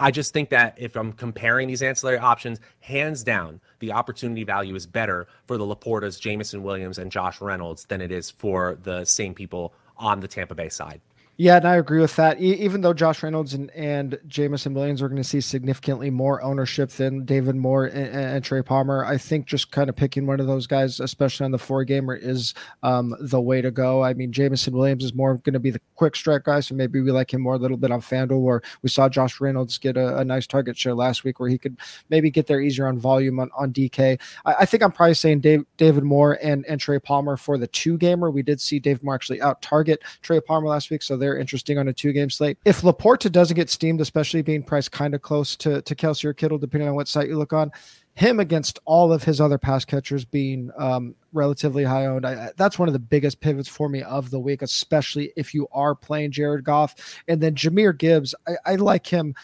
I 0.00 0.12
just 0.12 0.32
think 0.32 0.50
that 0.50 0.74
if 0.78 0.94
I'm 0.96 1.12
comparing 1.12 1.66
these 1.66 1.82
ancillary 1.82 2.18
options, 2.18 2.60
hands 2.80 3.24
down, 3.24 3.60
the 3.80 3.92
opportunity 3.92 4.44
value 4.44 4.76
is 4.76 4.86
better 4.86 5.26
for 5.46 5.58
the 5.58 5.64
LaPortas, 5.64 6.20
Jameson 6.20 6.62
Williams, 6.62 6.98
and 6.98 7.10
Josh 7.10 7.40
Reynolds 7.40 7.84
than 7.86 8.00
it 8.00 8.12
is 8.12 8.30
for 8.30 8.78
the 8.82 9.04
same 9.04 9.34
people 9.34 9.74
on 9.96 10.20
the 10.20 10.28
Tampa 10.28 10.54
Bay 10.54 10.68
side. 10.68 11.00
Yeah, 11.40 11.58
and 11.58 11.68
I 11.68 11.76
agree 11.76 12.00
with 12.00 12.16
that. 12.16 12.40
E- 12.40 12.54
even 12.54 12.80
though 12.80 12.92
Josh 12.92 13.22
Reynolds 13.22 13.54
and, 13.54 13.70
and 13.70 14.18
Jameson 14.26 14.74
Williams 14.74 15.00
are 15.00 15.08
going 15.08 15.22
to 15.22 15.28
see 15.28 15.40
significantly 15.40 16.10
more 16.10 16.42
ownership 16.42 16.90
than 16.90 17.24
David 17.24 17.54
Moore 17.54 17.84
and, 17.84 18.08
and, 18.08 18.44
Trey 18.44 18.60
Palmer, 18.60 19.04
I 19.04 19.18
think 19.18 19.46
just 19.46 19.70
kind 19.70 19.88
of 19.88 19.94
picking 19.94 20.26
one 20.26 20.40
of 20.40 20.48
those 20.48 20.66
guys, 20.66 20.98
especially 20.98 21.44
on 21.44 21.52
the 21.52 21.58
four 21.58 21.84
gamer, 21.84 22.16
is 22.16 22.54
um, 22.82 23.14
the 23.20 23.40
way 23.40 23.62
to 23.62 23.70
go. 23.70 24.02
I 24.02 24.14
mean, 24.14 24.32
Jameson 24.32 24.76
Williams 24.76 25.04
is 25.04 25.14
more 25.14 25.36
going 25.36 25.52
to 25.52 25.60
be 25.60 25.70
the 25.70 25.80
quick 25.94 26.16
strike 26.16 26.42
guy, 26.42 26.58
so 26.58 26.74
maybe 26.74 27.00
we 27.00 27.12
like 27.12 27.32
him 27.32 27.42
more 27.42 27.54
a 27.54 27.58
little 27.58 27.76
bit 27.76 27.92
on 27.92 28.00
FanDuel, 28.00 28.42
where 28.42 28.60
we 28.82 28.88
saw 28.88 29.08
Josh 29.08 29.40
Reynolds 29.40 29.78
get 29.78 29.96
a, 29.96 30.18
a 30.18 30.24
nice 30.24 30.48
target 30.48 30.76
share 30.76 30.94
last 30.94 31.22
week 31.22 31.38
where 31.38 31.48
he 31.48 31.56
could 31.56 31.76
maybe 32.10 32.32
get 32.32 32.48
there 32.48 32.60
easier 32.60 32.88
on 32.88 32.98
volume 32.98 33.38
on, 33.38 33.48
on 33.56 33.72
DK. 33.72 34.20
I, 34.44 34.54
I 34.54 34.66
think 34.66 34.82
I'm 34.82 34.90
probably 34.90 35.14
saying 35.14 35.38
Dave, 35.38 35.64
David 35.76 36.02
Moore 36.02 36.36
and, 36.42 36.66
and 36.66 36.80
Trey 36.80 36.98
Palmer 36.98 37.36
for 37.36 37.58
the 37.58 37.68
two 37.68 37.96
gamer. 37.96 38.28
We 38.28 38.42
did 38.42 38.60
see 38.60 38.80
Dave 38.80 39.04
Moore 39.04 39.14
actually 39.14 39.40
out 39.40 39.62
target 39.62 40.02
Trey 40.20 40.40
Palmer 40.40 40.66
last 40.66 40.90
week, 40.90 41.04
so 41.04 41.16
they're 41.28 41.38
interesting 41.38 41.76
on 41.76 41.88
a 41.88 41.92
two 41.92 42.12
game 42.12 42.30
slate. 42.30 42.56
If 42.64 42.80
LaPorta 42.80 43.30
doesn't 43.30 43.54
get 43.54 43.68
steamed, 43.68 44.00
especially 44.00 44.40
being 44.40 44.62
priced 44.62 44.92
kind 44.92 45.14
of 45.14 45.20
close 45.20 45.56
to, 45.56 45.82
to 45.82 45.94
Kelce 45.94 46.24
or 46.24 46.32
Kittle, 46.32 46.56
depending 46.56 46.88
on 46.88 46.94
what 46.94 47.06
site 47.06 47.28
you 47.28 47.36
look 47.36 47.52
on, 47.52 47.70
him 48.14 48.40
against 48.40 48.78
all 48.86 49.12
of 49.12 49.22
his 49.22 49.40
other 49.40 49.58
pass 49.58 49.84
catchers 49.84 50.24
being 50.24 50.70
um, 50.78 51.14
relatively 51.34 51.84
high 51.84 52.06
owned, 52.06 52.26
I, 52.26 52.50
that's 52.56 52.78
one 52.78 52.88
of 52.88 52.94
the 52.94 52.98
biggest 52.98 53.40
pivots 53.40 53.68
for 53.68 53.90
me 53.90 54.02
of 54.02 54.30
the 54.30 54.40
week, 54.40 54.62
especially 54.62 55.32
if 55.36 55.52
you 55.52 55.68
are 55.70 55.94
playing 55.94 56.30
Jared 56.30 56.64
Goff. 56.64 56.94
And 57.28 57.42
then 57.42 57.54
Jahmyr 57.54 57.96
Gibbs, 57.96 58.34
I, 58.46 58.72
I 58.72 58.74
like 58.76 59.06
him. 59.06 59.34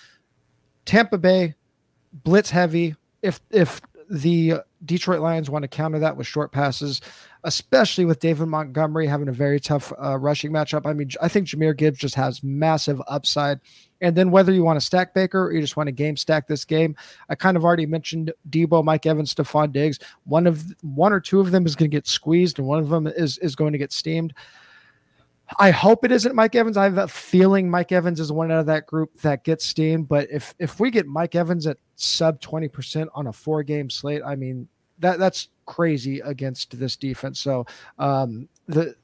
Tampa 0.86 1.18
Bay, 1.18 1.54
blitz 2.12 2.48
heavy. 2.50 2.96
If 3.20 3.40
if 3.50 3.80
the 4.10 4.54
Detroit 4.84 5.20
Lions 5.20 5.50
want 5.50 5.62
to 5.62 5.68
counter 5.68 5.98
that 5.98 6.16
with 6.16 6.26
short 6.26 6.52
passes, 6.52 7.00
especially 7.44 8.04
with 8.04 8.20
David 8.20 8.46
Montgomery 8.46 9.06
having 9.06 9.28
a 9.28 9.32
very 9.32 9.60
tough 9.60 9.92
uh, 10.02 10.18
rushing 10.18 10.50
matchup. 10.50 10.86
I 10.86 10.92
mean, 10.92 11.10
I 11.20 11.28
think 11.28 11.48
Jahmyr 11.48 11.76
Gibbs 11.76 11.98
just 11.98 12.14
has 12.14 12.42
massive 12.42 13.00
upside. 13.08 13.60
And 14.00 14.16
then 14.16 14.30
whether 14.30 14.52
you 14.52 14.64
want 14.64 14.78
to 14.78 14.84
stack 14.84 15.14
Baker 15.14 15.46
or 15.46 15.52
you 15.52 15.60
just 15.60 15.76
want 15.76 15.86
to 15.86 15.92
game 15.92 16.16
stack 16.16 16.46
this 16.46 16.64
game, 16.64 16.94
I 17.28 17.34
kind 17.34 17.56
of 17.56 17.64
already 17.64 17.86
mentioned 17.86 18.32
Deebo, 18.50 18.84
Mike 18.84 19.06
Evans, 19.06 19.34
Stefon 19.34 19.72
Diggs. 19.72 19.98
One 20.24 20.46
of 20.46 20.74
one 20.82 21.12
or 21.12 21.20
two 21.20 21.40
of 21.40 21.50
them 21.50 21.64
is 21.64 21.74
going 21.74 21.90
to 21.90 21.96
get 21.96 22.06
squeezed, 22.06 22.58
and 22.58 22.68
one 22.68 22.80
of 22.80 22.90
them 22.90 23.06
is 23.06 23.38
is 23.38 23.56
going 23.56 23.72
to 23.72 23.78
get 23.78 23.92
steamed. 23.92 24.34
I 25.58 25.70
hope 25.70 26.04
it 26.04 26.12
isn't 26.12 26.34
Mike 26.34 26.54
Evans. 26.54 26.76
I 26.76 26.84
have 26.84 26.98
a 26.98 27.08
feeling 27.08 27.70
Mike 27.70 27.92
Evans 27.92 28.20
is 28.20 28.32
one 28.32 28.50
out 28.50 28.60
of 28.60 28.66
that 28.66 28.86
group 28.86 29.20
that 29.20 29.44
gets 29.44 29.64
steam. 29.64 30.04
But 30.04 30.28
if 30.30 30.54
if 30.58 30.80
we 30.80 30.90
get 30.90 31.06
Mike 31.06 31.34
Evans 31.34 31.66
at 31.66 31.78
sub 31.96 32.40
twenty 32.40 32.68
percent 32.68 33.10
on 33.14 33.26
a 33.26 33.32
four 33.32 33.62
game 33.62 33.90
slate, 33.90 34.22
I 34.24 34.36
mean 34.36 34.68
that 34.98 35.18
that's 35.18 35.48
crazy 35.66 36.20
against 36.20 36.78
this 36.78 36.96
defense. 36.96 37.40
So 37.40 37.66
um, 37.98 38.48
the 38.66 38.94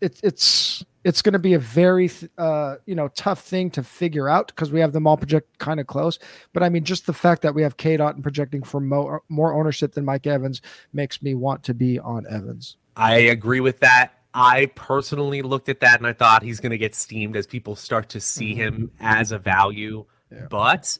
it, 0.00 0.20
it's 0.22 0.84
it's 1.04 1.22
going 1.22 1.32
to 1.32 1.38
be 1.38 1.54
a 1.54 1.58
very 1.58 2.10
uh, 2.36 2.76
you 2.86 2.94
know 2.94 3.08
tough 3.08 3.40
thing 3.40 3.70
to 3.72 3.82
figure 3.82 4.28
out 4.28 4.48
because 4.48 4.70
we 4.70 4.80
have 4.80 4.92
them 4.92 5.06
all 5.06 5.16
project 5.16 5.58
kind 5.58 5.80
of 5.80 5.86
close. 5.86 6.18
But 6.52 6.62
I 6.62 6.68
mean, 6.68 6.84
just 6.84 7.06
the 7.06 7.12
fact 7.12 7.42
that 7.42 7.54
we 7.54 7.62
have 7.62 7.76
Cade 7.76 8.00
Otton 8.00 8.22
projecting 8.22 8.62
for 8.62 8.80
more 8.80 9.22
more 9.28 9.54
ownership 9.54 9.92
than 9.92 10.04
Mike 10.04 10.26
Evans 10.26 10.60
makes 10.92 11.22
me 11.22 11.34
want 11.34 11.62
to 11.64 11.74
be 11.74 11.98
on 11.98 12.26
Evans. 12.28 12.76
I 12.96 13.14
agree 13.14 13.60
with 13.60 13.80
that. 13.80 14.17
I 14.34 14.66
personally 14.74 15.42
looked 15.42 15.68
at 15.68 15.80
that 15.80 15.98
and 15.98 16.06
I 16.06 16.12
thought 16.12 16.42
he's 16.42 16.60
going 16.60 16.70
to 16.70 16.78
get 16.78 16.94
steamed 16.94 17.36
as 17.36 17.46
people 17.46 17.76
start 17.76 18.10
to 18.10 18.20
see 18.20 18.52
mm-hmm. 18.52 18.60
him 18.60 18.90
as 19.00 19.32
a 19.32 19.38
value. 19.38 20.04
Yeah. 20.30 20.46
But 20.50 20.98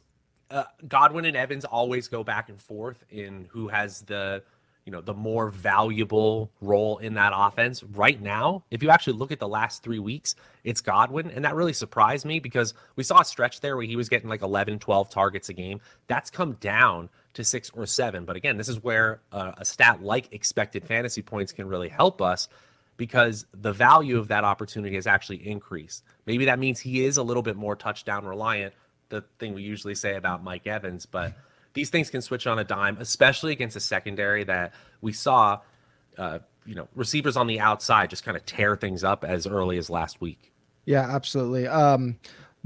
uh, 0.50 0.64
Godwin 0.86 1.24
and 1.24 1.36
Evans 1.36 1.64
always 1.64 2.08
go 2.08 2.24
back 2.24 2.48
and 2.48 2.60
forth 2.60 3.04
in 3.10 3.46
who 3.50 3.68
has 3.68 4.02
the 4.02 4.42
you 4.88 4.92
know 4.92 5.02
the 5.02 5.12
more 5.12 5.50
valuable 5.50 6.50
role 6.62 6.96
in 6.96 7.12
that 7.12 7.34
offense 7.36 7.82
right 7.82 8.22
now 8.22 8.64
if 8.70 8.82
you 8.82 8.88
actually 8.88 9.12
look 9.12 9.30
at 9.30 9.38
the 9.38 9.46
last 9.46 9.82
three 9.82 9.98
weeks 9.98 10.34
it's 10.64 10.80
godwin 10.80 11.30
and 11.30 11.44
that 11.44 11.54
really 11.54 11.74
surprised 11.74 12.24
me 12.24 12.40
because 12.40 12.72
we 12.96 13.04
saw 13.04 13.20
a 13.20 13.24
stretch 13.26 13.60
there 13.60 13.76
where 13.76 13.84
he 13.84 13.96
was 13.96 14.08
getting 14.08 14.30
like 14.30 14.40
11 14.40 14.78
12 14.78 15.10
targets 15.10 15.50
a 15.50 15.52
game 15.52 15.78
that's 16.06 16.30
come 16.30 16.54
down 16.54 17.10
to 17.34 17.44
six 17.44 17.68
or 17.74 17.84
seven 17.84 18.24
but 18.24 18.34
again 18.34 18.56
this 18.56 18.66
is 18.66 18.82
where 18.82 19.20
uh, 19.30 19.52
a 19.58 19.64
stat 19.66 20.02
like 20.02 20.32
expected 20.32 20.82
fantasy 20.86 21.20
points 21.20 21.52
can 21.52 21.68
really 21.68 21.90
help 21.90 22.22
us 22.22 22.48
because 22.98 23.46
the 23.54 23.72
value 23.72 24.18
of 24.18 24.28
that 24.28 24.44
opportunity 24.44 24.96
has 24.96 25.06
actually 25.06 25.48
increased 25.48 26.04
maybe 26.26 26.44
that 26.44 26.58
means 26.58 26.78
he 26.78 27.04
is 27.04 27.16
a 27.16 27.22
little 27.22 27.42
bit 27.42 27.56
more 27.56 27.74
touchdown 27.74 28.26
reliant 28.26 28.74
the 29.08 29.24
thing 29.38 29.54
we 29.54 29.62
usually 29.62 29.94
say 29.94 30.16
about 30.16 30.42
Mike 30.42 30.66
Evans, 30.66 31.06
but 31.06 31.32
these 31.72 31.90
things 31.90 32.10
can 32.10 32.22
switch 32.22 32.46
on 32.46 32.58
a 32.58 32.64
dime, 32.64 32.96
especially 33.00 33.52
against 33.52 33.76
a 33.76 33.80
secondary 33.80 34.44
that 34.44 34.72
we 35.00 35.12
saw, 35.12 35.60
uh, 36.16 36.38
you 36.66 36.74
know, 36.74 36.88
receivers 36.94 37.36
on 37.36 37.46
the 37.46 37.60
outside 37.60 38.10
just 38.10 38.24
kind 38.24 38.36
of 38.36 38.44
tear 38.44 38.76
things 38.76 39.04
up 39.04 39.24
as 39.24 39.46
early 39.46 39.78
as 39.78 39.88
last 39.88 40.20
week. 40.20 40.52
Yeah, 40.84 41.02
absolutely. 41.02 41.66
Um, 41.66 42.18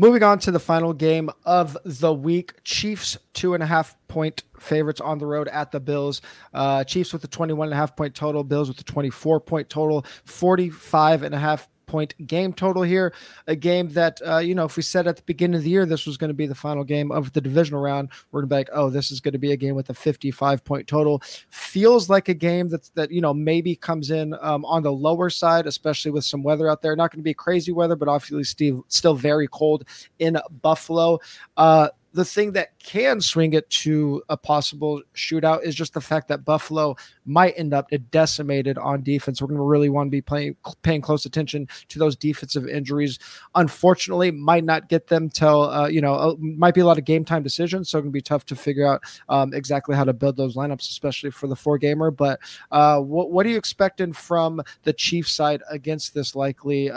moving 0.03 0.25
on 0.25 0.37
to 0.37 0.51
the 0.51 0.59
final 0.59 0.93
game 0.93 1.31
of 1.45 1.79
the 1.85 2.13
week 2.13 2.55
Chiefs, 2.65 3.17
two 3.35 3.55
and 3.55 3.63
a 3.63 3.67
half 3.67 3.97
point 4.09 4.43
favorites 4.59 5.01
on 5.01 5.19
the 5.19 5.27
road 5.27 5.47
at 5.47 5.71
the 5.71 5.79
Bills. 5.79 6.21
Uh, 6.53 6.83
Chiefs 6.83 7.13
with 7.13 7.23
a 7.23 7.29
21 7.29 7.69
and 7.69 7.73
a 7.73 7.77
half 7.77 7.95
point 7.95 8.13
total, 8.13 8.43
Bills 8.43 8.67
with 8.67 8.81
a 8.81 8.83
24 8.83 9.39
point 9.39 9.71
total, 9.71 10.05
45 10.25 11.23
and 11.23 11.33
a 11.37 11.39
half 11.39 11.69
point 11.93 12.15
game 12.27 12.55
total 12.55 12.83
here. 12.83 13.13
A 13.47 13.55
game 13.55 13.91
that, 13.91 14.21
uh, 14.27 14.39
you 14.39 14.55
know, 14.55 14.65
if 14.65 14.79
we 14.79 14.83
said 14.83 15.07
at 15.07 15.17
the 15.17 15.23
beginning 15.25 15.57
of 15.57 15.63
the 15.63 15.69
year 15.69 15.85
this 15.85 16.07
was 16.07 16.17
going 16.17 16.31
to 16.31 16.35
be 16.35 16.47
the 16.47 16.55
final 16.55 16.85
game 16.85 17.13
of 17.13 17.33
the 17.35 17.41
divisional 17.41 17.83
round, 17.83 18.09
we're 18.31 18.41
going 18.41 18.49
to 18.49 18.55
be 18.55 18.59
like, 18.59 18.71
oh, 18.73 18.89
this 18.89 19.11
is 19.11 19.21
going 19.21 19.33
to 19.33 19.39
be 19.39 19.53
a 19.53 19.57
game 19.57 19.75
with 19.75 19.91
a 19.91 19.95
55 19.95 20.65
point 20.65 20.89
total. 20.89 21.23
Feels 21.51 22.09
like 22.09 22.31
a 22.31 22.35
game 22.35 22.69
that's, 22.69 22.89
that, 22.91 23.13
you 23.13 23.21
know, 23.21 23.35
maybe 23.35 23.77
comes 23.77 24.11
in 24.11 24.35
um, 24.41 24.65
on 24.65 24.83
the 24.83 24.91
lower 24.91 25.29
side, 25.29 25.67
especially 25.67 26.11
with 26.11 26.25
some 26.25 26.43
weather 26.43 26.69
out 26.69 26.81
there. 26.81 26.97
Not 26.97 27.11
going 27.13 27.21
to 27.21 27.23
be 27.23 27.35
crazy 27.35 27.73
weather, 27.73 27.95
but 27.95 28.09
obviously 28.09 28.43
still, 28.45 28.87
still 28.89 29.15
very 29.15 29.49
cold 29.49 29.85
in 30.19 30.39
Buffalo. 30.63 31.19
Uh, 31.59 31.91
the 32.13 32.25
thing 32.25 32.53
that 32.53 32.79
can 32.79 33.21
swing 33.21 33.55
it 33.55 33.69
to 33.71 34.23
a 34.29 34.37
possible 34.37 35.03
shootout 35.15 35.63
is 35.63 35.75
just 35.75 35.95
the 35.95 36.01
fact 36.01 36.29
that 36.29 36.45
Buffalo 36.45 36.97
might 37.25 37.55
end 37.57 37.73
up 37.73 37.89
decimated 38.11 38.77
on 38.79 39.03
defense. 39.03 39.41
We're 39.41 39.49
going 39.49 39.59
to 39.59 39.65
really 39.65 39.89
want 39.89 40.09
to 40.09 40.11
be 40.11 40.21
playing, 40.21 40.57
paying 40.83 41.01
close 41.01 41.25
attention 41.25 41.69
to 41.89 41.99
those 41.99 42.17
defensive 42.17 42.67
injuries. 42.67 43.19
Unfortunately, 43.55 44.31
might 44.31 44.65
not 44.65 44.89
get 44.89 45.07
them 45.07 45.31
till 45.31 45.65
uh, 45.71 45.89
you 45.89 46.01
know 46.01 46.15
uh, 46.15 46.35
might 46.39 46.75
be 46.75 46.81
a 46.81 46.87
lot 46.87 46.99
of 46.99 47.05
game 47.05 47.25
time 47.25 47.43
decisions, 47.43 47.89
so 47.89 47.99
it's 47.99 48.03
going 48.03 48.13
to 48.13 48.17
be 48.17 48.21
tough 48.21 48.45
to 48.47 48.57
figure 48.57 48.87
out 48.87 49.03
um, 49.29 49.55
exactly 49.55 49.97
how 49.97 50.05
to 50.05 50.13
build 50.13 50.37
those 50.37 50.57
lineups, 50.57 50.89
especially 50.91 51.31
for 51.31 51.47
the 51.47 51.57
four 51.57 51.79
gamer. 51.79 52.11
But 52.11 52.41
uh, 52.71 53.01
what, 53.01 53.31
what 53.31 53.47
are 53.47 53.49
you 53.49 53.57
expecting 53.57 54.13
from 54.13 54.61
the 54.83 54.93
Chiefs 54.93 55.33
side 55.33 55.63
against 55.71 56.15
this 56.15 56.35
likely? 56.35 56.91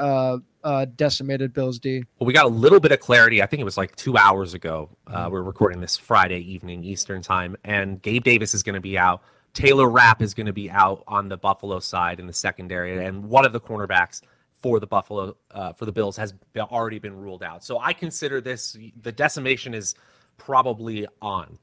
Uh, 0.66 0.84
decimated 0.96 1.54
Bills 1.54 1.78
D? 1.78 2.04
Well, 2.18 2.26
we 2.26 2.34
got 2.34 2.48
a 2.48 2.50
little 2.50 2.80
bit 2.80 2.92
of 2.92 3.00
clarity. 3.00 3.44
I 3.44 3.46
think 3.46 3.62
it 3.62 3.64
was 3.64 3.78
like 3.78 3.96
two 3.96 4.18
hours 4.18 4.56
ago. 4.56 4.90
Uh, 5.06 5.30
we're 5.32 5.44
recording 5.44 5.80
this 5.80 5.96
Friday 5.96 6.40
evening 6.40 6.84
Eastern 6.84 7.22
time, 7.22 7.56
and 7.64 8.02
Gabe 8.02 8.24
Davis 8.24 8.56
is 8.56 8.64
going 8.64 8.74
to 8.74 8.82
be 8.82 8.98
out. 8.98 9.22
Taylor 9.54 9.88
Rapp 9.88 10.24
is 10.24 10.34
going 10.34 10.48
to 10.48 10.54
be 10.54 10.72
out 10.72 11.04
on 11.08 11.30
the 11.30 11.38
Buffalo 11.38 11.80
side 11.80 12.20
in 12.20 12.26
the 12.26 12.34
secondary, 12.34 13.06
and 13.06 13.26
one 13.26 13.46
of 13.46 13.54
the 13.54 13.60
cornerbacks 13.60 14.22
for 14.64 14.80
the 14.80 14.88
Buffalo 14.88 15.38
uh, 15.52 15.74
for 15.74 15.86
the 15.86 15.92
Bills 15.92 16.18
has 16.18 16.34
already 16.58 16.98
been 16.98 17.16
ruled 17.16 17.44
out. 17.44 17.64
So 17.64 17.78
I 17.78 17.94
consider 17.94 18.42
this 18.42 18.76
the 19.04 19.12
decimation 19.12 19.76
is 19.76 19.94
probably 20.38 21.06
on, 21.22 21.60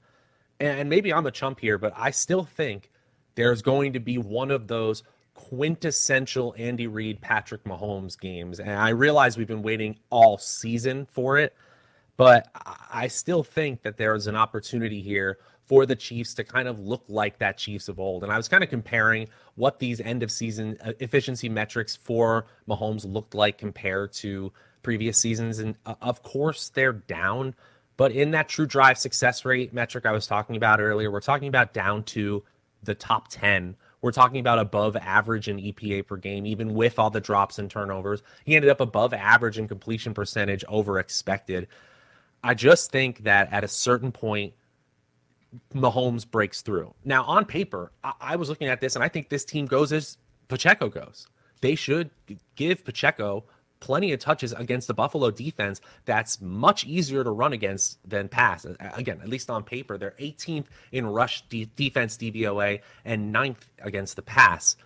and 0.61 0.89
maybe 0.89 1.13
I'm 1.13 1.27
a 1.27 1.33
chump 1.33 1.59
here, 1.59 1.77
but 1.77 1.93
I 1.97 2.13
still 2.13 2.45
think 2.45 2.89
there's 3.35 3.63
going 3.63 3.95
to 3.95 4.01
be 4.01 4.19
one 4.19 4.53
of 4.53 4.69
those 4.69 5.03
quintessential 5.51 6.55
Andy 6.57 6.87
Reid, 6.87 7.21
Patrick 7.21 7.65
Mahomes 7.65 8.19
games. 8.19 8.61
And 8.61 8.71
I 8.71 8.91
realize 8.91 9.37
we've 9.37 9.47
been 9.47 9.63
waiting 9.63 9.99
all 10.11 10.39
season 10.39 11.07
for 11.11 11.39
it, 11.39 11.55
But 12.17 12.49
I 12.93 13.09
still 13.09 13.43
think 13.43 13.83
that 13.83 13.97
there 13.97 14.15
is 14.15 14.27
an 14.29 14.37
opportunity 14.37 15.03
here 15.03 15.39
for 15.67 15.87
the 15.87 15.97
Chiefs 15.97 16.35
to 16.35 16.45
kind 16.45 16.69
of 16.69 16.79
look 16.81 17.05
like 17.09 17.39
that 17.39 17.59
Chiefs 17.59 17.89
of 17.89 17.99
old. 17.99 18.23
And 18.23 18.33
I 18.33 18.37
was 18.37 18.49
kind 18.49 18.63
of 18.63 18.71
comparing 18.71 19.29
what 19.57 19.79
these 19.81 20.01
end 20.01 20.23
of 20.23 20.31
season 20.31 20.77
uh, 20.85 20.93
efficiency 21.01 21.49
metrics 21.49 21.97
for 21.97 22.47
Mahomes 22.69 23.05
looked 23.11 23.35
like 23.35 23.59
compared 23.59 24.13
to 24.15 24.53
previous 24.83 25.19
seasons. 25.19 25.59
And 25.59 25.77
uh, 25.87 25.95
of 26.03 26.23
course, 26.23 26.69
they're 26.69 26.93
down. 26.93 27.55
But 27.97 28.13
in 28.13 28.31
that 28.33 28.49
true 28.49 28.67
drive 28.67 28.99
success 28.99 29.45
rate 29.45 29.73
metric 29.73 30.07
I 30.07 30.13
was 30.13 30.27
talking 30.27 30.57
about 30.57 30.81
earlier, 30.81 31.11
we're 31.11 31.21
talking 31.21 31.49
about 31.49 31.73
down 31.73 32.05
to 32.05 32.45
the 32.83 32.95
top 32.95 33.29
10. 33.29 33.77
We're 34.03 34.13
talking 34.13 34.41
about 34.41 34.59
above 34.59 34.97
average 34.97 35.49
in 35.49 35.59
EPA 35.59 36.07
per 36.07 36.17
game, 36.17 36.45
even 36.45 36.75
with 36.75 36.99
all 36.99 37.09
the 37.09 37.21
drops 37.21 37.59
and 37.59 37.71
turnovers. 37.71 38.23
He 38.45 38.57
ended 38.57 38.71
up 38.71 38.81
above 38.81 39.15
average 39.15 39.59
in 39.59 39.69
completion 39.69 40.13
percentage 40.13 40.65
over 40.69 40.99
expected. 40.99 41.69
I 42.43 42.55
just 42.55 42.91
think 42.91 43.23
that 43.23 43.53
at 43.53 43.63
a 43.63 43.69
certain 43.69 44.11
point, 44.11 44.55
Mahomes 45.73 46.29
breaks 46.29 46.63
through. 46.63 46.95
Now, 47.05 47.25
on 47.25 47.45
paper, 47.45 47.93
I, 48.03 48.13
I 48.21 48.37
was 48.37 48.49
looking 48.49 48.69
at 48.69 48.81
this 48.81 48.97
and 48.97 49.05
I 49.05 49.09
think 49.09 49.29
this 49.29 49.45
team 49.45 49.67
goes 49.67 49.93
as 49.93 50.19
Pacheco 50.49 50.89
goes. 50.89 51.29
They 51.61 51.77
should 51.77 52.11
give 52.57 52.85
Pacheco 52.85 53.45
plenty 53.83 54.13
of 54.13 54.21
touches 54.21 54.53
against 54.53 54.87
the 54.87 54.95
Buffalo 54.95 55.33
defense 55.33 55.81
that's 56.05 56.41
much 56.41 56.87
easier 56.87 57.25
to 57.25 57.31
run 57.33 57.53
against 57.53 57.99
than 58.09 58.29
pass. 58.29 58.65
Again, 58.95 59.19
at 59.21 59.29
least 59.29 59.51
on 59.51 59.65
paper, 59.65 59.99
they're 59.99 60.15
18th 60.21 60.67
in 60.93 61.05
rush 61.05 61.43
de- 61.49 61.69
defense 61.75 62.17
DVOA 62.17 62.81
and 63.05 63.35
9th 63.35 63.57
against 63.83 64.15
the 64.15 64.23
pass. 64.23 64.77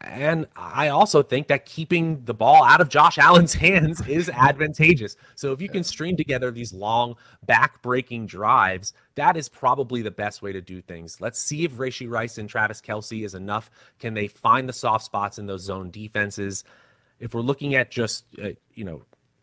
And 0.00 0.46
I 0.56 0.88
also 0.88 1.22
think 1.22 1.46
that 1.46 1.64
keeping 1.64 2.24
the 2.24 2.34
ball 2.34 2.64
out 2.64 2.80
of 2.80 2.88
Josh 2.88 3.18
Allen's 3.20 3.54
hands 3.54 4.04
is 4.08 4.28
advantageous. 4.28 5.16
So 5.36 5.52
if 5.52 5.62
you 5.62 5.68
can 5.68 5.84
string 5.84 6.16
together 6.16 6.50
these 6.50 6.72
long 6.72 7.14
back-breaking 7.46 8.26
drives, 8.26 8.94
that 9.14 9.36
is 9.36 9.48
probably 9.48 10.02
the 10.02 10.10
best 10.10 10.42
way 10.42 10.52
to 10.52 10.60
do 10.60 10.82
things. 10.82 11.20
Let's 11.20 11.38
see 11.38 11.64
if 11.64 11.72
Rashee 11.74 12.10
Rice 12.10 12.38
and 12.38 12.48
Travis 12.48 12.80
Kelce 12.80 13.24
is 13.24 13.34
enough. 13.34 13.70
Can 14.00 14.14
they 14.14 14.26
find 14.26 14.68
the 14.68 14.72
soft 14.72 15.04
spots 15.04 15.38
in 15.38 15.46
those 15.46 15.62
zone 15.62 15.90
defenses? 15.92 16.64
If 17.20 17.34
we're 17.34 17.42
looking 17.42 17.74
at 17.74 17.90
just 17.90 18.24
uh, 18.42 18.50
you 18.74 18.84
know 18.84 19.02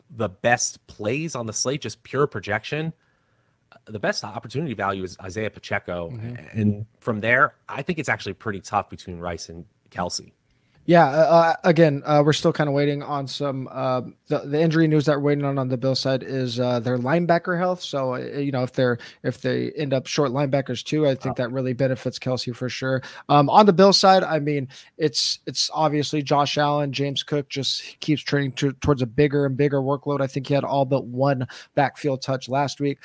the 0.10 0.30
best 0.30 0.86
plays 0.88 1.36
on 1.36 1.46
the 1.46 1.54
slate, 1.54 1.82
just 1.82 2.04
pure 2.04 2.28
projection, 2.28 2.94
the 3.86 4.00
best 4.00 4.24
opportunity 4.24 4.74
value 4.74 5.04
is 5.04 5.18
Isaiah 5.22 5.50
Pacheco, 5.50 6.12
mm-hmm. 6.12 6.60
and 6.60 6.86
from 7.00 7.20
there, 7.20 7.56
I 7.68 7.82
think 7.82 8.00
it's 8.00 8.10
actually 8.10 8.34
pretty 8.34 8.62
tough 8.62 8.90
between 8.90 9.20
Rice 9.20 9.50
and 9.50 9.66
Kelce. 9.90 10.32
Yeah. 10.88 11.08
Uh, 11.08 11.14
uh, 11.14 11.56
again, 11.64 12.04
uh, 12.06 12.22
we're 12.24 12.34
still 12.34 12.54
kind 12.54 12.68
of 12.68 12.76
waiting 12.76 13.02
on 13.02 13.28
some. 13.28 13.68
Uh, 13.72 14.02
the, 14.28 14.40
the 14.40 14.62
injury 14.62 14.88
news 14.88 15.06
that 15.06 15.14
we're 15.18 15.24
waiting 15.24 15.44
on 15.44 15.58
on 15.58 15.68
the 15.68 15.78
Bill 15.78 15.96
side 15.96 16.22
is 16.22 16.60
uh, 16.60 16.80
their 16.80 16.98
linebacker 16.98 17.58
health. 17.58 17.82
So 17.82 18.14
uh, 18.14 18.20
you 18.20 18.52
know 18.52 18.62
if 18.62 18.74
they're 18.74 19.00
if 19.24 19.42
they 19.42 19.72
end 19.72 19.94
up 19.94 20.06
short 20.06 20.32
linebackers 20.32 20.84
too, 20.84 21.08
I 21.08 21.16
think 21.16 21.38
that 21.38 21.52
really 21.52 21.74
benefits 21.74 22.20
Kelce 22.20 22.56
for 22.56 22.70
sure. 22.70 23.02
Um, 23.30 23.50
on 23.50 23.66
the 23.66 23.74
Bill 23.74 23.94
side, 23.94 24.24
I 24.24 24.40
mean 24.40 24.68
it's 24.98 25.40
it's 25.48 25.72
obviously 25.74 26.22
Josh 26.22 26.58
Allen, 26.58 26.94
James 26.94 27.24
Cook 27.24 27.50
just 27.50 28.00
keeps 28.00 28.22
trending 28.22 28.52
to, 28.54 28.72
towards 28.74 29.02
a 29.02 29.08
bigger 29.08 29.46
and 29.46 29.58
bigger 29.58 29.82
workload. 29.82 30.22
I 30.22 30.28
think 30.28 30.48
he 30.48 30.54
had 30.54 30.64
all 30.64 30.86
but 30.86 31.06
one 31.06 31.48
backfield 31.74 32.22
touch 32.22 32.48
last 32.48 32.80
week. 32.80 33.00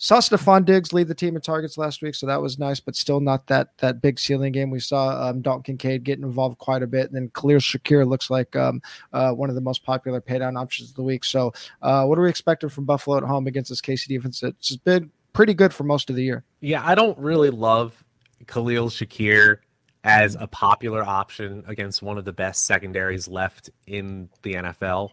Saw 0.00 0.18
Stefon 0.18 0.64
Diggs 0.64 0.92
lead 0.92 1.08
the 1.08 1.14
team 1.14 1.34
in 1.34 1.42
targets 1.42 1.76
last 1.76 2.02
week, 2.02 2.14
so 2.14 2.24
that 2.26 2.40
was 2.40 2.56
nice, 2.56 2.78
but 2.78 2.94
still 2.94 3.18
not 3.18 3.48
that 3.48 3.76
that 3.78 4.00
big 4.00 4.20
ceiling 4.20 4.52
game. 4.52 4.70
We 4.70 4.78
saw 4.78 5.28
um, 5.28 5.42
Dalton 5.42 5.64
Kincaid 5.64 6.04
getting 6.04 6.24
involved 6.24 6.58
quite 6.58 6.84
a 6.84 6.86
bit, 6.86 7.06
and 7.06 7.16
then 7.16 7.30
Khalil 7.34 7.58
Shakir 7.58 8.08
looks 8.08 8.30
like 8.30 8.54
um, 8.54 8.80
uh, 9.12 9.32
one 9.32 9.48
of 9.48 9.56
the 9.56 9.60
most 9.60 9.84
popular 9.84 10.20
paydown 10.20 10.56
options 10.56 10.90
of 10.90 10.94
the 10.94 11.02
week. 11.02 11.24
So, 11.24 11.52
uh, 11.82 12.04
what 12.04 12.16
are 12.16 12.22
we 12.22 12.30
expecting 12.30 12.70
from 12.70 12.84
Buffalo 12.84 13.16
at 13.16 13.24
home 13.24 13.48
against 13.48 13.70
this 13.70 13.80
KC 13.80 14.06
defense? 14.06 14.40
It's 14.44 14.76
been 14.76 15.10
pretty 15.32 15.52
good 15.52 15.74
for 15.74 15.82
most 15.82 16.10
of 16.10 16.16
the 16.16 16.22
year. 16.22 16.44
Yeah, 16.60 16.86
I 16.86 16.94
don't 16.94 17.18
really 17.18 17.50
love 17.50 18.04
Khalil 18.46 18.90
Shakir 18.90 19.58
as 20.04 20.36
a 20.38 20.46
popular 20.46 21.02
option 21.02 21.64
against 21.66 22.02
one 22.02 22.18
of 22.18 22.24
the 22.24 22.32
best 22.32 22.66
secondaries 22.66 23.26
left 23.26 23.70
in 23.88 24.28
the 24.42 24.54
NFL 24.54 25.10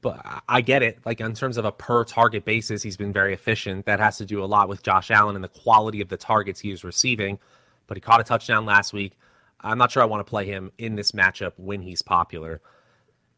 but 0.00 0.24
I 0.48 0.60
get 0.60 0.82
it. 0.82 0.98
Like 1.04 1.20
in 1.20 1.34
terms 1.34 1.56
of 1.56 1.64
a 1.64 1.72
per 1.72 2.04
target 2.04 2.44
basis, 2.44 2.82
he's 2.82 2.96
been 2.96 3.12
very 3.12 3.34
efficient. 3.34 3.86
That 3.86 4.00
has 4.00 4.18
to 4.18 4.24
do 4.24 4.42
a 4.42 4.46
lot 4.46 4.68
with 4.68 4.82
Josh 4.82 5.10
Allen 5.10 5.34
and 5.34 5.44
the 5.44 5.48
quality 5.48 6.00
of 6.00 6.08
the 6.08 6.16
targets 6.16 6.60
he 6.60 6.70
is 6.70 6.84
receiving. 6.84 7.38
But 7.86 7.96
he 7.96 8.00
caught 8.00 8.20
a 8.20 8.24
touchdown 8.24 8.66
last 8.66 8.92
week. 8.92 9.18
I'm 9.60 9.78
not 9.78 9.90
sure 9.90 10.02
I 10.02 10.06
want 10.06 10.24
to 10.24 10.30
play 10.30 10.46
him 10.46 10.70
in 10.78 10.94
this 10.94 11.12
matchup 11.12 11.52
when 11.56 11.82
he's 11.82 12.02
popular 12.02 12.60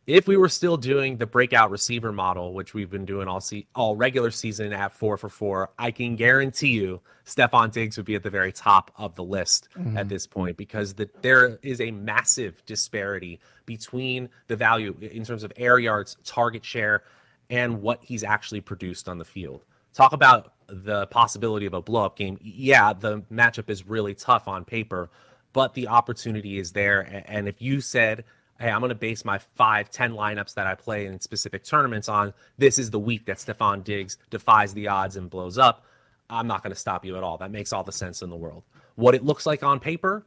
if 0.07 0.27
we 0.27 0.37
were 0.37 0.49
still 0.49 0.77
doing 0.77 1.19
the 1.19 1.27
breakout 1.27 1.71
receiver 1.71 2.13
model, 2.13 2.55
which 2.55 2.75
we've 2.75 2.91
been 2.91 3.05
doing 3.05 3.29
all 3.29 3.41
see 3.41 3.67
all 3.75 3.97
regular 3.97 4.31
season 4.31 4.73
at 4.73 4.93
four 4.93 5.17
for 5.17 5.29
four, 5.29 5.71
I 5.79 5.91
can 5.91 6.17
guarantee 6.17 6.69
you 6.69 7.01
Stefon 7.25 7.71
Diggs 7.71 7.97
would 7.97 8.07
be 8.07 8.15
at 8.15 8.23
the 8.23 8.31
very 8.31 8.53
top 8.53 8.91
of 8.97 9.15
the 9.15 9.23
list 9.23 9.69
mm-hmm. 9.77 9.97
at 9.97 10.09
this 10.09 10.27
point 10.27 10.57
because 10.57 10.95
the, 10.95 11.09
there 11.23 11.59
is 11.63 11.81
a 11.81 11.91
massive 11.91 12.65
disparity 12.67 13.41
between 13.67 14.29
the 14.49 14.57
value 14.57 14.97
in 15.01 15.25
terms 15.25 15.45
of 15.45 15.53
air 15.57 15.79
yards, 15.79 16.17
target 16.25 16.65
share, 16.65 17.05
and 17.51 17.83
what 17.83 18.03
he's 18.03 18.25
actually 18.25 18.61
produced 18.61 19.09
on 19.09 19.19
the 19.19 19.25
field. 19.25 19.65
Talk 19.93 20.13
about 20.13 20.55
the 20.67 21.07
possibility 21.09 21.67
of 21.67 21.75
a 21.75 21.83
blow 21.83 22.05
up 22.05 22.17
game. 22.17 22.39
Yeah, 22.41 22.93
the 22.93 23.23
matchup 23.33 23.69
is 23.69 23.87
really 23.87 24.15
tough 24.15 24.49
on 24.49 24.65
paper, 24.65 25.11
but 25.53 25.75
the 25.75 25.89
opportunity 25.89 26.59
is 26.59 26.73
there. 26.73 27.01
And 27.27 27.49
if 27.49 27.61
you 27.61 27.81
said 27.81 28.25
hey, 28.61 28.71
I'm 28.71 28.81
going 28.81 28.91
to 28.91 28.95
base 28.95 29.25
my 29.25 29.39
five, 29.39 29.91
10 29.91 30.13
lineups 30.13 30.55
that 30.55 30.67
I 30.67 30.75
play 30.75 31.07
in 31.07 31.19
specific 31.19 31.65
tournaments 31.65 32.09
on 32.09 32.35
this 32.59 32.79
is 32.79 32.91
the 32.91 32.99
week 32.99 33.25
that 33.27 33.39
Stefon 33.39 33.83
Diggs 33.83 34.19
defies 34.29 34.75
the 34.75 34.89
odds 34.89 35.17
and 35.17 35.31
blows 35.31 35.57
up. 35.57 35.87
I'm 36.29 36.47
not 36.47 36.63
going 36.63 36.73
to 36.73 36.79
stop 36.79 37.05
you 37.05 37.17
at 37.17 37.25
all. 37.25 37.39
That 37.39 37.51
makes 37.51 37.73
all 37.73 37.83
the 37.83 37.93
sense 37.93 38.23
in 38.23 38.31
the 38.31 38.37
world. 38.37 38.63
What 38.95 39.15
it 39.15 39.25
looks 39.25 39.47
like 39.47 39.63
on 39.63 39.81
paper, 39.81 40.27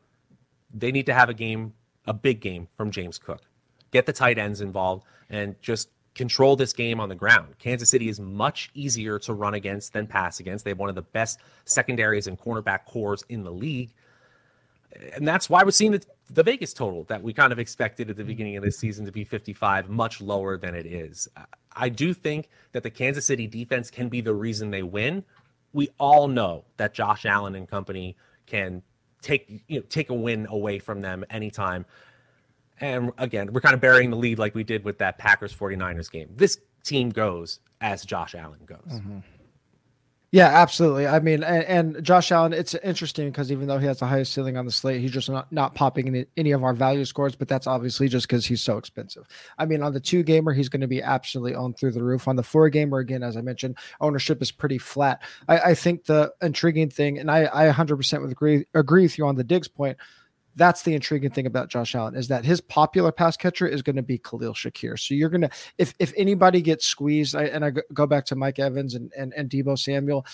they 0.74 0.92
need 0.92 1.06
to 1.06 1.14
have 1.14 1.30
a 1.30 1.34
game, 1.34 1.74
a 2.08 2.14
big 2.14 2.42
game 2.42 2.68
from 2.76 2.92
James 2.92 3.20
Cook. 3.20 3.42
Get 3.92 4.08
the 4.08 4.14
tight 4.14 4.40
ends 4.40 4.62
involved 4.62 5.06
and 5.30 5.56
just 5.62 5.90
control 6.16 6.56
this 6.56 6.74
game 6.74 7.00
on 7.00 7.10
the 7.10 7.16
ground. 7.16 7.58
Kansas 7.60 7.90
City 7.90 8.10
is 8.10 8.20
much 8.20 8.72
easier 8.74 9.20
to 9.20 9.34
run 9.34 9.54
against 9.54 9.94
than 9.94 10.08
pass 10.08 10.40
against. 10.40 10.66
They 10.66 10.72
have 10.72 10.80
one 10.80 10.90
of 10.90 10.96
the 10.96 11.02
best 11.04 11.40
secondaries 11.66 12.28
and 12.28 12.40
cornerback 12.40 12.86
cores 12.86 13.24
in 13.30 13.44
the 13.44 13.52
league 13.52 13.94
and 15.14 15.28
that's 15.28 15.50
why 15.50 15.64
we're 15.64 15.72
seeing 15.72 15.92
the, 15.92 16.04
the 16.30 16.44
Vegas 16.44 16.74
total 16.74 17.04
that 17.06 17.22
we 17.22 17.34
kind 17.34 17.52
of 17.52 17.60
expected 17.60 18.10
at 18.10 18.18
the 18.18 18.24
beginning 18.24 18.58
of 18.58 18.64
this 18.64 18.78
season 18.78 19.06
to 19.06 19.12
be 19.12 19.24
55, 19.24 19.90
much 19.90 20.22
lower 20.22 20.58
than 20.58 20.76
it 20.76 20.86
is. 20.86 21.28
I 21.76 21.90
do 21.90 22.14
think 22.14 22.50
that 22.72 22.84
the 22.84 22.90
Kansas 22.90 23.26
City 23.26 23.48
defense 23.48 23.90
can 23.90 24.10
be 24.10 24.22
the 24.22 24.34
reason 24.34 24.72
they 24.72 24.84
win. 24.84 25.24
We 25.74 25.90
all 26.00 26.28
know 26.28 26.66
that 26.78 26.94
Josh 26.94 27.26
Allen 27.26 27.56
and 27.56 27.68
company 27.68 28.16
can 28.46 28.84
take 29.22 29.64
you 29.68 29.80
know 29.80 29.86
take 29.90 30.10
a 30.10 30.14
win 30.14 30.46
away 30.50 30.78
from 30.78 31.02
them 31.02 31.26
anytime. 31.30 31.86
And 32.80 33.12
again, 33.18 33.54
we're 33.54 33.62
kind 33.62 33.74
of 33.74 33.82
burying 33.82 34.10
the 34.10 34.18
lead 34.18 34.38
like 34.38 34.54
we 34.54 34.64
did 34.64 34.84
with 34.84 34.98
that 35.00 35.18
Packers 35.18 35.56
49ers 35.56 36.12
game. 36.12 36.30
This 36.36 36.60
team 36.84 37.10
goes 37.10 37.60
as 37.82 38.04
Josh 38.04 38.36
Allen 38.36 38.60
goes. 38.66 38.80
Mm-hmm. 38.90 39.20
Yeah, 40.34 40.48
absolutely. 40.48 41.06
I 41.06 41.20
mean, 41.20 41.44
and, 41.44 41.64
and 41.96 42.04
Josh 42.04 42.32
Allen, 42.32 42.54
it's 42.54 42.74
interesting 42.74 43.30
because 43.30 43.52
even 43.52 43.68
though 43.68 43.78
he 43.78 43.86
has 43.86 44.00
the 44.00 44.08
highest 44.08 44.34
ceiling 44.34 44.58
on 44.58 44.66
the 44.66 44.72
slate, 44.72 45.00
he's 45.00 45.12
just 45.12 45.30
not, 45.30 45.52
not 45.52 45.76
popping 45.76 46.08
in 46.08 46.26
any 46.36 46.50
of 46.54 46.64
our 46.64 46.74
value 46.74 47.06
scores, 47.06 47.36
but 47.36 47.48
that's 47.48 47.68
obviously 47.68 48.08
just 48.08 48.28
because 48.28 48.44
he's 48.44 48.60
so 48.60 48.80
expensive. 48.80 49.28
I 49.60 49.68
mean, 49.68 49.84
on 49.84 49.94
the 49.94 50.00
two 50.00 50.24
gamer, 50.24 50.52
he's 50.52 50.70
going 50.70 50.82
to 50.82 50.88
be 50.88 51.04
absolutely 51.04 51.54
owned 51.54 51.78
through 51.78 51.92
the 51.92 52.02
roof. 52.02 52.28
On 52.28 52.36
the 52.36 52.42
four 52.42 52.68
gamer, 52.70 52.98
again, 52.98 53.22
as 53.22 53.38
I 53.38 53.42
mentioned, 53.42 53.78
ownership 54.02 54.42
is 54.42 54.52
pretty 54.52 54.80
flat. 54.80 55.22
I, 55.48 55.60
I 55.60 55.76
think 55.76 56.06
the 56.06 56.34
intriguing 56.42 56.90
thing, 56.90 57.20
and 57.20 57.30
I, 57.30 57.48
I 57.54 57.72
100% 57.72 58.22
would 58.24 58.32
agree, 58.32 58.66
agree 58.74 59.04
with 59.04 59.20
you 59.20 59.28
on 59.28 59.36
the 59.36 59.44
Diggs 59.44 59.68
point, 59.68 59.98
that's 60.56 60.84
the 60.84 60.94
intriguing 60.94 61.32
thing 61.32 61.46
about 61.46 61.70
Josh 61.70 61.96
Allen 61.96 62.16
is 62.16 62.28
that 62.28 62.46
his 62.46 62.62
popular 62.62 63.12
pass 63.12 63.38
catcher 63.38 63.68
is 63.68 63.82
going 63.82 63.96
to 63.96 64.04
be 64.04 64.18
Khalil 64.18 64.54
Shakir. 64.54 65.00
So 65.00 65.14
you're 65.14 65.30
going 65.30 65.42
to, 65.42 65.50
if 65.78 65.94
if 66.00 66.14
anybody 66.16 66.62
gets 66.62 66.86
squeezed, 66.86 67.36
I, 67.36 67.46
and 67.46 67.66
I 67.66 67.72
go 67.94 68.06
back 68.06 68.26
to 68.26 68.36
Mike 68.36 68.60
Evans 68.60 68.96
and 68.96 69.12
and, 69.18 69.34
and 69.36 69.50
Deebo 69.50 69.78
Samuel, 69.78 70.26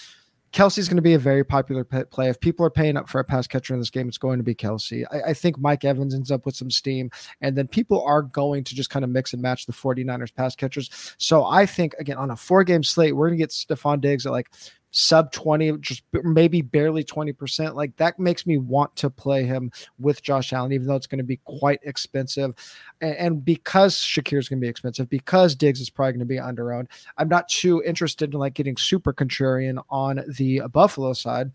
Kelce's 0.51 0.89
going 0.89 0.95
to 0.95 1.03
be 1.03 1.13
a 1.13 1.19
very 1.19 1.43
popular 1.43 1.83
play. 1.83 2.27
If 2.27 2.39
people 2.39 2.65
are 2.65 2.71
paying 2.71 2.97
up 2.97 3.07
for 3.07 3.19
a 3.19 3.23
pass 3.23 3.45
catcher 3.45 3.73
in 3.73 3.79
this 3.79 3.91
game, 3.91 4.07
it's 4.07 4.17
going 4.17 4.39
to 4.39 4.43
be 4.43 4.55
Kelce. 4.55 5.05
I, 5.11 5.29
I, 5.29 5.33
think 5.33 5.59
Mike 5.59 5.85
Evans 5.85 6.15
ends 6.15 6.31
up 6.31 6.45
with 6.45 6.55
some 6.55 6.71
steam, 6.71 7.11
and 7.41 7.55
then 7.55 7.67
people 7.67 8.03
are 8.03 8.23
going 8.23 8.63
to 8.63 8.75
just 8.75 8.89
kind 8.89 9.05
of 9.05 9.11
mix 9.11 9.31
and 9.33 9.43
match 9.43 9.67
the 9.67 9.73
49ers 9.73 10.33
pass 10.33 10.55
catchers. 10.55 11.15
So 11.19 11.45
I 11.45 11.67
think, 11.67 11.93
again, 11.99 12.17
on 12.17 12.31
a 12.31 12.35
four 12.35 12.63
game 12.63 12.83
slate, 12.83 13.15
we're 13.15 13.27
going 13.27 13.37
to 13.37 13.43
get 13.43 13.51
Stefon 13.51 14.01
Diggs 14.01 14.25
at 14.25 14.31
like 14.31 14.49
sub 14.91 15.31
20, 15.31 15.77
just 15.79 16.03
maybe 16.23 16.61
barely 16.61 17.03
20%. 17.03 17.75
Like 17.75 17.95
that 17.97 18.19
makes 18.19 18.45
me 18.45 18.57
want 18.57 18.95
to 18.97 19.09
play 19.09 19.43
him 19.43 19.71
with 19.99 20.21
Josh 20.21 20.53
Allen, 20.53 20.71
even 20.71 20.87
though 20.87 20.95
it's 20.95 21.07
going 21.07 21.19
to 21.19 21.23
be 21.23 21.39
quite 21.45 21.79
expensive. 21.83 22.53
And, 23.01 23.45
because 23.45 23.95
Shakir's 23.95 24.49
going 24.49 24.59
to 24.59 24.65
be 24.65 24.69
expensive, 24.69 25.09
because 25.09 25.55
Diggs 25.55 25.79
is 25.79 25.89
probably 25.89 26.13
going 26.13 26.19
to 26.19 26.25
be 26.25 26.39
under 26.39 26.73
owned, 26.73 26.89
I'm 27.17 27.29
not 27.29 27.47
too 27.47 27.81
interested 27.85 28.33
in 28.33 28.39
like 28.39 28.53
getting 28.53 28.77
super 28.77 29.13
contrarian 29.13 29.81
on 29.89 30.23
the 30.37 30.61
Buffalo 30.71 31.13
side 31.13 31.51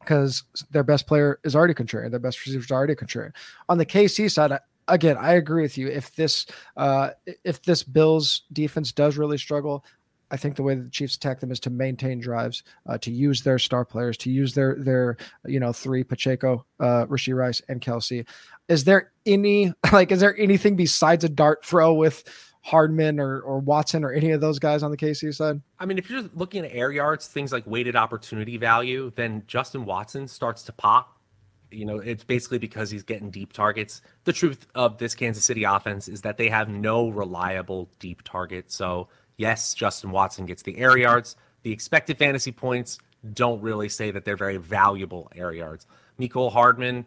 because 0.00 0.42
their 0.70 0.82
best 0.82 1.06
player 1.06 1.40
is 1.44 1.56
already 1.56 1.74
contrarian, 1.74 2.10
their 2.10 2.20
best 2.20 2.44
receiver 2.44 2.62
is 2.62 2.70
already 2.70 2.94
contrarian. 2.94 3.32
On 3.68 3.78
the 3.78 3.86
KC 3.86 4.30
side, 4.30 4.52
I, 4.52 4.60
again, 4.88 5.16
I 5.18 5.34
agree 5.34 5.62
with 5.62 5.78
you. 5.78 5.88
If 5.88 6.14
this 6.14 6.46
uh, 6.76 7.10
if 7.44 7.62
this 7.62 7.82
Bills 7.82 8.42
defense 8.52 8.92
does 8.92 9.16
really 9.16 9.38
struggle, 9.38 9.84
I 10.34 10.36
think 10.36 10.56
the 10.56 10.64
way 10.64 10.74
the 10.74 10.90
Chiefs 10.90 11.14
attack 11.14 11.38
them 11.38 11.52
is 11.52 11.60
to 11.60 11.70
maintain 11.70 12.18
drives, 12.18 12.64
uh, 12.88 12.98
to 12.98 13.12
use 13.12 13.42
their 13.42 13.60
star 13.60 13.84
players, 13.84 14.16
to 14.18 14.30
use 14.30 14.52
their 14.52 14.74
their 14.74 15.16
you 15.46 15.60
know 15.60 15.72
three 15.72 16.02
Pacheco, 16.02 16.66
uh, 16.80 17.06
Rashee 17.06 17.36
Rice, 17.36 17.62
and 17.68 17.80
Kelce. 17.80 18.26
Is 18.68 18.82
there 18.82 19.12
any 19.24 19.72
like 19.92 20.10
is 20.10 20.18
there 20.18 20.36
anything 20.36 20.74
besides 20.74 21.22
a 21.22 21.28
dart 21.28 21.64
throw 21.64 21.94
with 21.94 22.24
Hardman 22.62 23.20
or 23.20 23.42
or 23.42 23.60
Watson 23.60 24.02
or 24.02 24.10
any 24.10 24.32
of 24.32 24.40
those 24.40 24.58
guys 24.58 24.82
on 24.82 24.90
the 24.90 24.96
KC 24.96 25.32
side? 25.32 25.62
I 25.78 25.86
mean, 25.86 25.98
if 25.98 26.10
you're 26.10 26.24
looking 26.34 26.64
at 26.64 26.72
air 26.74 26.90
yards, 26.90 27.28
things 27.28 27.52
like 27.52 27.64
weighted 27.64 27.94
opportunity 27.94 28.56
value, 28.56 29.12
then 29.14 29.44
Justin 29.46 29.84
Watson 29.84 30.26
starts 30.26 30.64
to 30.64 30.72
pop. 30.72 31.16
You 31.70 31.84
know, 31.84 31.98
it's 31.98 32.24
basically 32.24 32.58
because 32.58 32.90
he's 32.90 33.04
getting 33.04 33.30
deep 33.30 33.52
targets. 33.52 34.02
The 34.24 34.32
truth 34.32 34.66
of 34.74 34.98
this 34.98 35.14
Kansas 35.14 35.44
City 35.44 35.62
offense 35.62 36.08
is 36.08 36.22
that 36.22 36.38
they 36.38 36.48
have 36.48 36.68
no 36.68 37.08
reliable 37.08 37.88
deep 38.00 38.22
target. 38.22 38.72
So, 38.72 39.08
yes, 39.36 39.74
Justin 39.74 40.10
Watson 40.10 40.46
gets 40.46 40.62
the 40.62 40.78
air 40.78 40.96
yards. 40.96 41.36
The 41.62 41.72
expected 41.72 42.18
fantasy 42.18 42.52
points 42.52 42.98
don't 43.32 43.60
really 43.62 43.88
say 43.88 44.10
that 44.10 44.24
they're 44.24 44.36
very 44.36 44.58
valuable 44.58 45.30
air 45.34 45.52
yards. 45.52 45.86
Mecole 46.18 46.52
Hardman, 46.52 47.06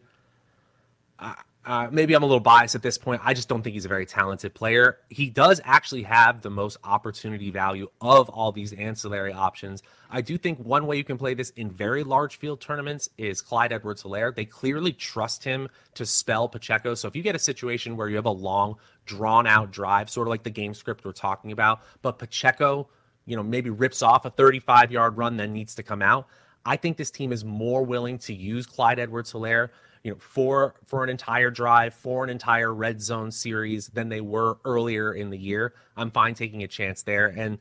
uh, 1.68 1.90
maybe 1.92 2.14
I'm 2.14 2.24
a 2.24 2.26
little 2.26 2.40
biased 2.40 2.76
at 2.76 2.82
this 2.82 2.98
point. 2.98 3.22
I 3.26 3.34
just 3.34 3.50
don't 3.50 3.62
think 3.62 3.74
he's 3.74 3.84
a 3.84 3.90
very 3.90 4.06
talented 4.06 4.54
player. 4.54 5.00
He 5.10 5.30
does 5.30 5.60
actually 5.66 6.04
have 6.04 6.42
the 6.42 6.50
most 6.50 6.78
opportunity 6.82 7.52
value 7.52 7.90
of 8.00 8.30
all 8.30 8.54
these 8.54 8.72
ancillary 8.72 9.34
options. 9.34 9.84
I 10.10 10.22
do 10.22 10.38
think 10.38 10.60
one 10.60 10.88
way 10.88 10.96
you 10.96 11.04
can 11.04 11.18
play 11.18 11.34
this 11.34 11.50
in 11.52 11.70
very 11.70 12.06
large 12.06 12.38
field 12.38 12.62
tournaments 12.62 13.10
is 13.18 13.42
Clyde 13.42 13.74
Edwards 13.74 14.04
Helaire. 14.04 14.34
They 14.34 14.46
clearly 14.46 14.94
trust 14.94 15.44
him 15.44 15.68
to 15.96 16.06
spell 16.06 16.48
Pacheco. 16.48 16.96
So 16.96 17.10
if 17.10 17.18
you 17.18 17.22
get 17.22 17.36
a 17.36 17.40
situation 17.40 17.98
where 17.98 18.08
you 18.08 18.16
have 18.16 18.26
a 18.26 18.32
long, 18.32 18.78
drawn 19.06 19.46
out 19.46 19.70
drive, 19.70 20.10
sort 20.10 20.30
of 20.30 20.30
like 20.30 20.44
the 20.44 20.50
game 20.50 20.74
script 20.74 21.04
we're 21.04 21.12
talking 21.12 21.52
about, 21.52 21.82
but 22.02 22.18
Pacheco, 22.18 22.88
you 23.26 23.36
know, 23.36 23.44
maybe 23.44 23.70
rips 23.70 24.02
off 24.02 24.24
a 24.24 24.30
35 24.30 24.94
yard 24.94 25.18
run, 25.18 25.36
then 25.36 25.52
needs 25.52 25.76
to 25.76 25.84
come 25.84 26.02
out. 26.02 26.30
I 26.66 26.78
think 26.78 26.96
this 26.96 27.12
team 27.12 27.34
is 27.34 27.44
more 27.44 27.84
willing 27.84 28.20
to 28.20 28.34
use 28.34 28.66
Clyde 28.66 29.00
Edwards 29.00 29.34
Helaire 29.34 29.70
you 30.04 30.12
know, 30.12 30.18
for 30.20 30.76
for 30.86 31.04
an 31.04 31.10
entire 31.10 31.50
drive, 31.52 31.94
for 31.94 32.24
an 32.24 32.30
entire 32.30 32.74
red 32.74 33.02
zone 33.02 33.32
series 33.32 33.88
than 33.88 34.10
they 34.10 34.22
were 34.22 34.58
earlier 34.66 35.14
in 35.14 35.30
the 35.30 35.38
year. 35.38 35.74
I'm 35.96 36.12
fine 36.12 36.34
taking 36.34 36.64
a 36.64 36.68
chance 36.68 37.04
there. 37.04 37.28
And 37.28 37.60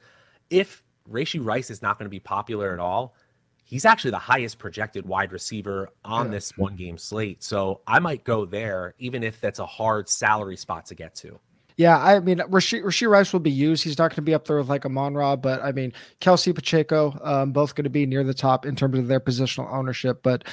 if 0.50 0.84
Rashee 1.10 1.44
Rice 1.44 1.70
is 1.70 1.82
not 1.82 1.98
going 1.98 2.06
to 2.06 2.10
be 2.10 2.20
popular 2.20 2.72
at 2.72 2.78
all, 2.78 3.14
he's 3.64 3.84
actually 3.84 4.12
the 4.12 4.18
highest 4.18 4.58
projected 4.58 5.06
wide 5.06 5.32
receiver 5.32 5.88
on 6.04 6.26
yeah. 6.26 6.32
this 6.32 6.56
one 6.56 6.76
game 6.76 6.98
slate. 6.98 7.42
So 7.42 7.80
I 7.86 7.98
might 7.98 8.24
go 8.24 8.44
there, 8.44 8.94
even 8.98 9.22
if 9.22 9.40
that's 9.40 9.58
a 9.58 9.66
hard 9.66 10.08
salary 10.08 10.56
spot 10.56 10.86
to 10.86 10.94
get 10.94 11.14
to. 11.16 11.38
Yeah, 11.76 11.98
I 11.98 12.20
mean, 12.20 12.38
Rashee, 12.38 12.82
Rashee 12.82 13.08
Rice 13.08 13.34
will 13.34 13.40
be 13.40 13.50
used. 13.50 13.84
He's 13.84 13.98
not 13.98 14.08
going 14.08 14.16
to 14.16 14.22
be 14.22 14.32
up 14.32 14.46
there 14.46 14.56
with 14.56 14.70
like 14.70 14.86
a 14.86 14.88
Ra, 14.88 15.36
but 15.36 15.62
I 15.62 15.72
mean, 15.72 15.92
Kelce 16.22 16.54
Pacheco, 16.54 17.18
um, 17.22 17.52
both 17.52 17.74
going 17.74 17.84
to 17.84 17.90
be 17.90 18.06
near 18.06 18.24
the 18.24 18.32
top 18.32 18.64
in 18.64 18.76
terms 18.76 18.98
of 18.98 19.08
their 19.08 19.20
positional 19.20 19.70
ownership. 19.70 20.22
But 20.22 20.44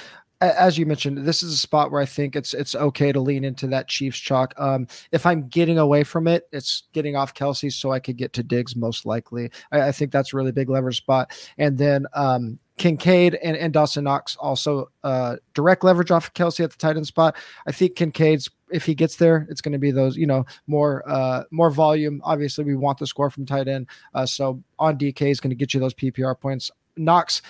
as 0.51 0.77
you 0.77 0.85
mentioned, 0.85 1.19
this 1.19 1.43
is 1.43 1.53
a 1.53 1.57
spot 1.57 1.91
where 1.91 2.01
I 2.01 2.05
think 2.05 2.35
it's 2.35 2.53
it's 2.53 2.75
okay 2.75 3.11
to 3.11 3.19
lean 3.19 3.43
into 3.43 3.67
that 3.67 3.87
Chiefs 3.87 4.17
chalk. 4.17 4.53
Um, 4.57 4.87
if 5.11 5.25
I'm 5.25 5.47
getting 5.47 5.77
away 5.77 6.03
from 6.03 6.27
it, 6.27 6.47
it's 6.51 6.83
getting 6.93 7.15
off 7.15 7.33
Kelce 7.33 7.71
so 7.71 7.91
I 7.91 7.99
could 7.99 8.17
get 8.17 8.33
to 8.33 8.43
Diggs 8.43 8.75
most 8.75 9.05
likely. 9.05 9.51
I, 9.71 9.81
I 9.81 9.91
think 9.91 10.11
that's 10.11 10.33
a 10.33 10.37
really 10.37 10.51
big 10.51 10.69
leverage 10.69 10.97
spot. 10.97 11.31
And 11.57 11.77
then 11.77 12.05
um, 12.13 12.59
Kincaid 12.77 13.35
and, 13.35 13.55
and 13.55 13.71
Dawson 13.71 14.03
Knox 14.03 14.35
also 14.35 14.89
uh, 15.03 15.37
direct 15.53 15.83
leverage 15.83 16.11
off 16.11 16.27
of 16.27 16.33
Kelce 16.33 16.63
at 16.63 16.71
the 16.71 16.77
tight 16.77 16.97
end 16.97 17.07
spot. 17.07 17.35
I 17.67 17.71
think 17.71 17.95
Kincaid's 17.95 18.49
if 18.71 18.85
he 18.85 18.95
gets 18.95 19.17
there, 19.17 19.45
it's 19.49 19.61
going 19.61 19.73
to 19.73 19.79
be 19.79 19.91
those 19.91 20.17
you 20.17 20.25
know 20.25 20.45
more 20.67 21.03
uh, 21.07 21.43
more 21.51 21.69
volume. 21.69 22.21
Obviously, 22.23 22.63
we 22.63 22.75
want 22.75 22.97
the 22.97 23.07
score 23.07 23.29
from 23.29 23.45
tight 23.45 23.67
end, 23.67 23.87
uh, 24.13 24.25
so 24.25 24.63
on 24.79 24.97
DK 24.97 25.29
is 25.29 25.39
going 25.39 25.51
to 25.51 25.55
get 25.55 25.73
you 25.73 25.79
those 25.79 25.93
PPR 25.93 26.39
points. 26.39 26.71
Knox 26.95 27.41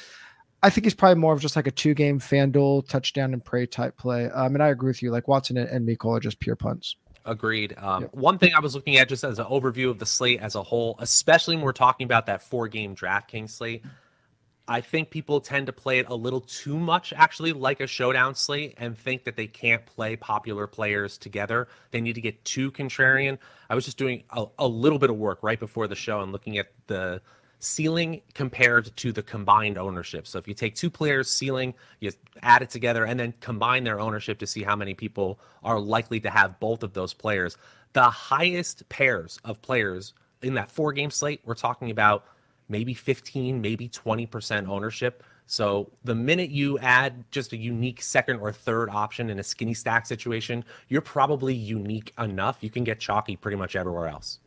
I 0.64 0.70
think 0.70 0.86
he's 0.86 0.95
probably 0.95 1.20
more 1.20 1.34
of 1.34 1.41
just 1.41 1.57
like 1.57 1.68
a 1.68 1.72
two 1.72 1.93
game 1.93 2.20
FanDuel 2.20 2.88
touchdown 2.88 3.34
and 3.34 3.43
pray 3.43 3.66
type 3.66 3.97
play. 3.97 4.30
Um, 4.30 4.55
and 4.55 4.64
I 4.64 4.70
agree 4.70 4.89
with 4.89 5.03
you. 5.03 5.11
Like 5.11 5.28
Watson 5.28 5.57
and, 5.57 5.70
and 5.70 5.88
Mecole 5.88 6.18
are 6.18 6.22
just 6.22 6.39
pure 6.39 6.55
punts. 6.55 6.95
Agreed. 7.26 7.76
Um, 7.78 8.03
One 8.11 8.38
thing 8.38 8.53
I 8.55 8.59
was 8.59 8.74
looking 8.74 8.97
at 8.97 9.09
just 9.09 9.24
as 9.24 9.39
an 9.39 9.45
overview 9.45 9.89
of 9.89 9.99
the 9.99 10.05
slate 10.05 10.41
as 10.41 10.55
a 10.55 10.64
whole, 10.64 10.95
especially 10.99 11.55
when 11.55 11.66
we're 11.66 11.74
talking 11.74 12.05
about 12.05 12.26
that 12.26 12.41
four 12.41 12.68
game 12.70 12.95
DraftKings 12.95 13.51
slate, 13.51 13.84
I 14.66 14.80
think 14.80 15.09
people 15.09 15.41
tend 15.41 15.68
to 15.68 15.74
play 15.74 15.99
it 15.99 16.07
a 16.07 16.16
little 16.16 16.39
too 16.39 16.80
much, 16.80 17.11
actually, 17.11 17.51
like 17.51 17.82
a 17.82 17.88
showdown 17.88 18.34
slate, 18.34 18.76
and 18.78 18.97
think 18.97 19.26
that 19.26 19.36
they 19.36 19.47
can't 19.47 19.86
play 19.86 20.16
popular 20.16 20.68
players 20.68 21.18
together. 21.18 21.68
They 21.91 21.99
need 21.99 22.14
to 22.14 22.22
get 22.22 22.43
too 22.45 22.72
contrarian. 22.72 23.38
I 23.70 23.76
was 23.76 23.84
just 23.84 23.97
doing 23.97 24.24
a, 24.30 24.45
a 24.57 24.68
little 24.68 24.99
bit 24.99 25.09
of 25.09 25.18
work 25.18 25.39
right 25.43 25.59
before 25.59 25.88
the 25.88 25.95
show 25.95 26.22
and 26.22 26.32
looking 26.32 26.57
at 26.57 26.68
the 26.88 27.22
ceiling 27.64 28.22
compared 28.34 28.95
to 28.97 29.11
the 29.11 29.24
combined 29.24 29.78
ownership. 29.78 30.28
So 30.28 30.38
if 30.38 30.47
you 30.47 30.53
take 30.53 30.76
two 30.76 30.89
players' 30.89 31.30
ceiling, 31.30 31.74
you 31.99 32.11
add 32.41 32.61
it 32.61 32.70
together, 32.70 33.05
and 33.05 33.20
then 33.20 33.34
combine 33.39 33.84
their 33.84 33.99
ownership 33.99 34.38
to 34.39 34.47
see 34.47 34.64
how 34.64 34.76
many 34.76 34.93
people 34.93 35.39
are 35.64 35.80
likely 35.80 36.20
to 36.20 36.30
have 36.30 36.59
both 36.59 36.84
of 36.84 36.93
those 36.93 37.14
players. 37.14 37.57
The 37.93 38.09
highest 38.09 38.88
pairs 38.89 39.39
of 39.45 39.61
players 39.61 40.14
in 40.41 40.55
that 40.55 40.70
four 40.70 40.91
game 40.91 41.09
slate, 41.09 41.41
we're 41.45 41.55
talking 41.55 41.89
about 41.89 42.26
maybe 42.68 42.93
15, 42.93 43.61
maybe 43.61 43.88
20% 43.88 44.68
ownership. 44.68 45.24
So 45.45 45.91
the 46.03 46.16
minute 46.16 46.49
you 46.49 46.80
add 46.80 47.24
just 47.32 47.53
a 47.53 47.57
unique 47.57 48.01
second 48.01 48.39
or 48.39 48.51
third 48.51 48.89
option 48.89 49.30
in 49.30 49.39
a 49.39 49.43
skinny 49.43 49.74
stack 49.74 50.05
situation, 50.05 50.66
you're 50.89 51.01
probably 51.01 51.53
unique 51.53 52.14
enough. 52.18 52.57
You 52.61 52.70
can 52.70 52.84
get 52.84 52.99
chalky 52.99 53.36
pretty 53.36 53.57
much 53.57 53.76
everywhere 53.76 54.07
else. 54.07 54.39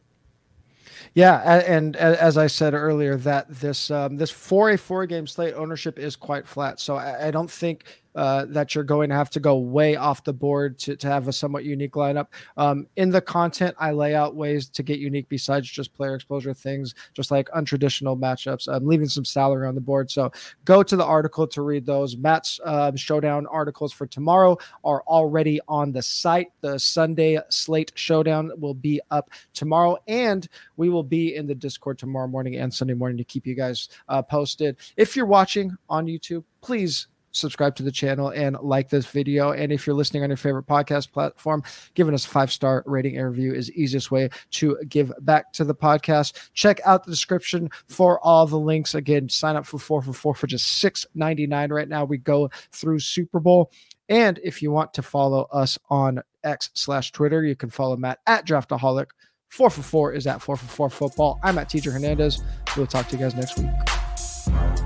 Yeah, 1.15 1.63
and, 1.67 1.97
as 1.97 2.37
I 2.37 2.47
said 2.47 2.75
earlier, 2.75 3.17
that 3.19 3.49
this 3.49 3.91
um, 3.91 4.17
this 4.17 4.31
for 4.31 4.71
a 4.71 4.79
four 4.79 5.07
game 5.07 5.27
slate 5.27 5.55
ownership 5.55 5.99
is 5.99 6.17
quite 6.17 6.47
flat. 6.47 6.81
So 6.81 6.97
I, 6.97 7.29
I 7.29 7.31
don't 7.31 7.51
think 7.51 7.85
uh, 8.17 8.47
that 8.49 8.75
you're 8.75 8.83
going 8.83 9.11
to 9.11 9.15
have 9.15 9.31
to 9.31 9.41
go 9.41 9.59
way 9.59 9.95
off 9.95 10.25
the 10.25 10.33
board 10.33 10.79
to, 10.79 10.97
to 10.97 11.07
have 11.07 11.29
a 11.29 11.33
somewhat 11.33 11.65
unique 11.65 11.93
lineup. 11.93 12.29
Um, 12.57 12.87
in 12.97 13.11
the 13.11 13.21
content, 13.21 13.77
I 13.79 13.93
lay 13.93 14.15
out 14.15 14.35
ways 14.35 14.69
to 14.71 14.83
get 14.83 14.99
unique 14.99 15.29
besides 15.29 15.71
just 15.71 15.93
player 15.93 16.15
exposure 16.15 16.55
things, 16.55 16.95
just 17.13 17.31
like 17.31 17.49
untraditional 17.51 18.19
matchups. 18.19 18.69
I'm 18.69 18.87
leaving 18.87 19.09
some 19.09 19.25
salary 19.25 19.69
on 19.69 19.75
the 19.75 19.81
board. 19.81 20.11
So 20.11 20.33
go 20.65 20.83
to 20.83 20.97
the 20.97 21.05
article 21.05 21.47
to 21.49 21.63
read 21.63 21.85
those. 21.85 22.17
Matt's 22.17 22.59
uh, 22.65 22.93
showdown 22.97 23.47
articles 23.49 23.93
for 23.93 24.07
tomorrow 24.07 24.57
are 24.83 25.03
already 25.03 25.61
on 25.69 25.93
the 25.93 26.03
site. 26.03 26.53
The 26.63 26.79
Sunday 26.79 27.39
slate 27.51 27.93
showdown 27.95 28.51
will 28.59 28.75
be 28.75 29.01
up 29.11 29.31
tomorrow, 29.53 29.99
and 30.09 30.49
we 30.77 30.89
will 30.89 31.03
be 31.03 31.37
in 31.37 31.47
the 31.47 31.55
Discord 31.55 31.99
tomorrow 31.99 32.29
morning 32.29 32.57
and 32.57 32.73
Sunday 32.73 32.95
morning 32.95 33.19
to 33.19 33.25
keep 33.25 33.47
you 33.47 33.55
guys 33.55 33.91
uh, 34.09 34.23
posted. 34.23 34.77
If 34.97 35.17
you're 35.17 35.27
watching 35.27 35.77
on 35.91 36.07
YouTube, 36.07 36.45
please 36.63 37.09
subscribe 37.37 37.77
to 37.77 37.83
the 37.83 37.93
channel 37.93 38.31
and 38.31 38.57
like 38.61 38.89
this 38.89 39.07
video. 39.07 39.53
And 39.53 39.73
if 39.73 39.87
you're 39.87 39.97
listening 39.97 40.23
on 40.23 40.31
your 40.31 40.37
favorite 40.37 40.67
podcast 40.67 41.13
platform, 41.13 41.63
giving 41.95 42.15
us 42.15 42.25
a 42.25 42.29
five 42.29 42.51
star 42.51 42.83
rating 42.87 43.17
and 43.17 43.29
review 43.29 43.55
is 43.55 43.71
easiest 43.73 44.11
way 44.11 44.29
to 44.53 44.77
give 44.89 45.13
back 45.21 45.53
to 45.55 45.65
the 45.65 45.75
podcast. 45.75 46.51
Check 46.55 46.81
out 46.85 47.05
the 47.05 47.11
description 47.11 47.71
for 47.89 48.21
all 48.25 48.47
the 48.47 48.59
links. 48.59 48.95
Again, 48.95 49.29
sign 49.29 49.57
up 49.57 49.67
for 49.67 49.79
four 49.79 50.03
for 50.03 50.13
four 50.13 50.35
for 50.35 50.47
just 50.47 50.79
six 50.81 51.07
ninety 51.15 51.47
nine 51.47 51.73
right 51.73 51.89
now. 51.89 52.05
We 52.05 52.19
go 52.19 52.51
through 52.73 53.01
Super 53.01 53.41
Bowl. 53.41 53.71
And 54.09 54.39
if 54.45 54.63
you 54.63 54.71
want 54.71 54.95
to 54.95 55.03
follow 55.03 55.49
us 55.53 55.79
on 55.91 56.23
X 56.45 56.71
slash 56.75 57.13
Twitter, 57.13 57.45
you 57.45 57.57
can 57.57 57.71
follow 57.71 57.97
Matt 57.97 58.21
at 58.27 58.47
Draftaholic. 58.47 59.07
Four 59.49 59.71
for 59.71 59.83
four 59.83 60.13
is 60.13 60.27
at 60.27 60.43
four 60.43 60.57
for 60.57 60.67
four 60.67 60.91
football. 60.91 61.41
I'm 61.43 61.59
at 61.59 61.69
TJ 61.69 61.93
Hernandez. 61.93 62.43
We'll 62.77 62.87
talk 62.87 63.09
to 63.09 63.17
you 63.17 63.23
guys 63.23 63.35
next 63.35 63.59
week. 63.59 64.86